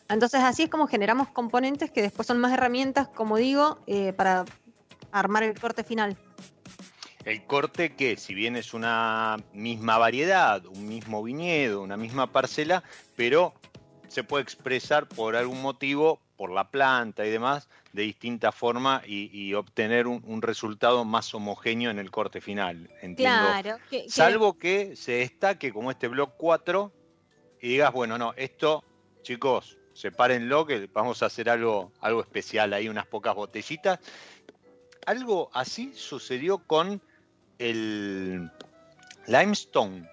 Entonces 0.10 0.42
así 0.42 0.64
es 0.64 0.70
como 0.70 0.88
generamos 0.88 1.30
componentes 1.30 1.92
que 1.92 2.02
después 2.02 2.28
son 2.28 2.40
más 2.40 2.54
herramientas, 2.54 3.08
como 3.08 3.38
digo, 3.38 3.80
eh, 3.88 4.14
para 4.14 4.46
armar 5.12 5.44
el 5.44 5.60
corte 5.60 5.84
final. 5.84 6.18
El 7.26 7.46
corte 7.46 7.96
que, 7.96 8.18
si 8.18 8.34
bien 8.34 8.58
es 8.58 8.74
una 8.74 9.38
misma 9.54 9.98
variedad, 9.98 10.66
un 10.66 10.88
mismo 10.88 11.24
viñedo, 11.24 11.82
una 11.82 11.96
misma 11.96 12.32
parcela, 12.32 12.84
pero 13.16 13.54
se 14.10 14.24
puede 14.24 14.44
expresar 14.44 15.08
por 15.08 15.36
algún 15.36 15.62
motivo, 15.62 16.20
por 16.36 16.52
la 16.52 16.70
planta 16.70 17.26
y 17.26 17.30
demás, 17.30 17.70
de 17.92 18.04
distinta 18.04 18.52
forma 18.52 19.02
y, 19.06 19.54
obtener 19.54 20.08
un, 20.08 20.42
resultado 20.42 21.06
más 21.06 21.34
homogéneo 21.34 21.92
en 21.92 22.00
el 22.00 22.12
corte 22.12 22.42
final. 22.42 22.90
Entiendo. 23.02 23.48
Claro. 23.48 23.78
Salvo 24.08 24.58
que 24.58 24.96
se 24.96 25.14
destaque 25.14 25.72
como 25.72 25.92
este 25.92 26.08
block 26.08 26.34
4 26.38 26.92
y 27.62 27.70
digas, 27.70 27.94
bueno, 27.94 28.18
no, 28.18 28.34
esto, 28.36 28.84
chicos, 29.22 29.78
sepárenlo 29.94 30.66
que 30.66 30.90
vamos 30.92 31.24
a 31.24 31.28
hacer 31.28 31.50
algo, 31.50 31.92
algo 32.02 32.22
especial 32.22 32.74
ahí, 32.74 32.90
unas 32.90 33.06
pocas 33.06 33.36
botellitas. 33.36 34.00
Algo 35.06 35.50
así 35.54 35.94
sucedió 35.94 36.60
con 36.60 37.02
el 37.60 38.50
limestone. 39.28 40.10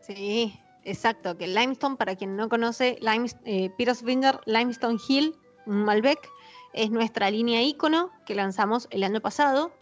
Sí, 0.00 0.58
exacto, 0.84 1.36
que 1.36 1.44
el 1.44 1.54
limestone, 1.54 1.96
para 1.96 2.16
quien 2.16 2.36
no 2.36 2.48
conoce, 2.48 2.98
Lime, 3.00 3.28
eh, 3.44 3.70
Limestone 4.46 4.98
Hill, 5.08 5.34
un 5.66 5.84
Malbec, 5.84 6.30
es 6.72 6.90
nuestra 6.90 7.30
línea 7.30 7.62
icono 7.62 8.10
que 8.26 8.34
lanzamos 8.34 8.88
el 8.90 9.02
año 9.02 9.20
pasado. 9.20 9.72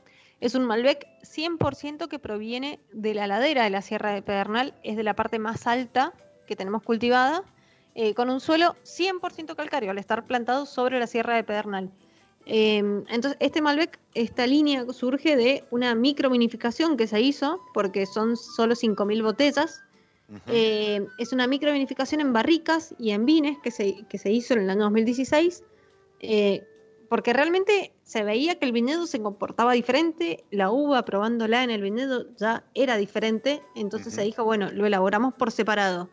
Es 0.41 0.55
un 0.55 0.65
Malbec 0.65 1.07
100% 1.23 2.09
que 2.09 2.19
proviene 2.19 2.81
de 2.93 3.15
la 3.15 3.27
ladera 3.27 3.65
de 3.65 3.71
la 3.71 3.83
Sierra 3.83 4.13
de 4.13 4.23
Pedernal, 4.23 4.75
es 4.83 4.97
de 4.97 5.03
la 5.03 5.15
parte 5.15 5.39
más 5.39 5.67
alta 5.67 6.13
que 6.47 6.57
tenemos 6.57 6.83
cultivada, 6.83 7.43
eh, 7.95 8.15
con 8.15 8.31
un 8.31 8.41
suelo 8.41 8.77
100% 8.85 9.55
calcáreo 9.55 9.91
al 9.91 9.99
estar 9.99 10.25
plantado 10.27 10.67
sobre 10.67 10.99
la 10.99 11.07
Sierra 11.07 11.35
de 11.35 11.45
Pedernal. 11.45 11.91
Em, 12.47 13.05
entonces, 13.09 13.37
este 13.41 13.63
Malbec, 13.63 13.99
esta 14.15 14.47
línea 14.47 14.85
surge 14.93 15.37
de 15.37 15.65
una 15.71 15.95
microvinificación 15.95 16.97
que 16.97 17.07
se 17.07 17.21
hizo, 17.21 17.61
porque 17.73 18.07
son 18.07 18.37
solo 18.37 18.75
5.000 18.75 19.23
botellas. 19.23 19.83
Eh, 20.49 21.07
es 21.19 21.33
una 21.33 21.47
microvinificación 21.47 22.21
en 22.21 22.33
barricas 22.33 22.95
y 22.99 23.11
en 23.11 23.27
vines 23.27 23.59
que 23.63 23.71
se, 23.71 24.05
que 24.09 24.19
se 24.19 24.31
hizo 24.31 24.55
en 24.55 24.61
el 24.61 24.71
año 24.71 24.85
2016. 24.85 25.63
Eh, 26.25 26.67
porque 27.09 27.33
realmente 27.33 27.93
se 28.03 28.25
veía 28.25 28.59
que 28.59 28.65
el 28.65 28.73
viñedo 28.73 29.07
se 29.07 29.21
comportaba 29.21 29.73
diferente, 29.73 30.45
la 30.51 30.71
uva 30.71 31.05
probándola 31.05 31.63
en 31.63 31.71
el 31.71 31.83
viñedo 31.83 32.27
ya 32.37 32.65
era 32.75 32.97
diferente, 32.97 33.63
entonces 33.77 34.15
se 34.15 34.23
dijo, 34.23 34.43
bueno, 34.45 34.71
lo 34.73 34.87
elaboramos 34.87 35.35
por 35.35 35.53
separado. 35.53 36.09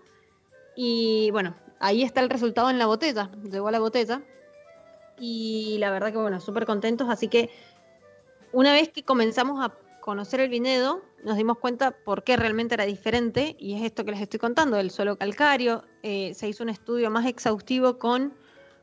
Y 0.75 1.31
bueno, 1.31 1.55
ahí 1.79 2.03
está 2.03 2.21
el 2.21 2.29
resultado 2.29 2.69
en 2.69 2.77
la 2.77 2.85
botella, 2.85 3.31
llegó 3.49 3.69
a 3.69 3.71
la 3.71 3.79
botella. 3.79 4.21
Y 5.17 5.77
la 5.79 5.91
verdad 5.91 6.11
que 6.11 6.17
bueno, 6.17 6.39
súper 6.39 6.65
contentos, 6.65 7.09
así 7.09 7.27
que 7.27 7.49
una 8.51 8.73
vez 8.73 8.89
que 8.89 9.03
comenzamos 9.03 9.63
a 9.63 9.73
conocer 10.01 10.39
el 10.39 10.49
viñedo, 10.49 11.01
nos 11.23 11.37
dimos 11.37 11.57
cuenta 11.57 11.91
por 11.91 12.23
qué 12.23 12.35
realmente 12.35 12.73
era 12.75 12.85
diferente, 12.85 13.55
y 13.57 13.75
es 13.75 13.83
esto 13.83 14.03
que 14.03 14.11
les 14.11 14.21
estoy 14.21 14.39
contando, 14.39 14.77
el 14.77 14.91
suelo 14.91 15.17
calcario, 15.17 15.83
eh, 16.03 16.33
se 16.33 16.49
hizo 16.49 16.63
un 16.63 16.69
estudio 16.69 17.09
más 17.09 17.25
exhaustivo 17.25 17.97
con 17.97 18.33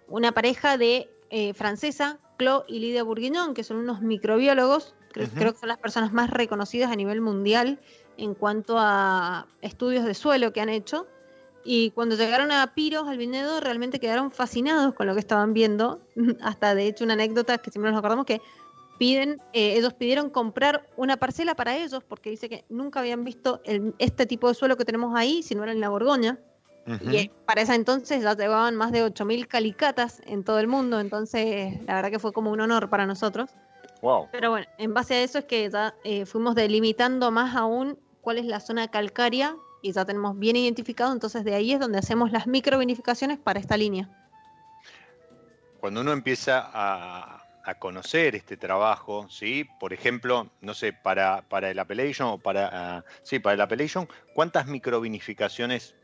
una 0.09 0.33
pareja 0.33 0.79
de 0.79 1.11
eh, 1.31 1.55
francesa, 1.55 2.19
Clo 2.37 2.65
y 2.69 2.79
Lidia 2.79 3.03
Bourguignon, 3.03 3.55
que 3.55 3.65
son 3.65 3.79
unos 3.79 4.01
microbiólogos, 4.01 4.95
creo, 5.13 5.53
que 5.53 5.59
son 5.59 5.69
las 5.69 5.79
personas 5.79 6.13
más 6.13 6.31
reconocidas 6.31 6.91
a 6.91 6.97
nivel 6.97 7.21
mundial 7.21 7.81
en 8.17 8.35
cuanto 8.35 8.77
a 8.79 9.47
estudios 9.61 10.05
de 10.05 10.15
suelo 10.15 10.53
que 10.53 10.61
han 10.61 10.69
hecho. 10.69 11.07
Y 11.65 11.91
cuando 11.91 12.17
llegaron 12.17 12.51
a 12.51 12.75
Piros, 12.75 13.09
al 13.09 13.19
viñedo, 13.19 13.61
realmente 13.61 14.01
quedaron 14.01 14.31
fascinados 14.31 14.95
con 14.95 15.07
lo 15.07 15.15
que 15.15 15.21
estaban 15.21 15.53
viendo. 15.53 16.01
Hasta 16.41 16.75
de 16.75 16.87
hecho 16.87 17.05
una 17.05 17.15
anécdota 17.15 17.59
que 17.59 17.71
siempre 17.71 17.91
nos 17.91 17.99
acordamos 17.99 18.25
que 18.25 18.41
piden, 18.99 19.41
eh, 19.53 19.75
ellos 19.77 19.95
pidieron 19.95 20.31
comprar 20.31 20.89
una 20.97 21.17
parcela 21.17 21.55
para 21.55 21.77
ellos 21.77 22.03
porque 22.07 22.31
dice 22.31 22.49
que 22.49 22.65
nunca 22.69 23.01
habían 23.01 23.25
visto 23.25 23.63
este 23.99 24.27
tipo 24.27 24.49
de 24.49 24.55
suelo 24.55 24.77
que 24.77 24.85
tenemos 24.85 25.17
ahí, 25.17 25.43
si 25.43 25.55
no 25.55 25.63
era 25.63 25.73
en 25.73 25.81
la 25.81 25.89
Borgoña. 25.89 26.39
Y 27.03 27.31
para 27.45 27.63
esa 27.63 27.75
entonces 27.75 28.23
ya 28.23 28.35
llevaban 28.35 28.75
más 28.75 28.93
de 28.93 29.05
8.000 29.05 29.47
calicatas 29.47 30.23
en 30.25 30.45
todo 30.45 30.59
el 30.59 30.69
mundo, 30.69 31.01
entonces 31.01 31.81
la 31.87 31.97
verdad 31.97 32.11
que 32.11 32.19
fue 32.19 32.33
como 32.33 32.51
un 32.51 32.61
honor 32.61 32.89
para 32.89 33.07
nosotros. 33.07 33.51
Wow. 34.01 34.29
Pero 34.33 34.51
bueno, 34.51 34.67
en 34.79 34.95
base 34.95 35.15
a 35.15 35.23
eso 35.23 35.39
es 35.39 35.45
que 35.45 35.69
ya 35.69 35.95
eh, 36.05 36.25
fuimos 36.25 36.55
delimitando 36.55 37.31
más 37.31 37.57
aún 37.57 37.99
cuál 38.21 38.39
es 38.39 38.47
la 38.47 38.61
zona 38.61 38.89
calcárea 38.89 39.57
y 39.83 39.93
ya 39.93 40.05
tenemos 40.05 40.39
bien 40.39 40.57
identificado, 40.57 41.13
entonces 41.13 41.45
de 41.45 41.55
ahí 41.55 41.73
es 41.73 41.81
donde 41.81 41.99
hacemos 41.99 42.33
las 42.33 42.47
microvinificaciones 42.47 43.39
para 43.39 43.61
esta 43.61 43.77
línea. 43.77 44.09
Cuando 45.81 46.01
uno 46.01 46.13
empieza 46.13 46.71
a, 46.73 47.45
conocer 47.81 48.35
este 48.35 48.57
trabajo, 48.57 49.29
¿sí? 49.29 49.69
Por 49.79 49.93
ejemplo, 49.93 50.49
no 50.63 50.73
sé, 50.73 50.95
para, 50.95 51.43
para 51.51 51.71
el 51.71 51.79
Appellation 51.79 52.29
o 52.29 52.39
para, 52.39 52.71
ah, 52.73 53.05
sí, 53.23 53.41
para 53.41 53.53
el 53.53 53.61
Appellation, 53.61 54.09
¿cuántas 54.33 54.67
microvinificaciones 54.67 55.95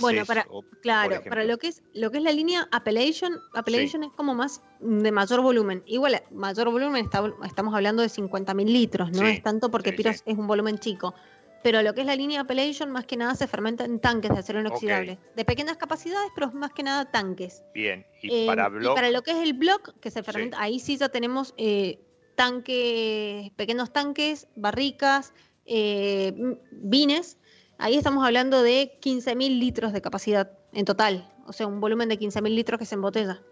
bueno, 0.00 0.24
para, 0.24 0.46
claro, 0.82 1.22
para 1.28 1.44
lo 1.44 1.58
que 1.58 1.68
es 1.68 1.82
lo 1.92 2.10
que 2.10 2.18
es 2.18 2.24
la 2.24 2.32
línea 2.32 2.68
Appellation, 2.72 3.38
Appellation 3.54 4.04
es 4.04 4.12
como 4.12 4.34
más 4.34 4.62
de 4.80 5.12
mayor 5.12 5.40
volumen. 5.40 5.82
Igual, 5.86 6.22
mayor 6.30 6.70
volumen 6.70 7.08
estamos 7.44 7.74
hablando 7.74 8.02
de 8.02 8.08
50.000 8.08 8.64
litros, 8.64 9.10
no 9.12 9.26
es 9.26 9.42
tanto 9.42 9.70
porque 9.70 9.92
Piros 9.92 10.22
es 10.24 10.38
un 10.38 10.46
volumen 10.46 10.78
chico. 10.78 11.14
pero 11.62 11.80
lo 11.80 11.94
que 11.94 12.02
es 12.02 12.06
la 12.06 12.14
línea 12.14 12.42
Appellation 12.42 12.90
más 12.90 13.06
que 13.06 13.16
nada 13.16 13.34
se 13.34 13.46
fermenta 13.46 13.84
en 13.84 13.98
tanques 13.98 14.30
de 14.30 14.38
acero 14.38 14.60
inoxidable, 14.60 15.18
de 15.34 15.44
pequeñas 15.44 15.78
capacidades, 15.78 16.30
pero 16.34 16.52
más 16.52 16.72
que 16.72 16.82
nada 16.82 17.10
tanques. 17.10 17.62
Bien, 17.74 18.06
y 18.22 18.46
para 18.46 18.68
block. 18.68 18.94
para 18.94 19.10
lo 19.10 19.22
que 19.22 19.30
es 19.30 19.38
el 19.38 19.54
block, 19.54 19.98
que 20.00 20.10
se 20.10 20.22
fermenta, 20.22 20.60
ahí 20.60 20.78
sí 20.78 20.98
ya 20.98 21.08
tenemos 21.08 21.54
eh, 21.56 21.98
tanques, 22.34 23.50
pequeños 23.52 23.92
tanques, 23.92 24.46
barricas, 24.56 25.32
eh, 25.66 26.34
vines. 26.70 27.38
Ahí 27.78 27.96
estamos 27.96 28.24
hablando 28.24 28.62
de 28.62 28.98
15.000 29.02 29.58
litros 29.58 29.92
de 29.92 30.00
capacidad 30.00 30.50
en 30.72 30.84
total, 30.84 31.30
o 31.46 31.52
sea, 31.52 31.66
un 31.66 31.80
volumen 31.80 32.08
de 32.08 32.18
15.000 32.18 32.54
litros 32.54 32.78
que 32.78 32.86
se 32.86 32.94
embotella. 32.94 33.42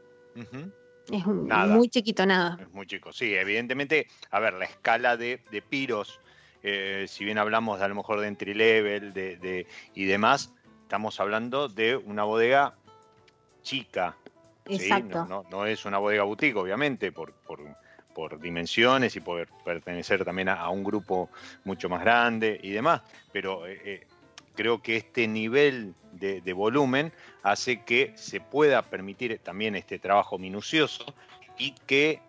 Es 1.10 1.26
muy 1.26 1.88
chiquito, 1.88 2.24
nada. 2.24 2.58
Es 2.60 2.70
muy 2.70 2.86
chico, 2.86 3.12
sí, 3.12 3.34
evidentemente, 3.34 4.06
a 4.30 4.40
ver, 4.40 4.54
la 4.54 4.64
escala 4.64 5.16
de, 5.16 5.40
piros, 5.68 6.20
eh, 6.62 7.06
si 7.08 7.24
bien 7.24 7.38
hablamos 7.38 7.78
de, 7.78 7.84
a 7.84 7.88
lo 7.88 7.94
mejor 7.94 8.20
de 8.20 8.28
entry 8.28 8.54
level 8.54 9.12
de, 9.12 9.66
y 9.94 10.04
demás, 10.04 10.52
estamos 10.82 11.18
hablando 11.20 11.68
de 11.68 11.96
una 11.96 12.24
bodega 12.24 12.74
chica. 13.62 14.16
Exacto. 14.66 15.26
No, 15.28 15.44
no, 15.50 15.66
es 15.66 15.84
una 15.84 15.98
bodega 15.98 16.22
boutique, 16.22 16.56
obviamente, 16.56 17.10
por, 17.10 17.32
por, 17.34 18.40
dimensiones 18.40 19.16
y 19.16 19.20
por 19.20 19.48
pertenecer 19.64 20.24
también 20.24 20.48
a, 20.48 20.68
un 20.68 20.84
grupo 20.84 21.30
mucho 21.64 21.88
más 21.88 22.02
grande 22.02 22.60
y 22.62 22.70
demás, 22.70 23.02
pero 23.32 23.66
eh, 23.66 23.80
eh, 23.84 24.06
creo 24.54 24.82
que 24.82 24.96
este 24.96 25.26
nivel 25.28 25.94
de, 26.12 26.52
volumen 26.52 27.12
hace 27.42 27.82
que 27.84 28.12
se 28.16 28.40
pueda 28.40 28.82
permitir 28.82 29.38
también 29.38 29.74
este 29.74 29.98
trabajo 29.98 30.38
minucioso 30.38 31.04
y 31.58 31.72
que 31.86 32.20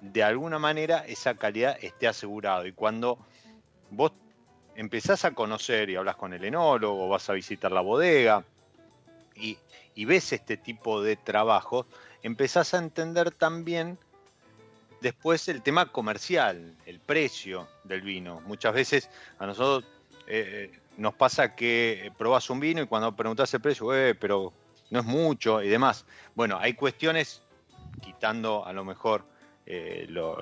de 0.00 0.22
alguna 0.22 0.58
manera 0.58 1.04
esa 1.06 1.34
calidad 1.34 1.76
esté 1.82 2.08
asegurado. 2.08 2.66
Y 2.66 2.72
cuando 2.72 3.18
vos 3.90 4.12
empezás 4.76 5.24
a 5.24 5.32
conocer 5.32 5.90
y 5.90 5.96
hablas 5.96 6.16
con 6.16 6.32
el 6.32 6.44
enólogo, 6.44 7.08
vas 7.08 7.28
a 7.28 7.32
visitar 7.32 7.72
la 7.72 7.80
bodega 7.80 8.44
y, 9.34 9.58
y 9.94 10.04
ves 10.04 10.32
este 10.32 10.56
tipo 10.56 11.02
de 11.02 11.16
trabajo, 11.16 11.86
empezás 12.22 12.74
a 12.74 12.78
entender 12.78 13.32
también 13.32 13.98
después 15.00 15.48
el 15.48 15.62
tema 15.62 15.86
comercial, 15.92 16.76
el 16.86 17.00
precio 17.00 17.68
del 17.84 18.02
vino. 18.02 18.40
Muchas 18.42 18.74
veces 18.74 19.10
a 19.38 19.46
nosotros 19.46 19.90
eh, 20.26 20.78
nos 20.98 21.14
pasa 21.14 21.54
que 21.54 22.12
probas 22.18 22.50
un 22.50 22.60
vino 22.60 22.82
y 22.82 22.86
cuando 22.86 23.14
preguntas 23.14 23.54
el 23.54 23.60
precio, 23.60 23.94
eh, 23.94 24.14
pero 24.16 24.52
no 24.90 24.98
es 24.98 25.06
mucho 25.06 25.62
y 25.62 25.68
demás. 25.68 26.04
Bueno, 26.34 26.58
hay 26.60 26.74
cuestiones, 26.74 27.40
quitando 28.02 28.66
a 28.66 28.72
lo 28.72 28.84
mejor 28.84 29.24
eh, 29.64 30.06
lo, 30.08 30.36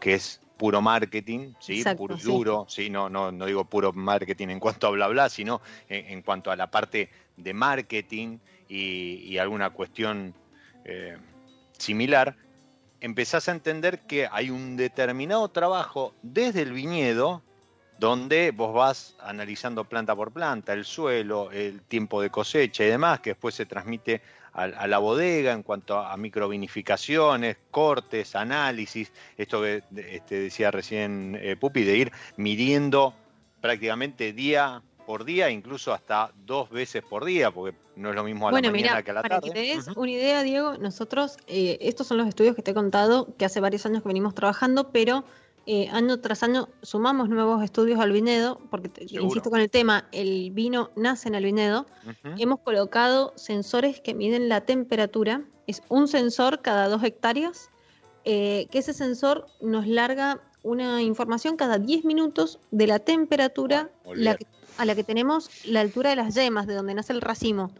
que 0.00 0.14
es 0.14 0.40
puro 0.56 0.80
marketing, 0.80 1.52
¿sí? 1.60 1.84
puro 1.96 2.16
duro, 2.16 2.64
sí. 2.68 2.88
No, 2.88 3.10
no, 3.10 3.30
no 3.30 3.44
digo 3.44 3.66
puro 3.66 3.92
marketing 3.92 4.48
en 4.48 4.60
cuanto 4.60 4.86
a 4.86 4.90
bla 4.90 5.08
bla, 5.08 5.28
sino 5.28 5.60
en, 5.88 6.22
cuanto 6.22 6.50
a 6.50 6.56
la 6.56 6.70
parte 6.70 7.10
de 7.36 7.52
marketing 7.52 8.38
y, 8.68 9.36
alguna 9.36 9.70
cuestión 9.70 10.34
eh, 10.86 11.18
similar, 11.76 12.34
empezás 13.00 13.46
a 13.50 13.52
entender 13.52 14.00
que 14.06 14.26
hay 14.30 14.48
un 14.48 14.78
determinado 14.78 15.50
trabajo 15.50 16.14
desde 16.22 16.62
el 16.62 16.72
viñedo 16.72 17.42
donde 18.02 18.50
vos 18.50 18.74
vas 18.74 19.14
analizando 19.20 19.84
planta 19.84 20.16
por 20.16 20.32
planta, 20.32 20.72
el 20.72 20.84
suelo, 20.84 21.52
el 21.52 21.82
tiempo 21.82 22.20
de 22.20 22.30
cosecha 22.30 22.82
y 22.82 22.88
demás, 22.88 23.20
que 23.20 23.30
después 23.30 23.54
se 23.54 23.64
transmite 23.64 24.22
a, 24.54 24.88
la 24.88 24.98
bodega 24.98 25.52
en 25.52 25.62
cuanto 25.62 25.96
a, 25.96 26.16
microvinificaciones, 26.16 27.58
cortes, 27.70 28.34
análisis, 28.34 29.12
esto 29.36 29.62
que 29.62 29.84
este, 29.96 30.40
decía 30.40 30.72
recién 30.72 31.38
eh, 31.40 31.54
Pupi, 31.54 31.84
de 31.84 31.96
ir 31.96 32.12
midiendo 32.36 33.14
prácticamente 33.60 34.32
día 34.32 34.82
por 35.06 35.24
día, 35.24 35.48
incluso 35.50 35.92
hasta 35.92 36.32
dos 36.44 36.70
veces 36.70 37.04
por 37.08 37.24
día, 37.24 37.52
porque 37.52 37.76
no 37.94 38.10
es 38.10 38.16
lo 38.16 38.24
mismo 38.24 38.48
a 38.48 38.52
la 38.52 38.68
mañana 38.68 39.04
que 39.04 39.12
a 39.12 39.14
la 39.14 39.22
tarde. 39.22 39.36
Para 39.36 39.40
que 39.42 39.52
te 39.52 39.76
des 39.76 39.86
una 39.94 40.10
idea, 40.10 40.42
Diego, 40.42 40.76
nosotros, 40.76 41.36
eh, 41.46 41.78
estos 41.80 42.08
son 42.08 42.18
los 42.18 42.26
estudios 42.26 42.56
que 42.56 42.62
te 42.62 42.72
he 42.72 42.74
contado, 42.74 43.28
que 43.36 43.44
hace 43.44 43.60
varios 43.60 43.86
años 43.86 44.02
que 44.02 44.08
venimos 44.08 44.34
trabajando, 44.34 44.90
pero 44.90 45.24
eh, 45.66 45.88
año 45.90 46.20
tras 46.20 46.42
año 46.42 46.68
sumamos 46.82 47.28
nuevos 47.28 47.62
estudios 47.62 48.00
al 48.00 48.12
vinedo, 48.12 48.60
porque 48.70 48.90
insisto 49.00 49.50
con 49.50 49.60
el 49.60 49.70
tema, 49.70 50.08
el 50.12 50.50
vino 50.50 50.90
nace 50.96 51.28
en 51.28 51.36
el 51.36 51.44
vinedo. 51.44 51.86
Hemos 52.38 52.60
colocado 52.60 53.32
sensores 53.36 54.00
que 54.00 54.14
miden 54.14 54.48
la 54.48 54.62
temperatura. 54.62 55.42
Es 55.66 55.82
un 55.88 56.08
sensor 56.08 56.62
cada 56.62 56.88
dos 56.88 57.04
hectáreas, 57.04 57.70
eh, 58.24 58.66
que 58.70 58.78
ese 58.78 58.92
sensor 58.92 59.46
nos 59.60 59.86
larga 59.86 60.40
una 60.64 61.02
información 61.02 61.56
cada 61.56 61.78
10 61.78 62.04
minutos 62.04 62.60
de 62.70 62.86
la 62.86 62.98
temperatura 62.98 63.90
la 64.14 64.36
que 64.36 64.46
a 64.78 64.84
la 64.84 64.94
que 64.94 65.04
tenemos 65.04 65.50
la 65.66 65.80
altura 65.80 66.10
de 66.10 66.16
las 66.16 66.34
yemas, 66.34 66.66
de 66.66 66.74
donde 66.74 66.94
nace 66.94 67.12
el 67.12 67.20
racimo. 67.20 67.70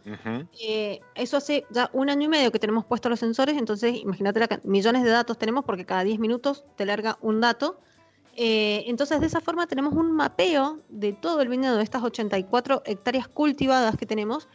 Eh, 0.61 0.99
eso 1.15 1.37
hace 1.37 1.65
ya 1.69 1.89
un 1.93 2.09
año 2.09 2.23
y 2.23 2.27
medio 2.27 2.51
que 2.51 2.59
tenemos 2.59 2.85
puestos 2.85 3.09
los 3.09 3.19
sensores, 3.19 3.57
entonces 3.57 3.95
imagínate 3.95 4.59
millones 4.63 5.03
de 5.03 5.09
datos 5.09 5.37
tenemos 5.37 5.65
porque 5.65 5.85
cada 5.85 6.03
10 6.03 6.19
minutos 6.19 6.65
te 6.75 6.85
larga 6.85 7.17
un 7.21 7.41
dato. 7.41 7.79
Eh, 8.35 8.85
entonces 8.87 9.19
de 9.19 9.27
esa 9.27 9.41
forma 9.41 9.67
tenemos 9.67 9.93
un 9.93 10.11
mapeo 10.11 10.79
de 10.89 11.13
todo 11.13 11.41
el 11.41 11.49
viñedo 11.49 11.77
de 11.77 11.83
estas 11.83 12.01
84 12.01 12.81
hectáreas 12.85 13.27
cultivadas 13.27 13.95
que 13.95 14.07
tenemos 14.07 14.47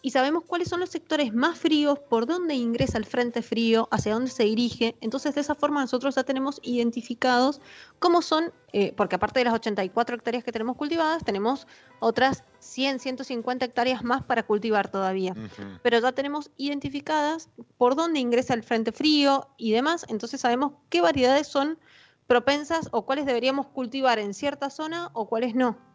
y 0.00 0.10
sabemos 0.10 0.44
cuáles 0.44 0.68
son 0.68 0.80
los 0.80 0.90
sectores 0.90 1.34
más 1.34 1.58
fríos, 1.58 1.98
por 1.98 2.26
dónde 2.26 2.54
ingresa 2.54 2.98
el 2.98 3.04
frente 3.04 3.42
frío, 3.42 3.88
hacia 3.90 4.14
dónde 4.14 4.30
se 4.30 4.44
dirige. 4.44 4.96
Entonces, 5.00 5.34
de 5.34 5.40
esa 5.40 5.54
forma 5.54 5.80
nosotros 5.80 6.14
ya 6.14 6.22
tenemos 6.22 6.60
identificados 6.62 7.60
cómo 7.98 8.22
son, 8.22 8.52
eh, 8.72 8.92
porque 8.96 9.16
aparte 9.16 9.40
de 9.40 9.44
las 9.46 9.54
84 9.54 10.16
hectáreas 10.16 10.44
que 10.44 10.52
tenemos 10.52 10.76
cultivadas, 10.76 11.24
tenemos 11.24 11.66
otras 12.00 12.44
100, 12.60 13.00
150 13.00 13.64
hectáreas 13.64 14.04
más 14.04 14.22
para 14.22 14.44
cultivar 14.44 14.88
todavía. 14.88 15.34
Pero 15.82 15.98
ya 15.98 16.12
tenemos 16.12 16.50
identificadas 16.56 17.48
por 17.76 17.96
dónde 17.96 18.20
ingresa 18.20 18.54
el 18.54 18.62
frente 18.62 18.92
frío 18.92 19.48
y 19.56 19.72
demás. 19.72 20.06
Entonces, 20.08 20.40
sabemos 20.40 20.72
qué 20.90 21.00
variedades 21.00 21.48
son 21.48 21.78
propensas 22.28 22.88
o 22.92 23.04
cuáles 23.04 23.26
deberíamos 23.26 23.66
cultivar 23.66 24.18
en 24.18 24.34
cierta 24.34 24.70
zona 24.70 25.10
o 25.14 25.28
cuáles 25.28 25.54
no. 25.54 25.87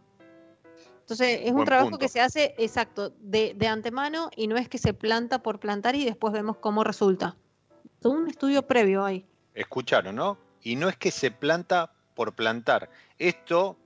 Entonces 1.04 1.42
es 1.44 1.52
un 1.52 1.66
trabajo 1.66 1.98
que 1.98 2.08
se 2.08 2.22
hace 2.22 2.56
exacto 2.58 3.14
de, 3.20 3.58
antemano 3.68 4.30
y 4.38 4.48
no 4.48 4.56
es 4.56 4.70
que 4.70 4.78
se 4.78 4.94
planta 4.94 5.44
por 5.44 5.60
plantar 5.60 5.96
y 5.96 6.06
después 6.06 6.32
vemos 6.32 6.58
cómo 6.58 6.86
resulta. 6.86 7.36
Todo 8.00 8.14
un 8.14 8.30
estudio 8.30 8.66
previo 8.66 9.04
ahí. 9.04 9.26
Escucharon, 9.54 10.16
¿no? 10.16 10.38
Y 10.62 10.78
no 10.78 10.88
es 10.88 10.96
que 10.96 11.12
se 11.12 11.30
planta 11.30 11.92
por 12.16 12.34
plantar. 12.36 12.90
Esto 13.20 13.78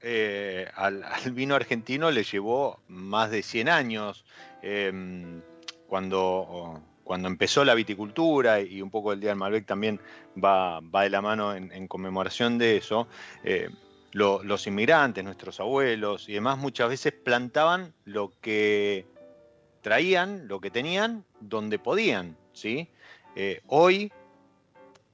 eh, 0.00 0.66
al, 0.74 1.04
vino 1.32 1.54
argentino 1.54 2.10
le 2.10 2.24
llevó 2.24 2.80
más 2.88 3.30
de 3.30 3.42
100 3.42 3.68
años. 3.68 4.24
Em, 4.62 5.42
cuando, 5.86 6.80
cuando 7.04 7.28
empezó 7.28 7.66
la 7.66 7.74
viticultura 7.74 8.60
y 8.60 8.80
un 8.80 8.90
poco 8.90 9.12
el 9.12 9.20
Día 9.20 9.28
del 9.28 9.38
Malbec 9.38 9.66
también 9.66 10.00
va, 10.42 10.80
va 10.80 11.02
de 11.02 11.10
la 11.10 11.20
mano 11.20 11.54
en, 11.54 11.86
conmemoración 11.86 12.56
de 12.56 12.78
eso. 12.78 13.08
Eh, 13.44 13.68
los 14.16 14.66
inmigrantes, 14.66 15.22
nuestros 15.22 15.60
abuelos 15.60 16.28
y 16.28 16.32
demás, 16.32 16.56
muchas 16.56 16.88
veces 16.88 17.12
plantaban 17.12 17.92
lo 18.06 18.32
que 18.40 19.06
traían, 19.82 20.48
lo 20.48 20.58
que 20.58 20.70
tenían, 20.70 21.24
donde 21.40 21.78
podían. 21.78 22.34
¿sí? 22.52 22.88
Eh, 23.34 23.60
hoy 23.66 24.10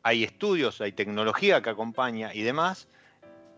hay 0.05 0.23
estudios, 0.23 0.81
hay 0.81 0.93
tecnología 0.93 1.61
que 1.63 1.71
acompaña 1.71 2.33
y 2.33 2.43
demás, 2.43 2.87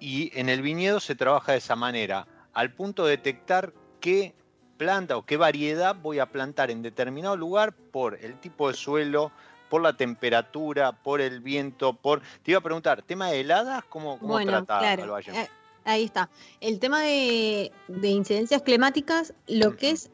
y 0.00 0.30
en 0.38 0.48
el 0.48 0.62
viñedo 0.62 0.98
se 0.98 1.14
trabaja 1.14 1.52
de 1.52 1.58
esa 1.58 1.76
manera, 1.76 2.26
al 2.54 2.72
punto 2.72 3.04
de 3.04 3.10
detectar 3.12 3.74
qué 4.00 4.34
planta 4.78 5.18
o 5.18 5.26
qué 5.26 5.36
variedad 5.36 5.94
voy 5.94 6.20
a 6.20 6.26
plantar 6.26 6.70
en 6.70 6.80
determinado 6.80 7.36
lugar 7.36 7.74
por 7.74 8.18
el 8.22 8.40
tipo 8.40 8.68
de 8.68 8.74
suelo, 8.74 9.30
por 9.68 9.82
la 9.82 9.96
temperatura, 9.96 10.92
por 10.92 11.20
el 11.20 11.40
viento, 11.40 11.94
por... 11.94 12.20
Te 12.42 12.52
iba 12.52 12.58
a 12.58 12.62
preguntar, 12.62 13.02
tema 13.02 13.30
de 13.30 13.40
heladas, 13.40 13.84
¿cómo, 13.88 14.18
cómo 14.18 14.34
bueno, 14.34 14.64
claro. 14.64 15.18
Eh, 15.18 15.48
ahí 15.84 16.04
está. 16.04 16.30
El 16.60 16.78
tema 16.78 17.00
de, 17.02 17.72
incidencias 18.02 18.62
climáticas, 18.62 19.34
lo 19.46 19.76
que 19.76 19.90
es 19.90 20.10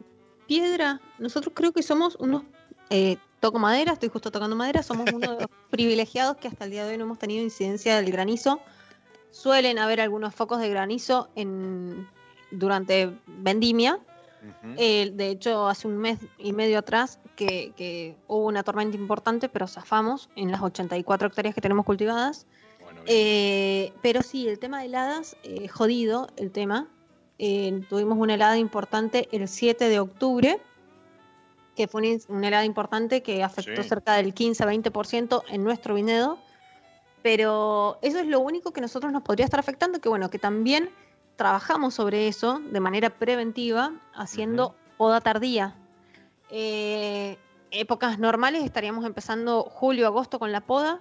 piedra, 0.47 1.01
nosotros 1.19 1.53
creo 1.55 1.73
que 1.73 1.83
somos 1.83 2.17
unos... 2.17 2.45
Eh, 2.91 3.17
toco 3.41 3.59
madera, 3.59 3.93
estoy 3.93 4.11
justo 4.11 4.31
tocando 4.31 4.55
madera, 4.57 4.83
somos 4.83 5.11
uno 5.13 5.35
de 5.35 5.41
los 5.41 5.51
privilegiados 5.71 6.37
que 6.37 6.49
hasta 6.49 6.65
el 6.65 6.71
día 6.71 6.85
de 6.85 6.93
hoy 6.93 6.99
no 6.99 7.05
hemos 7.05 7.19
tenido 7.19 7.43
incidencia 7.43 7.97
del 7.97 8.13
granizo. 8.13 8.61
Suelen 9.31 9.79
haber 9.79 10.01
algunos 10.01 10.35
focos 10.35 10.61
de 10.61 10.69
granizo 10.69 11.31
en, 11.37 12.09
durante 12.51 13.13
vendimia, 13.27 13.99
eh, 14.77 15.11
de 15.15 15.29
hecho, 15.29 15.69
hace 15.69 15.87
un 15.87 15.99
mes 15.99 16.19
y 16.39 16.53
medio 16.53 16.79
atrás 16.79 17.19
que, 17.37 18.17
hubo 18.27 18.47
una 18.47 18.63
tormenta 18.63 18.97
importante, 18.97 19.49
pero 19.49 19.67
zafamos 19.67 20.31
en 20.37 20.51
las 20.51 20.63
84 20.63 21.29
hectáreas 21.29 21.55
que 21.55 21.61
tenemos 21.61 21.85
cultivadas. 21.85 22.47
Eh, 23.07 23.93
pero 24.03 24.23
sí, 24.23 24.49
el 24.49 24.59
tema 24.59 24.81
de 24.81 24.87
heladas, 24.87 25.37
eh, 25.43 25.69
jodido 25.69 26.29
el 26.37 26.51
tema. 26.51 26.89
tuvimos 27.89 28.19
una 28.19 28.35
helada 28.35 28.59
importante 28.59 29.29
el 29.33 29.49
7 29.49 29.89
de 29.89 30.01
octubre, 30.01 30.61
que 31.77 31.89
fue 31.89 32.19
una 32.29 32.49
helada 32.49 32.65
importante 32.65 33.23
que 33.23 33.43
afectó 33.43 33.83
cerca 33.83 34.15
del 34.15 34.35
15-20% 34.35 35.43
en 35.49 35.65
nuestro 35.65 35.95
viñedo. 35.95 36.39
Pero 37.23 37.99
eso 38.01 38.19
es 38.19 38.27
lo 38.27 38.41
único 38.41 38.73
que 38.73 38.81
nosotros 38.81 39.13
nos 39.13 39.23
podría 39.23 39.45
estar 39.45 39.61
afectando, 39.61 40.01
que 40.01 40.09
bueno, 40.09 40.31
que 40.31 40.39
también 40.39 40.91
trabajamos 41.41 41.95
sobre 41.95 42.29
eso 42.29 42.61
de 42.71 42.81
manera 42.81 43.09
preventiva 43.09 43.95
haciendo 44.13 44.75
poda 44.99 45.23
tardía. 45.23 45.75
Eh, 46.51 47.39
épocas 47.71 48.19
normales 48.19 48.63
estaríamos 48.63 49.07
empezando 49.07 49.63
julio, 49.63 50.07
agosto 50.07 50.39
con 50.39 50.53
la 50.53 50.61
poda 50.61 51.01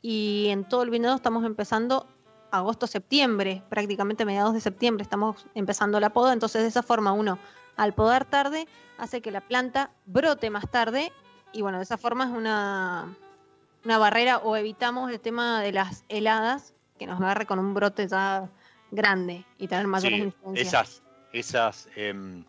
y 0.00 0.46
en 0.50 0.62
todo 0.62 0.84
el 0.84 0.90
viñedo 0.90 1.16
estamos 1.16 1.44
empezando 1.44 2.06
agosto, 2.52 2.86
septiembre, 2.86 3.64
prácticamente 3.68 4.24
mediados 4.24 4.54
de 4.54 4.60
septiembre 4.60 5.02
estamos 5.02 5.44
empezando 5.56 5.98
la 5.98 6.10
poda, 6.10 6.34
entonces 6.34 6.62
de 6.62 6.68
esa 6.68 6.84
forma 6.84 7.10
uno 7.10 7.40
al 7.76 7.92
podar 7.92 8.24
tarde 8.26 8.68
hace 8.96 9.20
que 9.20 9.32
la 9.32 9.40
planta 9.40 9.90
brote 10.06 10.50
más 10.50 10.70
tarde 10.70 11.10
y 11.52 11.62
bueno, 11.62 11.78
de 11.78 11.82
esa 11.82 11.98
forma 11.98 12.26
es 12.26 12.30
una, 12.30 13.16
una 13.84 13.98
barrera 13.98 14.38
o 14.38 14.54
evitamos 14.54 15.10
el 15.10 15.18
tema 15.18 15.60
de 15.62 15.72
las 15.72 16.04
heladas 16.08 16.74
que 16.96 17.08
nos 17.08 17.20
agarre 17.20 17.44
con 17.44 17.58
un 17.58 17.74
brote 17.74 18.06
ya 18.06 18.48
grande 18.90 19.44
y 19.58 19.68
tener 19.68 19.86
mayores 19.86 20.18
influencias. 20.18 20.66
Esas, 20.66 21.02
esas 21.32 21.88
em, 21.96 22.44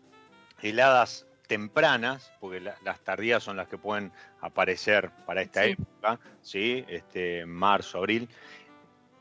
heladas 0.60 1.26
tempranas, 1.46 2.32
porque 2.40 2.60
las 2.60 3.00
tardías 3.00 3.42
son 3.42 3.56
las 3.56 3.68
que 3.68 3.76
pueden 3.76 4.12
aparecer 4.40 5.10
para 5.26 5.42
esta 5.42 5.64
época, 5.64 6.18
¿sí? 6.40 6.84
este, 6.88 7.44
marzo, 7.44 7.98
abril, 7.98 8.28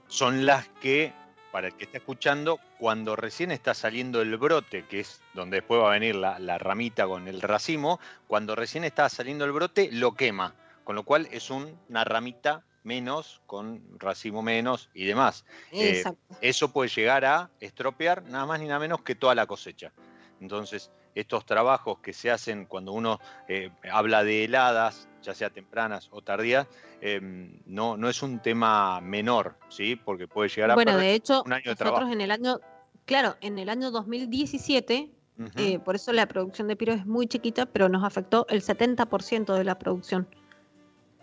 son 0.07 0.45
las 0.45 0.67
que, 0.81 1.13
para 1.51 1.67
el 1.67 1.75
que 1.75 1.85
está 1.85 1.97
escuchando, 1.97 2.59
cuando 2.79 3.15
recién 3.15 3.51
está 3.51 3.73
saliendo 3.73 4.21
el 4.21 4.37
brote, 4.37 4.85
que 4.85 5.01
es 5.01 5.21
donde 5.33 5.57
después 5.57 5.81
va 5.81 5.89
a 5.89 5.99
venir 5.99 6.15
la, 6.15 6.57
ramita 6.57 7.05
con 7.05 7.27
el 7.27 7.41
racimo, 7.41 7.99
cuando 8.27 8.55
recién 8.55 8.83
está 8.83 9.09
saliendo 9.09 9.43
el 9.43 9.51
brote, 9.51 9.89
lo 9.91 10.13
quema, 10.13 10.55
con 10.83 10.95
lo 10.95 11.03
cual 11.03 11.27
es 11.31 11.49
una 11.49 12.03
ramita 12.03 12.63
menos, 12.83 13.41
con 13.45 13.83
racimo 13.99 14.41
menos 14.41 14.89
y 14.93 15.05
demás. 15.05 15.45
Eh, 15.71 16.03
eso 16.41 16.71
puede 16.71 16.89
llegar 16.89 17.25
a 17.25 17.49
estropear 17.59 18.23
nada 18.23 18.45
más 18.45 18.59
ni 18.59 18.67
nada 18.67 18.79
menos 18.79 19.01
que 19.01 19.15
toda 19.15 19.35
la 19.35 19.45
cosecha. 19.45 19.91
Entonces, 20.39 20.91
estos 21.15 21.45
trabajos 21.45 21.99
que 21.99 22.13
se 22.13 22.31
hacen 22.31 22.65
cuando 22.65 22.93
uno 22.93 23.19
eh, 23.47 23.69
habla 23.91 24.23
de 24.23 24.45
heladas, 24.45 25.07
ya 25.21 25.35
sea 25.35 25.49
tempranas 25.49 26.09
o 26.11 26.21
tardías, 26.21 26.67
em, 27.01 27.59
no, 27.65 27.97
no 27.97 28.09
es 28.09 28.23
un 28.23 28.39
tema 28.39 29.01
menor, 29.01 29.55
¿sí? 29.69 29.95
Porque 29.95 30.27
puede 30.27 30.49
llegar 30.49 30.71
a 30.71 30.75
bueno, 30.75 30.97
de 30.97 31.13
hecho, 31.13 31.43
un 31.45 31.53
año 31.53 31.75
de 31.75 31.85
nosotros 31.85 32.11
en 32.11 32.21
el 32.21 32.31
año, 32.31 32.59
claro, 33.05 33.35
en 33.41 33.59
el 33.59 33.69
año 33.69 33.91
2017, 33.91 35.11
eh, 35.55 35.79
por 35.79 35.95
eso 35.95 36.13
la 36.13 36.27
producción 36.27 36.67
de 36.67 36.75
piro 36.75 36.93
es 36.93 37.05
muy 37.05 37.25
chiquita, 37.25 37.65
pero 37.65 37.89
nos 37.89 38.03
afectó 38.03 38.45
el 38.49 38.61
70% 38.61 39.55
de 39.55 39.63
la 39.63 39.77
producción. 39.77 40.27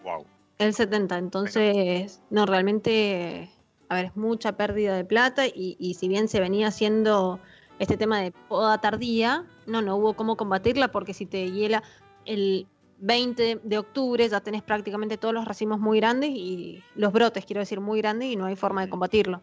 Wow. 0.02 0.26
El 0.58 0.74
70, 0.74 1.18
entonces, 1.18 2.20
no, 2.30 2.46
realmente, 2.46 3.50
a 3.88 3.94
ver, 3.94 4.06
es 4.06 4.16
mucha 4.16 4.56
pérdida 4.56 4.96
de 4.96 5.04
plata 5.04 5.46
y, 5.46 5.76
y 5.78 5.94
si 5.94 6.08
bien 6.08 6.28
se 6.28 6.40
venía 6.40 6.68
haciendo 6.68 7.38
este 7.78 7.96
tema 7.96 8.20
de 8.20 8.32
poda 8.32 8.80
tardía, 8.80 9.46
no, 9.66 9.82
no 9.82 9.96
hubo 9.96 10.14
cómo 10.14 10.36
combatirla 10.36 10.88
porque 10.88 11.14
si 11.14 11.26
te 11.26 11.50
hiela 11.50 11.82
el 12.24 12.66
20 12.98 13.60
de 13.62 13.78
octubre 13.78 14.28
ya 14.28 14.40
tenés 14.40 14.62
prácticamente 14.62 15.16
todos 15.16 15.32
los 15.32 15.44
racimos 15.44 15.78
muy 15.78 16.00
grandes 16.00 16.30
y 16.30 16.82
los 16.94 17.12
brotes, 17.12 17.44
quiero 17.44 17.60
decir, 17.60 17.80
muy 17.80 18.00
grandes 18.00 18.30
y 18.30 18.36
no 18.36 18.46
hay 18.46 18.56
forma 18.56 18.84
de 18.84 18.90
combatirlo. 18.90 19.40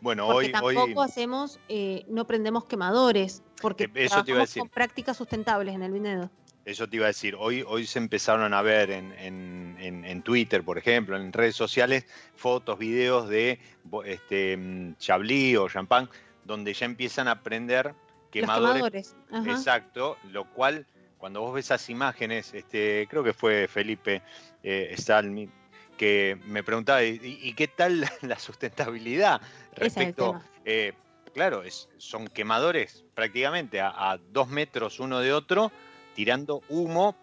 Bueno, 0.00 0.26
porque 0.26 0.46
hoy 0.46 0.52
tampoco 0.52 1.02
hacemos, 1.02 1.60
eh, 1.68 2.04
no 2.08 2.26
prendemos 2.26 2.64
quemadores, 2.64 3.42
porque 3.60 3.84
eh, 3.84 3.90
eso 3.94 4.24
trabajamos 4.24 4.54
con 4.54 4.68
prácticas 4.68 5.16
sustentables 5.16 5.74
en 5.74 5.82
el 5.82 5.92
viñedo. 5.92 6.30
Eso 6.64 6.88
te 6.88 6.96
iba 6.96 7.06
a 7.06 7.08
decir, 7.08 7.34
hoy, 7.36 7.64
hoy 7.66 7.86
se 7.86 7.98
empezaron 7.98 8.54
a 8.54 8.62
ver 8.62 8.90
en, 8.90 9.12
en, 9.18 10.04
en, 10.04 10.22
Twitter, 10.22 10.62
por 10.62 10.78
ejemplo, 10.78 11.16
en 11.16 11.32
redes 11.32 11.56
sociales, 11.56 12.06
fotos, 12.36 12.78
videos 12.78 13.28
de 13.28 13.58
este, 14.04 14.56
mm, 14.56 14.96
Chablis 14.96 15.58
o 15.58 15.68
Champagne 15.68 16.08
donde 16.44 16.74
ya 16.74 16.86
empiezan 16.86 17.28
a 17.28 17.42
prender 17.42 17.94
quemadores. 18.30 19.14
Exacto, 19.46 20.16
lo 20.30 20.44
cual 20.52 20.86
cuando 21.18 21.40
vos 21.40 21.54
ves 21.54 21.66
esas 21.66 21.88
imágenes, 21.88 22.52
este, 22.52 23.06
creo 23.08 23.22
que 23.22 23.32
fue 23.32 23.68
Felipe 23.68 24.22
eh, 24.62 24.94
Salmi, 24.98 25.48
que 25.96 26.38
me 26.46 26.64
preguntaba, 26.64 27.04
¿y, 27.04 27.54
qué 27.54 27.68
tal 27.68 28.04
la 28.22 28.38
sustentabilidad 28.38 29.40
respecto? 29.76 30.40
Eh, 30.64 30.94
claro, 31.32 31.62
es, 31.62 31.88
son 31.98 32.26
quemadores 32.26 33.04
prácticamente 33.14 33.80
a, 33.80 34.18
dos 34.32 34.48
metros 34.48 34.98
uno 34.98 35.20
de 35.20 35.32
otro, 35.32 35.70
tirando 36.14 36.62
humo. 36.68 37.14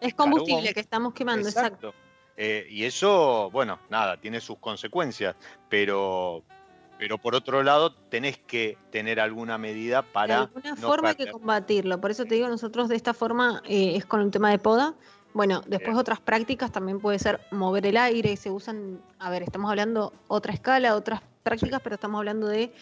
Es 0.00 0.14
combustible 0.14 0.72
que 0.74 0.80
estamos 0.80 1.14
quemando, 1.14 1.48
exacto. 1.48 1.94
Eh, 2.36 2.66
y 2.68 2.84
eso, 2.84 3.50
bueno, 3.50 3.78
nada, 3.88 4.18
tiene 4.18 4.40
sus 4.40 4.58
consecuencias, 4.58 5.34
pero, 5.70 6.42
pero 6.98 7.16
por 7.16 7.34
otro 7.34 7.62
lado 7.62 7.94
tenés 7.94 8.36
que 8.36 8.76
tener 8.90 9.20
alguna 9.20 9.56
medida 9.56 10.02
para... 10.02 10.36
De 10.36 10.42
alguna 10.42 10.76
forma 10.76 11.08
hay 11.10 11.14
que 11.14 11.30
combatirlo, 11.30 11.98
por 12.00 12.10
eso 12.10 12.24
te 12.26 12.34
digo, 12.34 12.48
nosotros 12.48 12.88
de 12.88 12.96
esta 12.96 13.14
forma 13.14 13.62
eh, 13.64 13.96
es 13.96 14.04
con 14.04 14.20
un 14.20 14.30
tema 14.30 14.50
de 14.50 14.58
poda. 14.58 14.94
Bueno, 15.32 15.62
después 15.66 15.96
otras 15.96 16.20
prácticas 16.20 16.72
también 16.72 16.98
puede 16.98 17.18
ser 17.18 17.40
mover 17.50 17.86
el 17.86 17.96
aire, 17.98 18.36
se 18.36 18.50
usan, 18.50 19.02
a 19.18 19.28
ver, 19.28 19.42
estamos 19.42 19.70
hablando 19.70 20.12
otra 20.28 20.52
escala, 20.52 20.94
otras 20.94 21.20
prácticas, 21.42 21.80
pero 21.82 21.94
estamos 21.94 22.18
hablando 22.18 22.46
de 22.48 22.72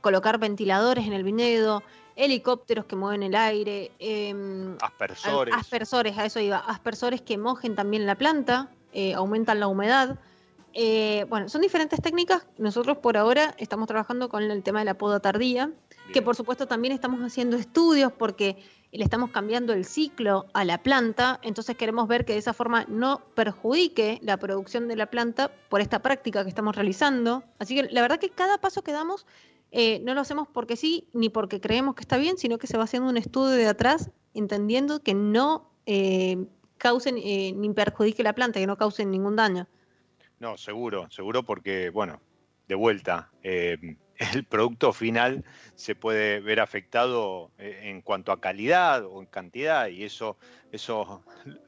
colocar 0.00 0.38
ventiladores 0.38 1.06
en 1.06 1.12
el 1.12 1.22
viñedo, 1.22 1.82
helicópteros 2.20 2.84
que 2.84 2.96
mueven 2.96 3.22
el 3.22 3.34
aire, 3.34 3.90
em, 3.98 4.76
aspersores. 4.80 5.54
Aspersores, 5.54 6.18
a 6.18 6.26
eso 6.26 6.38
iba, 6.40 6.58
aspersores 6.58 7.22
que 7.22 7.38
mojen 7.38 7.74
también 7.74 8.06
la 8.06 8.14
planta, 8.14 8.68
eh, 8.92 9.14
aumentan 9.14 9.58
la 9.58 9.68
humedad. 9.68 10.18
Eh, 10.72 11.26
bueno, 11.28 11.48
son 11.48 11.62
diferentes 11.62 12.00
técnicas. 12.00 12.46
Nosotros 12.58 12.98
por 12.98 13.16
ahora 13.16 13.54
estamos 13.58 13.88
trabajando 13.88 14.28
con 14.28 14.42
el 14.42 14.62
tema 14.62 14.80
de 14.80 14.84
la 14.84 14.94
poda 14.94 15.20
tardía, 15.20 15.72
que 16.12 16.22
por 16.22 16.36
supuesto 16.36 16.66
también 16.66 16.92
estamos 16.92 17.20
haciendo 17.20 17.56
estudios 17.56 18.12
porque 18.12 18.62
le 18.92 19.04
estamos 19.04 19.30
cambiando 19.30 19.72
el 19.72 19.84
ciclo 19.84 20.46
a 20.52 20.64
la 20.64 20.78
planta, 20.78 21.38
entonces 21.42 21.76
queremos 21.76 22.08
ver 22.08 22.24
que 22.24 22.32
de 22.32 22.40
esa 22.40 22.52
forma 22.52 22.84
no 22.88 23.20
perjudique 23.34 24.18
la 24.22 24.36
producción 24.36 24.88
de 24.88 24.96
la 24.96 25.06
planta 25.06 25.52
por 25.68 25.80
esta 25.80 26.00
práctica 26.00 26.42
que 26.42 26.48
estamos 26.48 26.74
realizando. 26.74 27.44
Así 27.58 27.76
que 27.76 27.84
la 27.84 28.02
verdad 28.02 28.18
que 28.18 28.30
cada 28.30 28.58
paso 28.58 28.82
que 28.82 28.92
damos 28.92 29.26
eh, 29.70 30.00
no 30.00 30.14
lo 30.14 30.20
hacemos 30.20 30.48
porque 30.48 30.76
sí, 30.76 31.08
ni 31.12 31.28
porque 31.28 31.60
creemos 31.60 31.94
que 31.94 32.02
está 32.02 32.16
bien, 32.16 32.38
sino 32.38 32.58
que 32.58 32.66
se 32.66 32.76
va 32.76 32.84
haciendo 32.84 33.08
un 33.08 33.16
estudio 33.16 33.56
de 33.56 33.66
atrás, 33.66 34.10
entendiendo 34.34 35.00
que 35.00 35.14
no 35.14 35.70
eh, 35.86 36.46
causen 36.78 37.16
ni 37.16 37.70
perjudique 37.74 38.22
la 38.22 38.34
planta, 38.34 38.60
que 38.60 38.66
no 38.66 38.76
causen 38.76 39.10
ningún 39.10 39.36
daño. 39.36 39.66
No, 40.40 40.56
seguro, 40.56 41.10
seguro 41.10 41.42
porque, 41.42 41.90
bueno, 41.90 42.20
de 42.66 42.74
vuelta, 42.74 43.30
eh, 43.42 43.76
el 44.34 44.44
producto 44.44 44.92
final 44.92 45.44
se 45.74 45.94
puede 45.94 46.40
ver 46.40 46.60
afectado 46.60 47.50
eh, 47.58 47.80
en 47.84 48.02
cuanto 48.02 48.32
a 48.32 48.40
calidad 48.40 49.04
o 49.04 49.20
en 49.20 49.26
cantidad 49.26 49.88
y 49.88 50.04
eso, 50.04 50.36
eso 50.72 51.22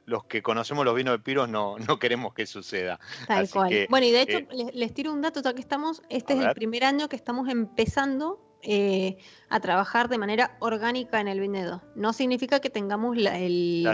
los 0.04 0.24
que 0.24 0.42
conocemos 0.42 0.84
los 0.84 0.94
vinos 0.94 1.14
de 1.14 1.18
Piros 1.18 1.48
no, 1.48 1.78
no 1.78 1.98
queremos 1.98 2.34
que 2.34 2.46
suceda. 2.46 3.00
Tal 3.26 3.48
cual. 3.48 3.86
bueno, 3.88 4.06
y 4.06 4.10
de 4.10 4.22
hecho 4.22 4.38
eh, 4.38 4.70
les, 4.74 4.92
tiro 4.92 5.12
un 5.12 5.22
dato, 5.22 5.40
ya 5.42 5.54
que 5.54 5.60
estamos, 5.60 6.02
este 6.10 6.34
es 6.34 6.40
el 6.40 6.54
primer 6.54 6.84
año 6.84 7.08
que 7.08 7.16
estamos 7.16 7.48
empezando 7.48 8.52
eh, 8.64 9.16
a 9.48 9.58
trabajar 9.58 10.08
de 10.08 10.18
manera 10.18 10.56
orgánica 10.60 11.20
en 11.20 11.26
el 11.26 11.40
viñedo. 11.40 11.82
No 11.96 12.12
significa 12.12 12.60
que 12.60 12.70
tengamos 12.70 13.16
el, 13.16 13.88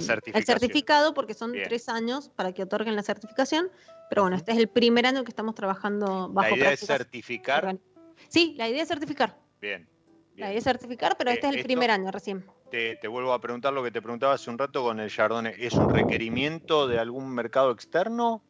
certificado, 0.45 1.15
porque 1.15 1.33
son 1.33 1.53
tres 1.53 1.89
años 1.89 2.29
para 2.29 2.53
que 2.53 2.65
otorguen 2.65 2.95
la 2.95 3.03
certificación, 3.03 3.71
pero 4.11 4.23
bueno, 4.23 4.37
este 4.37 4.53
es 4.53 4.59
el 4.59 4.69
primer 4.69 5.07
año 5.07 5.25
que 5.25 5.31
estamos 5.31 5.55
trabajando 5.55 6.29
bajo 6.29 6.51
¿La 6.51 6.57
idea 6.57 6.73
es 6.73 6.81
certificar? 6.81 7.79
Sí, 8.29 8.55
la 8.57 8.69
idea 8.69 8.83
es 8.83 8.89
certificar. 8.89 9.37
Bien. 9.61 9.89
La 10.37 10.49
idea 10.49 10.59
es 10.59 10.65
certificar, 10.65 11.17
pero 11.19 11.31
este 11.31 11.49
es 11.49 11.57
el 11.57 11.63
primer 11.65 11.91
año 11.91 12.11
recién. 12.11 12.45
Te, 12.71 12.97
te, 12.97 13.09
vuelvo 13.09 13.33
a 13.33 13.41
preguntar 13.41 13.73
lo 13.73 13.83
que 13.83 13.91
te 13.91 14.01
preguntaba 14.01 14.35
hace 14.35 14.51
un 14.51 14.59
rato 14.59 14.83
con 14.83 15.01
el 15.01 15.11
Chardonnay. 15.11 15.55
¿Es 15.59 15.75
un 15.75 15.93
requerimiento 15.93 16.87
de 16.87 16.99
algún 16.99 17.29
mercado 17.31 17.73
externo 17.73 18.43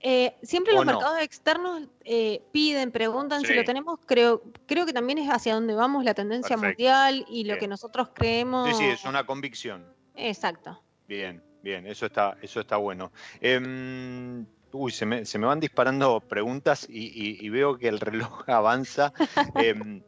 eh, 0.00 0.36
siempre 0.42 0.74
los 0.74 0.84
mercados 0.84 1.20
externos 1.20 1.82
eh, 2.04 2.42
piden, 2.52 2.92
preguntan 2.92 3.42
si 3.42 3.54
lo 3.54 3.64
tenemos. 3.64 3.98
Creo, 4.06 4.42
creo 4.66 4.84
que 4.84 4.92
también 4.92 5.18
es 5.18 5.28
hacia 5.28 5.54
donde 5.54 5.74
vamos 5.74 6.04
la 6.04 6.14
tendencia 6.14 6.56
mundial 6.56 7.24
y 7.28 7.44
lo 7.44 7.58
que 7.58 7.66
nosotros 7.66 8.10
creemos. 8.14 8.68
Sí, 8.68 8.84
sí, 8.84 8.84
es 8.84 9.04
una 9.04 9.24
convicción. 9.24 9.84
Exacto. 10.14 10.82
Bien, 11.08 11.42
bien, 11.62 11.86
eso 11.86 12.06
está, 12.06 12.36
eso 12.42 12.60
está 12.60 12.76
bueno. 12.76 13.10
Em, 13.40 14.46
uy, 14.76 14.92
se 14.92 15.06
me, 15.06 15.24
se 15.24 15.38
me, 15.38 15.46
van 15.46 15.60
disparando 15.60 16.20
preguntas 16.20 16.86
y, 16.88 17.48
veo 17.48 17.78
que 17.78 17.88
el 17.88 18.00
reloj 18.00 18.44
avanza. 18.48 19.12
Em, 19.54 20.02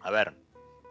a 0.00 0.10
ver. 0.10 0.34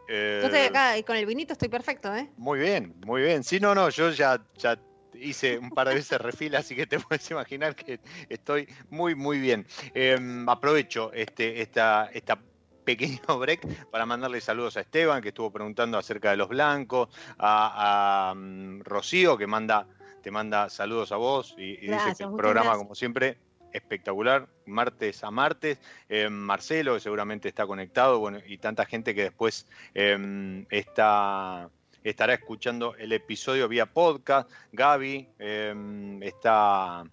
Eh, 0.10 0.40
yo 0.42 0.48
estoy 0.48 0.62
acá 0.62 0.98
y 0.98 1.04
con 1.04 1.18
el 1.18 1.26
vinito 1.26 1.54
estoy 1.54 1.68
perfecto, 1.70 2.16
¿eh? 2.16 2.30
Muy 2.38 2.60
bien, 2.60 2.96
muy 3.06 3.22
bien. 3.22 3.44
Sí, 3.44 3.60
no, 3.60 3.76
no, 3.76 3.90
yo 3.90 4.10
ya, 4.12 4.42
ya 4.58 4.80
hice 5.14 5.58
un 5.58 5.70
par 5.72 5.90
de 5.90 5.96
veces 5.96 6.20
refil, 6.20 6.56
así 6.56 6.76
que 6.76 6.88
te 6.88 7.00
puedes 7.00 7.30
imaginar 7.30 7.76
que 7.76 8.00
estoy 8.30 8.68
muy, 8.90 9.16
muy 9.16 9.40
bien. 9.40 9.66
Em, 9.94 10.48
aprovecho 10.48 11.12
este, 11.14 11.62
esta, 11.62 12.10
esta 12.14 12.40
pequeño 12.88 13.20
break 13.40 13.90
para 13.92 14.06
mandarle 14.06 14.40
saludos 14.40 14.78
a 14.78 14.82
Esteban, 14.82 15.22
que 15.22 15.30
estuvo 15.30 15.52
preguntando 15.52 15.98
acerca 15.98 16.32
de 16.32 16.38
los 16.38 16.48
blancos, 16.48 17.10
a, 17.38 18.34
mm, 18.36 18.82
Rocío, 18.82 19.38
que 19.38 19.46
manda, 19.46 19.86
te 20.22 20.32
manda 20.32 20.70
saludos 20.70 21.12
a 21.12 21.18
vos 21.18 21.56
y, 21.58 21.78
dice 21.78 22.16
que 22.18 22.24
el 22.24 22.36
programa, 22.36 22.76
como 22.76 22.96
siempre, 22.96 23.38
espectacular, 23.72 24.48
martes 24.66 25.24
a 25.24 25.32
martes. 25.32 25.80
Eh, 26.10 26.30
Marcelo, 26.30 26.96
que 26.96 27.00
seguramente 27.00 27.48
está 27.48 27.66
conectado, 27.66 28.20
bueno, 28.20 28.40
y 28.46 28.58
tanta 28.58 28.86
gente 28.86 29.16
que 29.16 29.24
después 29.24 29.68
em, 29.94 30.66
está, 30.70 31.70
estará 32.04 32.34
escuchando 32.34 32.96
el 32.96 33.14
episodio 33.14 33.68
vía 33.68 33.86
podcast. 33.86 34.50
Gaby 34.72 35.30
em, 35.40 36.22
está, 36.24 37.04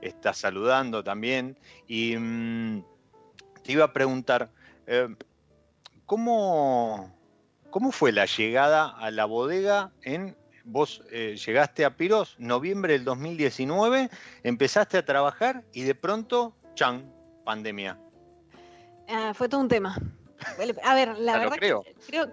está 0.00 0.32
saludando 0.32 1.02
también. 1.02 1.58
Y 1.86 2.16
mm, 2.16 2.84
te 3.62 3.72
iba 3.72 3.84
a 3.84 3.92
preguntar, 3.92 4.50
em, 4.86 5.16
¿cómo, 6.06 7.14
¿cómo 7.70 7.92
fue 7.92 8.12
la 8.12 8.26
llegada 8.26 8.88
a 8.88 9.10
la 9.10 9.24
bodega 9.24 9.92
en 10.02 10.36
vos 10.64 11.02
eh, 11.10 11.36
llegaste 11.44 11.84
a 11.84 11.96
Piros, 11.96 12.36
noviembre 12.38 12.94
del 12.94 13.04
2019, 13.04 14.10
empezaste 14.42 14.98
a 14.98 15.04
trabajar 15.04 15.64
y 15.72 15.82
de 15.82 15.94
pronto, 15.94 16.54
chan, 16.74 17.12
pandemia. 17.44 17.98
Ah, 19.08 19.32
fue 19.34 19.48
todo 19.48 19.60
un 19.60 19.68
tema. 19.68 19.96
A 20.84 20.94
ver, 20.94 21.18
la 21.18 21.38
verdad 21.38 21.56
creo. 21.56 21.84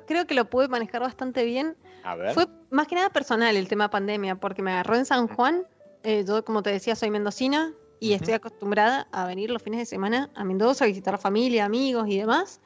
creo. 0.08 0.28
que 0.28 0.34
lo 0.34 0.50
pude 0.50 0.68
manejar 0.68 1.02
bastante 1.02 1.44
bien. 1.44 1.76
A 2.04 2.16
ver. 2.16 2.34
Fue 2.34 2.48
más 2.70 2.88
que 2.88 2.96
nada 2.96 3.10
personal 3.10 3.56
el 3.56 3.68
tema 3.68 3.90
pandemia, 3.90 4.36
porque 4.36 4.62
me 4.62 4.72
agarró 4.72 4.96
en 4.96 5.06
San 5.06 5.28
Juan. 5.28 5.64
Eh, 6.04 6.24
yo, 6.28 6.44
como 6.46 6.64
te 6.64 6.72
decía, 6.72 6.96
soy 6.96 7.12
mendocina 7.12 7.74
y 8.00 8.14
estoy 8.14 8.34
acostumbrada 8.34 9.08
a 9.12 9.26
venir 9.28 9.52
los 9.52 9.62
fines 9.62 9.80
de 9.80 9.86
semana 9.86 10.30
a 10.34 10.46
Mendoza 10.46 10.86
a 10.86 10.88
visitar 10.88 11.18
familia, 11.18 11.66
amigos 11.66 12.08
y 12.08 12.18
demás. 12.18 12.62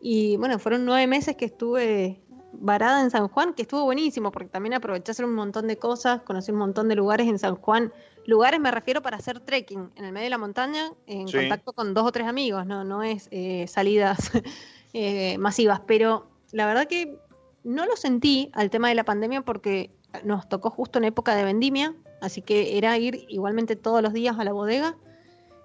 Y 0.00 0.36
bueno, 0.36 0.58
fueron 0.58 0.84
nueve 0.84 1.06
meses 1.06 1.36
que 1.36 1.44
estuve 1.44 2.20
varada 2.52 3.02
en 3.02 3.10
San 3.10 3.28
Juan, 3.28 3.54
que 3.54 3.62
estuvo 3.62 3.84
buenísimo, 3.84 4.30
porque 4.30 4.48
también 4.48 4.74
aproveché 4.74 5.12
hacer 5.12 5.24
un 5.24 5.34
montón 5.34 5.66
de 5.66 5.78
cosas, 5.78 6.22
conocí 6.22 6.52
un 6.52 6.58
montón 6.58 6.88
de 6.88 6.94
lugares 6.94 7.28
en 7.28 7.38
San 7.38 7.56
Juan. 7.56 7.92
Lugares 8.26 8.60
me 8.60 8.70
refiero 8.70 9.02
para 9.02 9.16
hacer 9.16 9.40
trekking 9.40 9.90
en 9.96 10.04
el 10.04 10.12
medio 10.12 10.24
de 10.24 10.30
la 10.30 10.38
montaña, 10.38 10.92
en 11.06 11.30
contacto 11.30 11.72
con 11.72 11.94
dos 11.94 12.06
o 12.06 12.12
tres 12.12 12.26
amigos, 12.26 12.66
no, 12.66 12.84
no 12.84 13.02
es 13.02 13.28
eh, 13.30 13.66
salidas 13.68 14.30
eh, 14.92 15.38
masivas, 15.38 15.80
pero 15.86 16.28
la 16.52 16.66
verdad 16.66 16.86
que 16.86 17.18
no 17.64 17.86
lo 17.86 17.96
sentí 17.96 18.50
al 18.52 18.70
tema 18.70 18.88
de 18.88 18.94
la 18.94 19.04
pandemia 19.04 19.42
porque 19.42 19.90
nos 20.24 20.48
tocó 20.48 20.70
justo 20.70 20.98
en 20.98 21.04
época 21.04 21.34
de 21.34 21.44
vendimia, 21.44 21.94
así 22.20 22.42
que 22.42 22.76
era 22.76 22.96
ir 22.98 23.24
igualmente 23.28 23.76
todos 23.76 24.02
los 24.02 24.12
días 24.12 24.38
a 24.38 24.44
la 24.44 24.52
bodega 24.52 24.96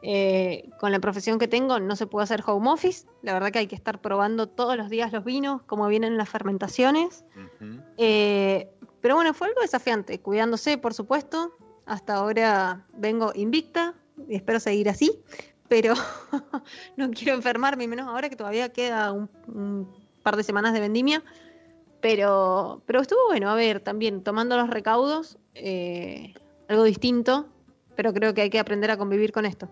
eh, 0.04 0.70
con 0.80 0.92
la 0.92 1.00
profesión 1.00 1.40
que 1.40 1.48
tengo 1.48 1.80
no 1.80 1.96
se 1.96 2.06
puede 2.06 2.24
hacer 2.24 2.44
home 2.46 2.70
office. 2.70 3.08
La 3.24 3.34
verdad 3.34 3.52
que 3.52 3.60
hay 3.60 3.68
que 3.68 3.76
estar 3.76 4.00
probando 4.00 4.48
todos 4.48 4.78
los 4.78 4.90
días 4.90 5.12
los 5.12 5.24
vinos, 5.24 5.62
cómo 5.66 5.88
vienen 5.88 6.18
las 6.18 6.30
fermentaciones. 6.30 7.26
Eh, 7.98 8.70
pero 9.02 9.16
bueno, 9.16 9.34
fue 9.34 9.48
algo 9.48 9.62
desafiante, 9.62 10.20
cuidándose, 10.20 10.78
por 10.78 10.94
supuesto. 10.94 11.52
Hasta 11.86 12.16
ahora 12.16 12.86
vengo 12.94 13.32
invicta 13.34 13.96
y 14.28 14.36
espero 14.36 14.60
seguir 14.60 14.90
así, 14.90 15.20
pero 15.68 15.94
no 16.98 17.12
quiero 17.12 17.34
enfermarme, 17.34 17.88
menos 17.88 18.08
ahora 18.08 18.30
que 18.30 18.36
todavía 18.36 18.70
queda 18.74 19.14
un, 19.14 19.88
par 20.22 20.36
de 20.36 20.44
semanas 20.44 20.74
de 20.74 20.82
vendimia. 20.82 21.24
Pero, 22.02 22.84
pero 22.86 23.02
estuvo 23.02 23.26
bueno, 23.28 23.50
a 23.50 23.56
ver, 23.56 23.80
también 23.80 24.22
tomando 24.24 24.56
los 24.58 24.70
recaudos, 24.70 25.40
eh, 25.56 26.36
algo 26.68 26.84
distinto, 26.84 27.48
pero 27.96 28.14
creo 28.14 28.36
que 28.36 28.42
hay 28.42 28.50
que 28.52 28.60
aprender 28.60 28.92
a 28.92 28.98
convivir 28.98 29.32
con 29.32 29.46
esto. 29.46 29.68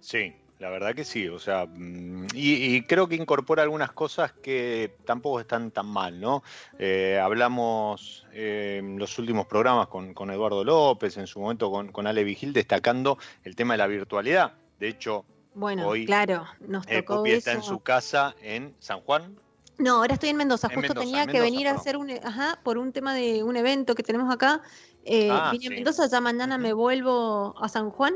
Sí, 0.00 0.34
la 0.58 0.70
verdad 0.70 0.94
que 0.94 1.04
sí, 1.04 1.28
o 1.28 1.38
sea, 1.38 1.66
mm, 1.66 2.26
y, 2.34 2.82
creo 2.82 3.08
que 3.08 3.14
incorpora 3.14 3.62
algunas 3.62 3.92
cosas 3.92 4.32
que 4.32 4.96
tampoco 5.04 5.38
están 5.38 5.70
tan 5.70 5.86
mal, 5.86 6.20
¿no? 6.20 6.42
Eh, 6.78 7.20
hablamos 7.22 8.26
eh, 8.32 8.78
en 8.80 8.98
los 8.98 9.18
últimos 9.18 9.46
programas 9.46 9.86
con, 9.86 10.30
Eduardo 10.30 10.64
López, 10.64 11.16
en 11.16 11.28
su 11.28 11.38
momento 11.40 11.70
con, 11.70 11.92
con, 11.92 12.08
Ale 12.08 12.24
Vigil, 12.24 12.52
destacando 12.52 13.18
el 13.44 13.54
tema 13.54 13.74
de 13.74 13.78
la 13.78 13.86
virtualidad. 13.86 14.54
De 14.80 14.88
hecho, 14.88 15.24
bueno, 15.54 15.86
hoy 15.86 16.06
claro, 16.06 16.46
nos 16.60 16.86
tocó 16.86 17.24
está 17.26 17.52
en 17.52 17.62
su 17.62 17.78
casa 17.80 18.34
en 18.42 18.74
San 18.80 19.00
Juan. 19.00 19.36
No, 19.78 19.96
ahora 19.96 20.14
estoy 20.14 20.30
en 20.30 20.36
Mendoza. 20.38 20.68
Justo 20.74 20.92
tenía 20.92 21.26
que 21.28 21.40
venir 21.40 21.68
a 21.68 21.72
hacer 21.72 21.96
un, 21.96 22.10
ajá, 22.10 22.58
por 22.64 22.78
un 22.78 22.92
tema 22.92 23.14
de 23.14 23.44
un 23.44 23.56
evento 23.56 23.94
que 23.94 24.02
tenemos 24.02 24.32
acá. 24.32 24.60
Eh, 25.04 25.30
ah, 25.30 25.50
vine 25.52 25.68
a 25.68 25.70
Mendoza, 25.70 26.08
ya 26.08 26.20
mañana 26.20 26.58
me 26.58 26.72
vuelvo 26.72 27.54
a 27.60 27.68
San 27.68 27.90
Juan 27.90 28.14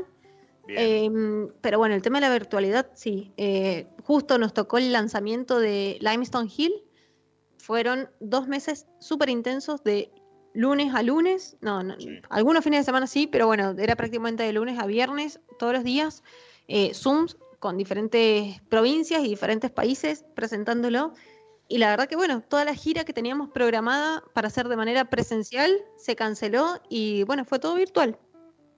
Em, 0.67 1.49
pero 1.61 1.77
bueno, 1.77 1.95
el 1.95 2.01
tema 2.01 2.19
de 2.19 2.27
la 2.27 2.33
virtualidad, 2.33 2.89
sí. 2.93 3.33
Eh, 3.37 3.87
justo 4.03 4.37
nos 4.37 4.53
tocó 4.53 4.77
el 4.77 4.91
lanzamiento 4.91 5.59
de 5.59 5.97
Limestone 5.99 6.49
Hill. 6.55 6.73
Fueron 7.57 8.09
dos 8.19 8.47
meses 8.47 8.87
súper 8.99 9.29
intensos 9.29 9.83
de 9.83 10.11
lunes 10.53 10.93
a 10.93 11.03
lunes. 11.03 11.57
No, 11.61 11.81
algunos 12.29 12.63
fines 12.63 12.81
de 12.81 12.85
semana 12.85 13.07
sí, 13.07 13.27
pero 13.27 13.47
bueno, 13.47 13.75
era 13.77 13.95
prácticamente 13.95 14.43
de 14.43 14.53
lunes 14.53 14.79
a 14.79 14.85
viernes, 14.85 15.39
todos 15.59 15.73
los 15.73 15.83
días. 15.83 16.23
Eh, 16.67 16.93
Zooms 16.93 17.37
con 17.59 17.77
diferentes 17.77 18.61
provincias 18.69 19.23
y 19.23 19.29
diferentes 19.29 19.71
países 19.71 20.25
presentándolo. 20.35 21.13
Y 21.69 21.77
la 21.77 21.89
verdad 21.89 22.07
que 22.07 22.15
bueno, 22.15 22.41
toda 22.41 22.65
la 22.65 22.75
gira 22.75 23.05
que 23.05 23.13
teníamos 23.13 23.49
programada 23.49 24.23
para 24.33 24.47
hacer 24.47 24.67
de 24.67 24.75
manera 24.75 25.09
presencial 25.09 25.71
se 25.97 26.15
canceló 26.15 26.81
y 26.89 27.23
bueno, 27.23 27.45
fue 27.45 27.59
todo 27.59 27.75
virtual 27.75 28.19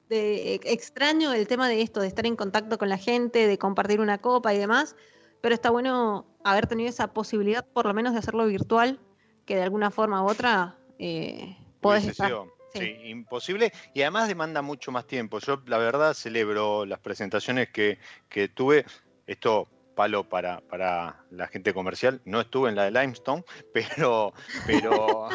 de, 0.10 0.56
extraño 0.64 1.34
el 1.34 1.47
tema 1.47 1.68
de 1.68 1.82
esto, 1.82 2.01
de 2.01 2.08
estar 2.08 2.26
en 2.26 2.36
contacto 2.36 2.78
con 2.78 2.89
la 2.89 2.97
gente, 2.97 3.47
de 3.47 3.58
compartir 3.58 3.99
una 3.99 4.18
copa 4.18 4.53
y 4.53 4.58
demás, 4.58 4.95
pero 5.41 5.56
está 5.56 5.70
bueno 5.70 6.26
haber 6.43 6.68
tenido 6.68 6.89
esa 6.89 7.14
posibilidad, 7.14 7.66
por 7.66 7.86
lo 7.86 7.93
menos, 7.93 8.14
de 8.14 8.20
hacerlo 8.20 8.45
virtual, 8.45 8.99
que 9.45 9.56
de 9.56 9.64
alguna 9.64 9.91
forma 9.91 10.24
u 10.24 10.28
otra 10.28 10.78
eh, 10.99 11.58
podés 11.82 12.06
estar. 12.06 12.32
Sí. 12.74 12.97
imposible 13.06 13.72
y 13.93 14.01
además 14.01 14.28
demanda 14.28 14.62
mucho 14.62 14.91
más 14.91 15.08
tiempo. 15.08 15.39
Yo 15.39 15.62
la 15.66 15.78
verdad 15.78 16.14
celebro 16.14 16.86
las 16.86 16.99
presentaciones 16.99 17.70
que, 17.70 17.99
que 18.28 18.49
tuve. 18.49 18.86
Esto 19.28 19.70
palo 19.96 20.28
para, 20.30 20.62
para 20.62 21.24
la 21.32 21.48
gente 21.48 21.74
comercial. 21.74 22.22
No 22.26 22.41
estuve 22.41 22.70
en 22.70 22.76
la 22.76 22.84
de 22.84 22.91
Limestone, 22.91 23.43
pero, 23.74 24.34
pero, 24.68 25.30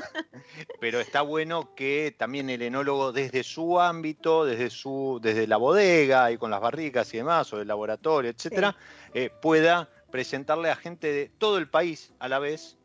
pero 0.81 1.01
está 1.01 1.23
bueno 1.23 1.75
que 1.75 2.15
también 2.17 2.51
el 2.51 2.63
enólogo 2.63 3.13
desde 3.13 3.43
su 3.43 3.81
ámbito, 3.81 4.45
desde 4.45 4.71
su, 4.71 5.19
desde 5.23 5.47
la 5.47 5.57
bodega 5.57 6.31
y 6.31 6.39
con 6.39 6.51
las 6.51 6.61
barricas 6.61 7.13
y 7.15 7.17
demás, 7.17 7.53
o 7.53 7.61
el 7.61 7.69
laboratorio, 7.69 8.31
etcétera, 8.31 8.77
eh, 9.15 9.31
pueda 9.43 9.89
presentarle 10.11 10.71
a 10.71 10.77
gente 10.77 11.13
de 11.13 11.31
todo 11.39 11.59
el 11.59 11.69
país 11.69 12.13
a 12.19 12.29
la 12.29 12.39
vez 12.39 12.77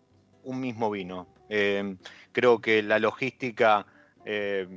un 0.44 0.60
mismo 0.60 0.90
vino. 0.90 1.28
Eh, 1.50 1.98
creo 2.32 2.60
que 2.60 2.82
la 2.82 3.00
logística 3.00 3.86
eh, 4.26 4.68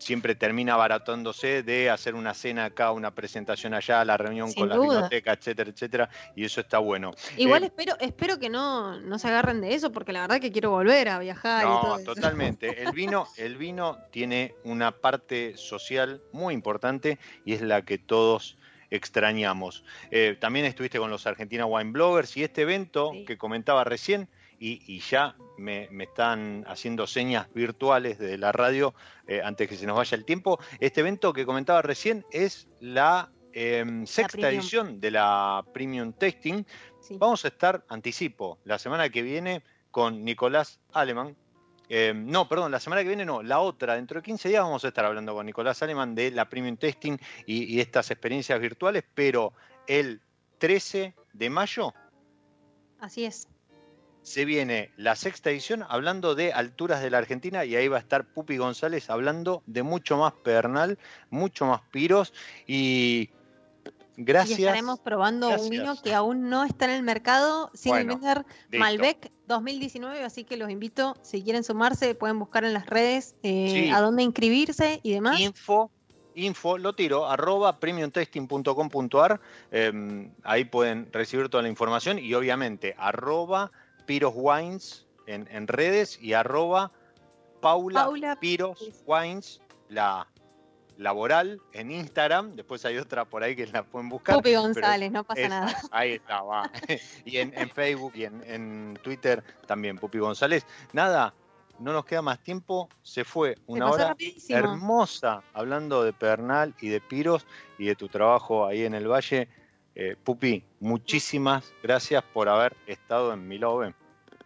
siempre 0.00 0.34
termina 0.34 0.76
baratándose 0.76 1.62
de 1.62 1.90
hacer 1.90 2.14
una 2.14 2.34
cena 2.34 2.64
acá, 2.64 2.90
una 2.90 3.14
presentación 3.14 3.74
allá, 3.74 4.04
la 4.04 4.16
reunión 4.16 4.52
con 4.52 4.68
la 4.68 4.78
biblioteca, 4.78 5.34
etcétera, 5.34 5.70
etcétera, 5.70 6.10
y 6.34 6.44
eso 6.44 6.60
está 6.62 6.78
bueno. 6.78 7.12
Igual 7.36 7.62
eh, 7.62 7.66
espero, 7.66 7.96
espero 8.00 8.38
que 8.38 8.48
no, 8.48 8.98
no 9.00 9.18
se 9.18 9.28
agarren 9.28 9.60
de 9.60 9.74
eso, 9.74 9.92
porque 9.92 10.12
la 10.12 10.22
verdad 10.22 10.40
que 10.40 10.50
quiero 10.50 10.70
volver 10.70 11.08
a 11.10 11.18
viajar. 11.18 11.64
No, 11.64 11.78
y 11.78 12.04
todo 12.04 12.14
totalmente. 12.14 12.82
El 12.82 12.92
vino, 12.92 13.28
el 13.36 13.56
vino 13.56 13.98
tiene 14.10 14.54
una 14.64 14.90
parte 14.90 15.56
social 15.56 16.22
muy 16.32 16.54
importante 16.54 17.18
y 17.44 17.52
es 17.52 17.60
la 17.60 17.82
que 17.82 17.98
todos 17.98 18.56
extrañamos. 18.90 19.84
Eh, 20.10 20.36
también 20.40 20.64
estuviste 20.64 20.98
con 20.98 21.10
los 21.10 21.26
Argentina 21.26 21.66
Wine 21.66 21.92
Bloggers 21.92 22.36
y 22.36 22.42
este 22.42 22.62
evento 22.62 23.12
que 23.26 23.36
comentaba 23.36 23.84
recién 23.84 24.28
y, 24.62 25.00
ya 25.00 25.34
me, 25.56 25.88
están 26.00 26.64
haciendo 26.68 27.06
señas 27.06 27.48
virtuales 27.54 28.18
de 28.18 28.36
la 28.36 28.52
radio 28.52 28.94
eh, 29.26 29.40
antes 29.42 29.68
que 29.68 29.76
se 29.76 29.86
nos 29.86 29.96
vaya 29.96 30.16
el 30.16 30.26
tiempo. 30.26 30.60
Este 30.78 31.00
evento 31.00 31.32
que 31.32 31.46
comentaba 31.46 31.80
recién 31.80 32.26
es 32.30 32.68
la 32.78 33.32
em, 33.54 34.06
sexta 34.06 34.50
edición 34.50 35.00
de 35.00 35.12
la 35.12 35.64
Premium 35.72 36.12
Testing. 36.12 36.64
Vamos 37.12 37.44
a 37.46 37.48
estar, 37.48 37.84
anticipo, 37.88 38.58
la 38.64 38.78
semana 38.78 39.08
que 39.08 39.22
viene 39.22 39.62
con 39.90 40.22
Nicolás 40.24 40.78
Aleman. 40.92 41.34
Em, 41.88 42.26
no, 42.26 42.46
perdón, 42.46 42.70
la 42.70 42.80
semana 42.80 43.02
que 43.02 43.08
viene 43.08 43.24
no, 43.24 43.42
la 43.42 43.60
otra, 43.60 43.94
dentro 43.94 44.20
de 44.20 44.24
15 44.24 44.50
días 44.50 44.62
vamos 44.62 44.84
a 44.84 44.88
estar 44.88 45.06
hablando 45.06 45.34
con 45.34 45.46
Nicolás 45.46 45.82
Aleman 45.82 46.14
de 46.14 46.30
la 46.32 46.50
Premium 46.50 46.76
Testing 46.76 47.16
y 47.46 47.80
estas 47.80 48.10
experiencias 48.10 48.60
virtuales, 48.60 49.04
pero 49.14 49.54
el 49.86 50.20
13 50.58 51.14
de 51.32 51.50
mayo. 51.50 51.94
Así 53.00 53.24
es 53.24 53.48
se 54.22 54.44
viene 54.44 54.90
la 54.96 55.16
sexta 55.16 55.50
edición 55.50 55.84
hablando 55.88 56.34
de 56.34 56.52
alturas 56.52 57.02
de 57.02 57.10
la 57.10 57.18
Argentina 57.18 57.64
y 57.64 57.76
ahí 57.76 57.88
va 57.88 57.96
a 57.96 58.00
estar 58.00 58.24
Pupi 58.24 58.56
González 58.56 59.10
hablando 59.10 59.62
de 59.66 59.82
mucho 59.82 60.16
más 60.16 60.32
pernal, 60.32 60.98
mucho 61.30 61.66
más 61.66 61.80
piros 61.90 62.32
y 62.66 63.30
gracias. 64.16 64.58
Y 64.58 64.62
estaremos 64.62 65.00
probando 65.00 65.48
un 65.48 65.70
vino 65.70 66.00
que 66.02 66.14
aún 66.14 66.48
no 66.48 66.64
está 66.64 66.84
en 66.86 66.92
el 66.92 67.02
mercado 67.02 67.70
sin 67.74 67.94
vender 68.06 68.44
Malbec 68.72 69.32
2019, 69.46 70.22
así 70.22 70.44
que 70.44 70.56
los 70.56 70.70
invito, 70.70 71.16
si 71.22 71.42
quieren 71.42 71.64
sumarse, 71.64 72.14
pueden 72.14 72.38
buscar 72.38 72.64
en 72.64 72.74
las 72.74 72.86
redes 72.86 73.34
eh, 73.42 73.90
a 73.92 74.00
dónde 74.00 74.22
inscribirse 74.22 75.00
y 75.02 75.12
demás. 75.12 75.40
Info 75.40 75.90
info, 76.34 76.78
lo 76.78 76.94
tiro, 76.94 77.28
arroba 77.28 77.78
premiumtesting.com.ar, 77.78 79.40
em, 79.70 80.30
ahí 80.42 80.64
pueden 80.64 81.12
recibir 81.12 81.48
toda 81.48 81.62
la 81.62 81.68
información 81.68 82.18
y 82.18 82.34
obviamente 82.34 82.94
arroba 82.98 83.72
Piros 84.10 84.32
Wines 84.34 85.06
en, 85.28 85.68
redes 85.68 86.18
y 86.20 86.32
arroba 86.32 86.90
Paula, 87.60 88.36
Piros 88.40 88.90
Wines, 89.06 89.62
la, 89.88 90.26
laboral 90.96 91.62
en 91.74 91.92
Instagram, 91.92 92.56
después 92.56 92.84
hay 92.84 92.98
otra 92.98 93.24
por 93.24 93.44
ahí 93.44 93.54
que 93.54 93.68
la 93.68 93.84
pueden 93.84 94.08
buscar. 94.08 94.34
Pupi 94.34 94.56
González, 94.56 95.12
no 95.12 95.22
pasa 95.22 95.48
nada. 95.48 95.76
Ahí 95.92 96.14
está, 96.14 96.42
va. 96.42 96.68
y 97.24 97.36
en, 97.36 97.52
Facebook 97.70 98.10
y 98.16 98.24
en, 98.24 98.98
Twitter 99.00 99.44
también, 99.68 99.96
Pupi 99.96 100.18
González. 100.18 100.66
Nada, 100.92 101.32
no 101.78 101.92
nos 101.92 102.04
queda 102.04 102.20
más 102.20 102.40
tiempo, 102.40 102.88
se 103.02 103.22
fue 103.22 103.58
una 103.68 103.92
hora 103.92 104.16
hermosa 104.48 105.44
hablando 105.52 106.02
de 106.02 106.12
Pernal 106.12 106.74
y 106.80 106.88
de 106.88 107.00
Piros 107.00 107.46
y 107.78 107.86
de 107.86 107.94
tu 107.94 108.08
trabajo 108.08 108.66
ahí 108.66 108.82
en 108.82 108.94
el 108.94 109.06
Valle. 109.06 109.48
Eh, 109.94 110.16
Pupi, 110.24 110.64
muchísimas 110.80 111.72
gracias 111.80 112.24
por 112.24 112.48
haber 112.48 112.76
estado 112.88 113.32
en 113.32 113.46
Milove. 113.46 113.94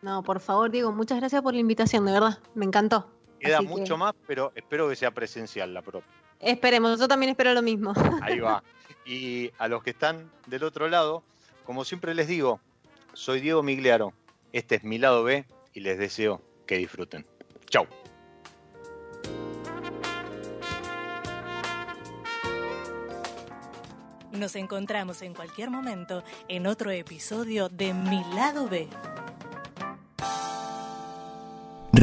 No, 0.05 0.23
por 0.23 0.39
favor, 0.39 0.71
Diego, 0.71 0.93
muchas 0.93 1.19
gracias 1.19 1.41
por 1.41 1.55
la 1.55 1.61
invitación, 1.61 2.05
de 2.05 2.13
verdad, 2.13 2.39
me 2.55 2.67
encantó. 2.67 3.11
Queda 3.41 3.63
mucho 3.63 3.97
más, 3.97 4.13
pero 4.27 4.53
espero 4.55 4.87
que 4.87 4.97
sea 4.97 5.13
presencial 5.13 5.73
la 5.73 5.81
propia. 5.81 6.13
Esperemos, 6.41 7.01
yo 7.01 7.09
también 7.09 7.31
espero 7.31 7.55
lo 7.55 7.63
mismo. 7.63 7.95
Ahí 8.21 8.39
va. 8.39 8.63
Y 9.07 9.51
a 9.59 9.69
los 9.69 9.83
que 9.83 9.91
están 9.91 10.31
del 10.47 10.65
otro 10.65 10.89
lado, 10.89 11.23
como 11.65 11.85
siempre 11.85 12.15
les 12.15 12.27
digo, 12.27 12.61
soy 13.15 13.41
Diego 13.41 13.63
Migliaro, 13.63 14.13
este 14.53 14.77
es 14.77 14.85
mi 14.85 14.99
lado 14.99 15.25
B 15.25 15.47
y 15.73 15.81
les 15.81 15.99
deseo 15.99 16.43
que 16.67 16.77
disfruten. 16.77 17.27
Chau. 17.69 17.87
Nos 24.33 24.57
encontramos 24.57 25.23
en 25.23 25.33
cualquier 25.33 25.71
momento 25.71 26.25
en 26.49 26.67
otro 26.67 26.91
episodio 26.91 27.69
de 27.69 27.95
Mi 27.95 28.23
lado 28.35 28.69
B. 28.69 28.89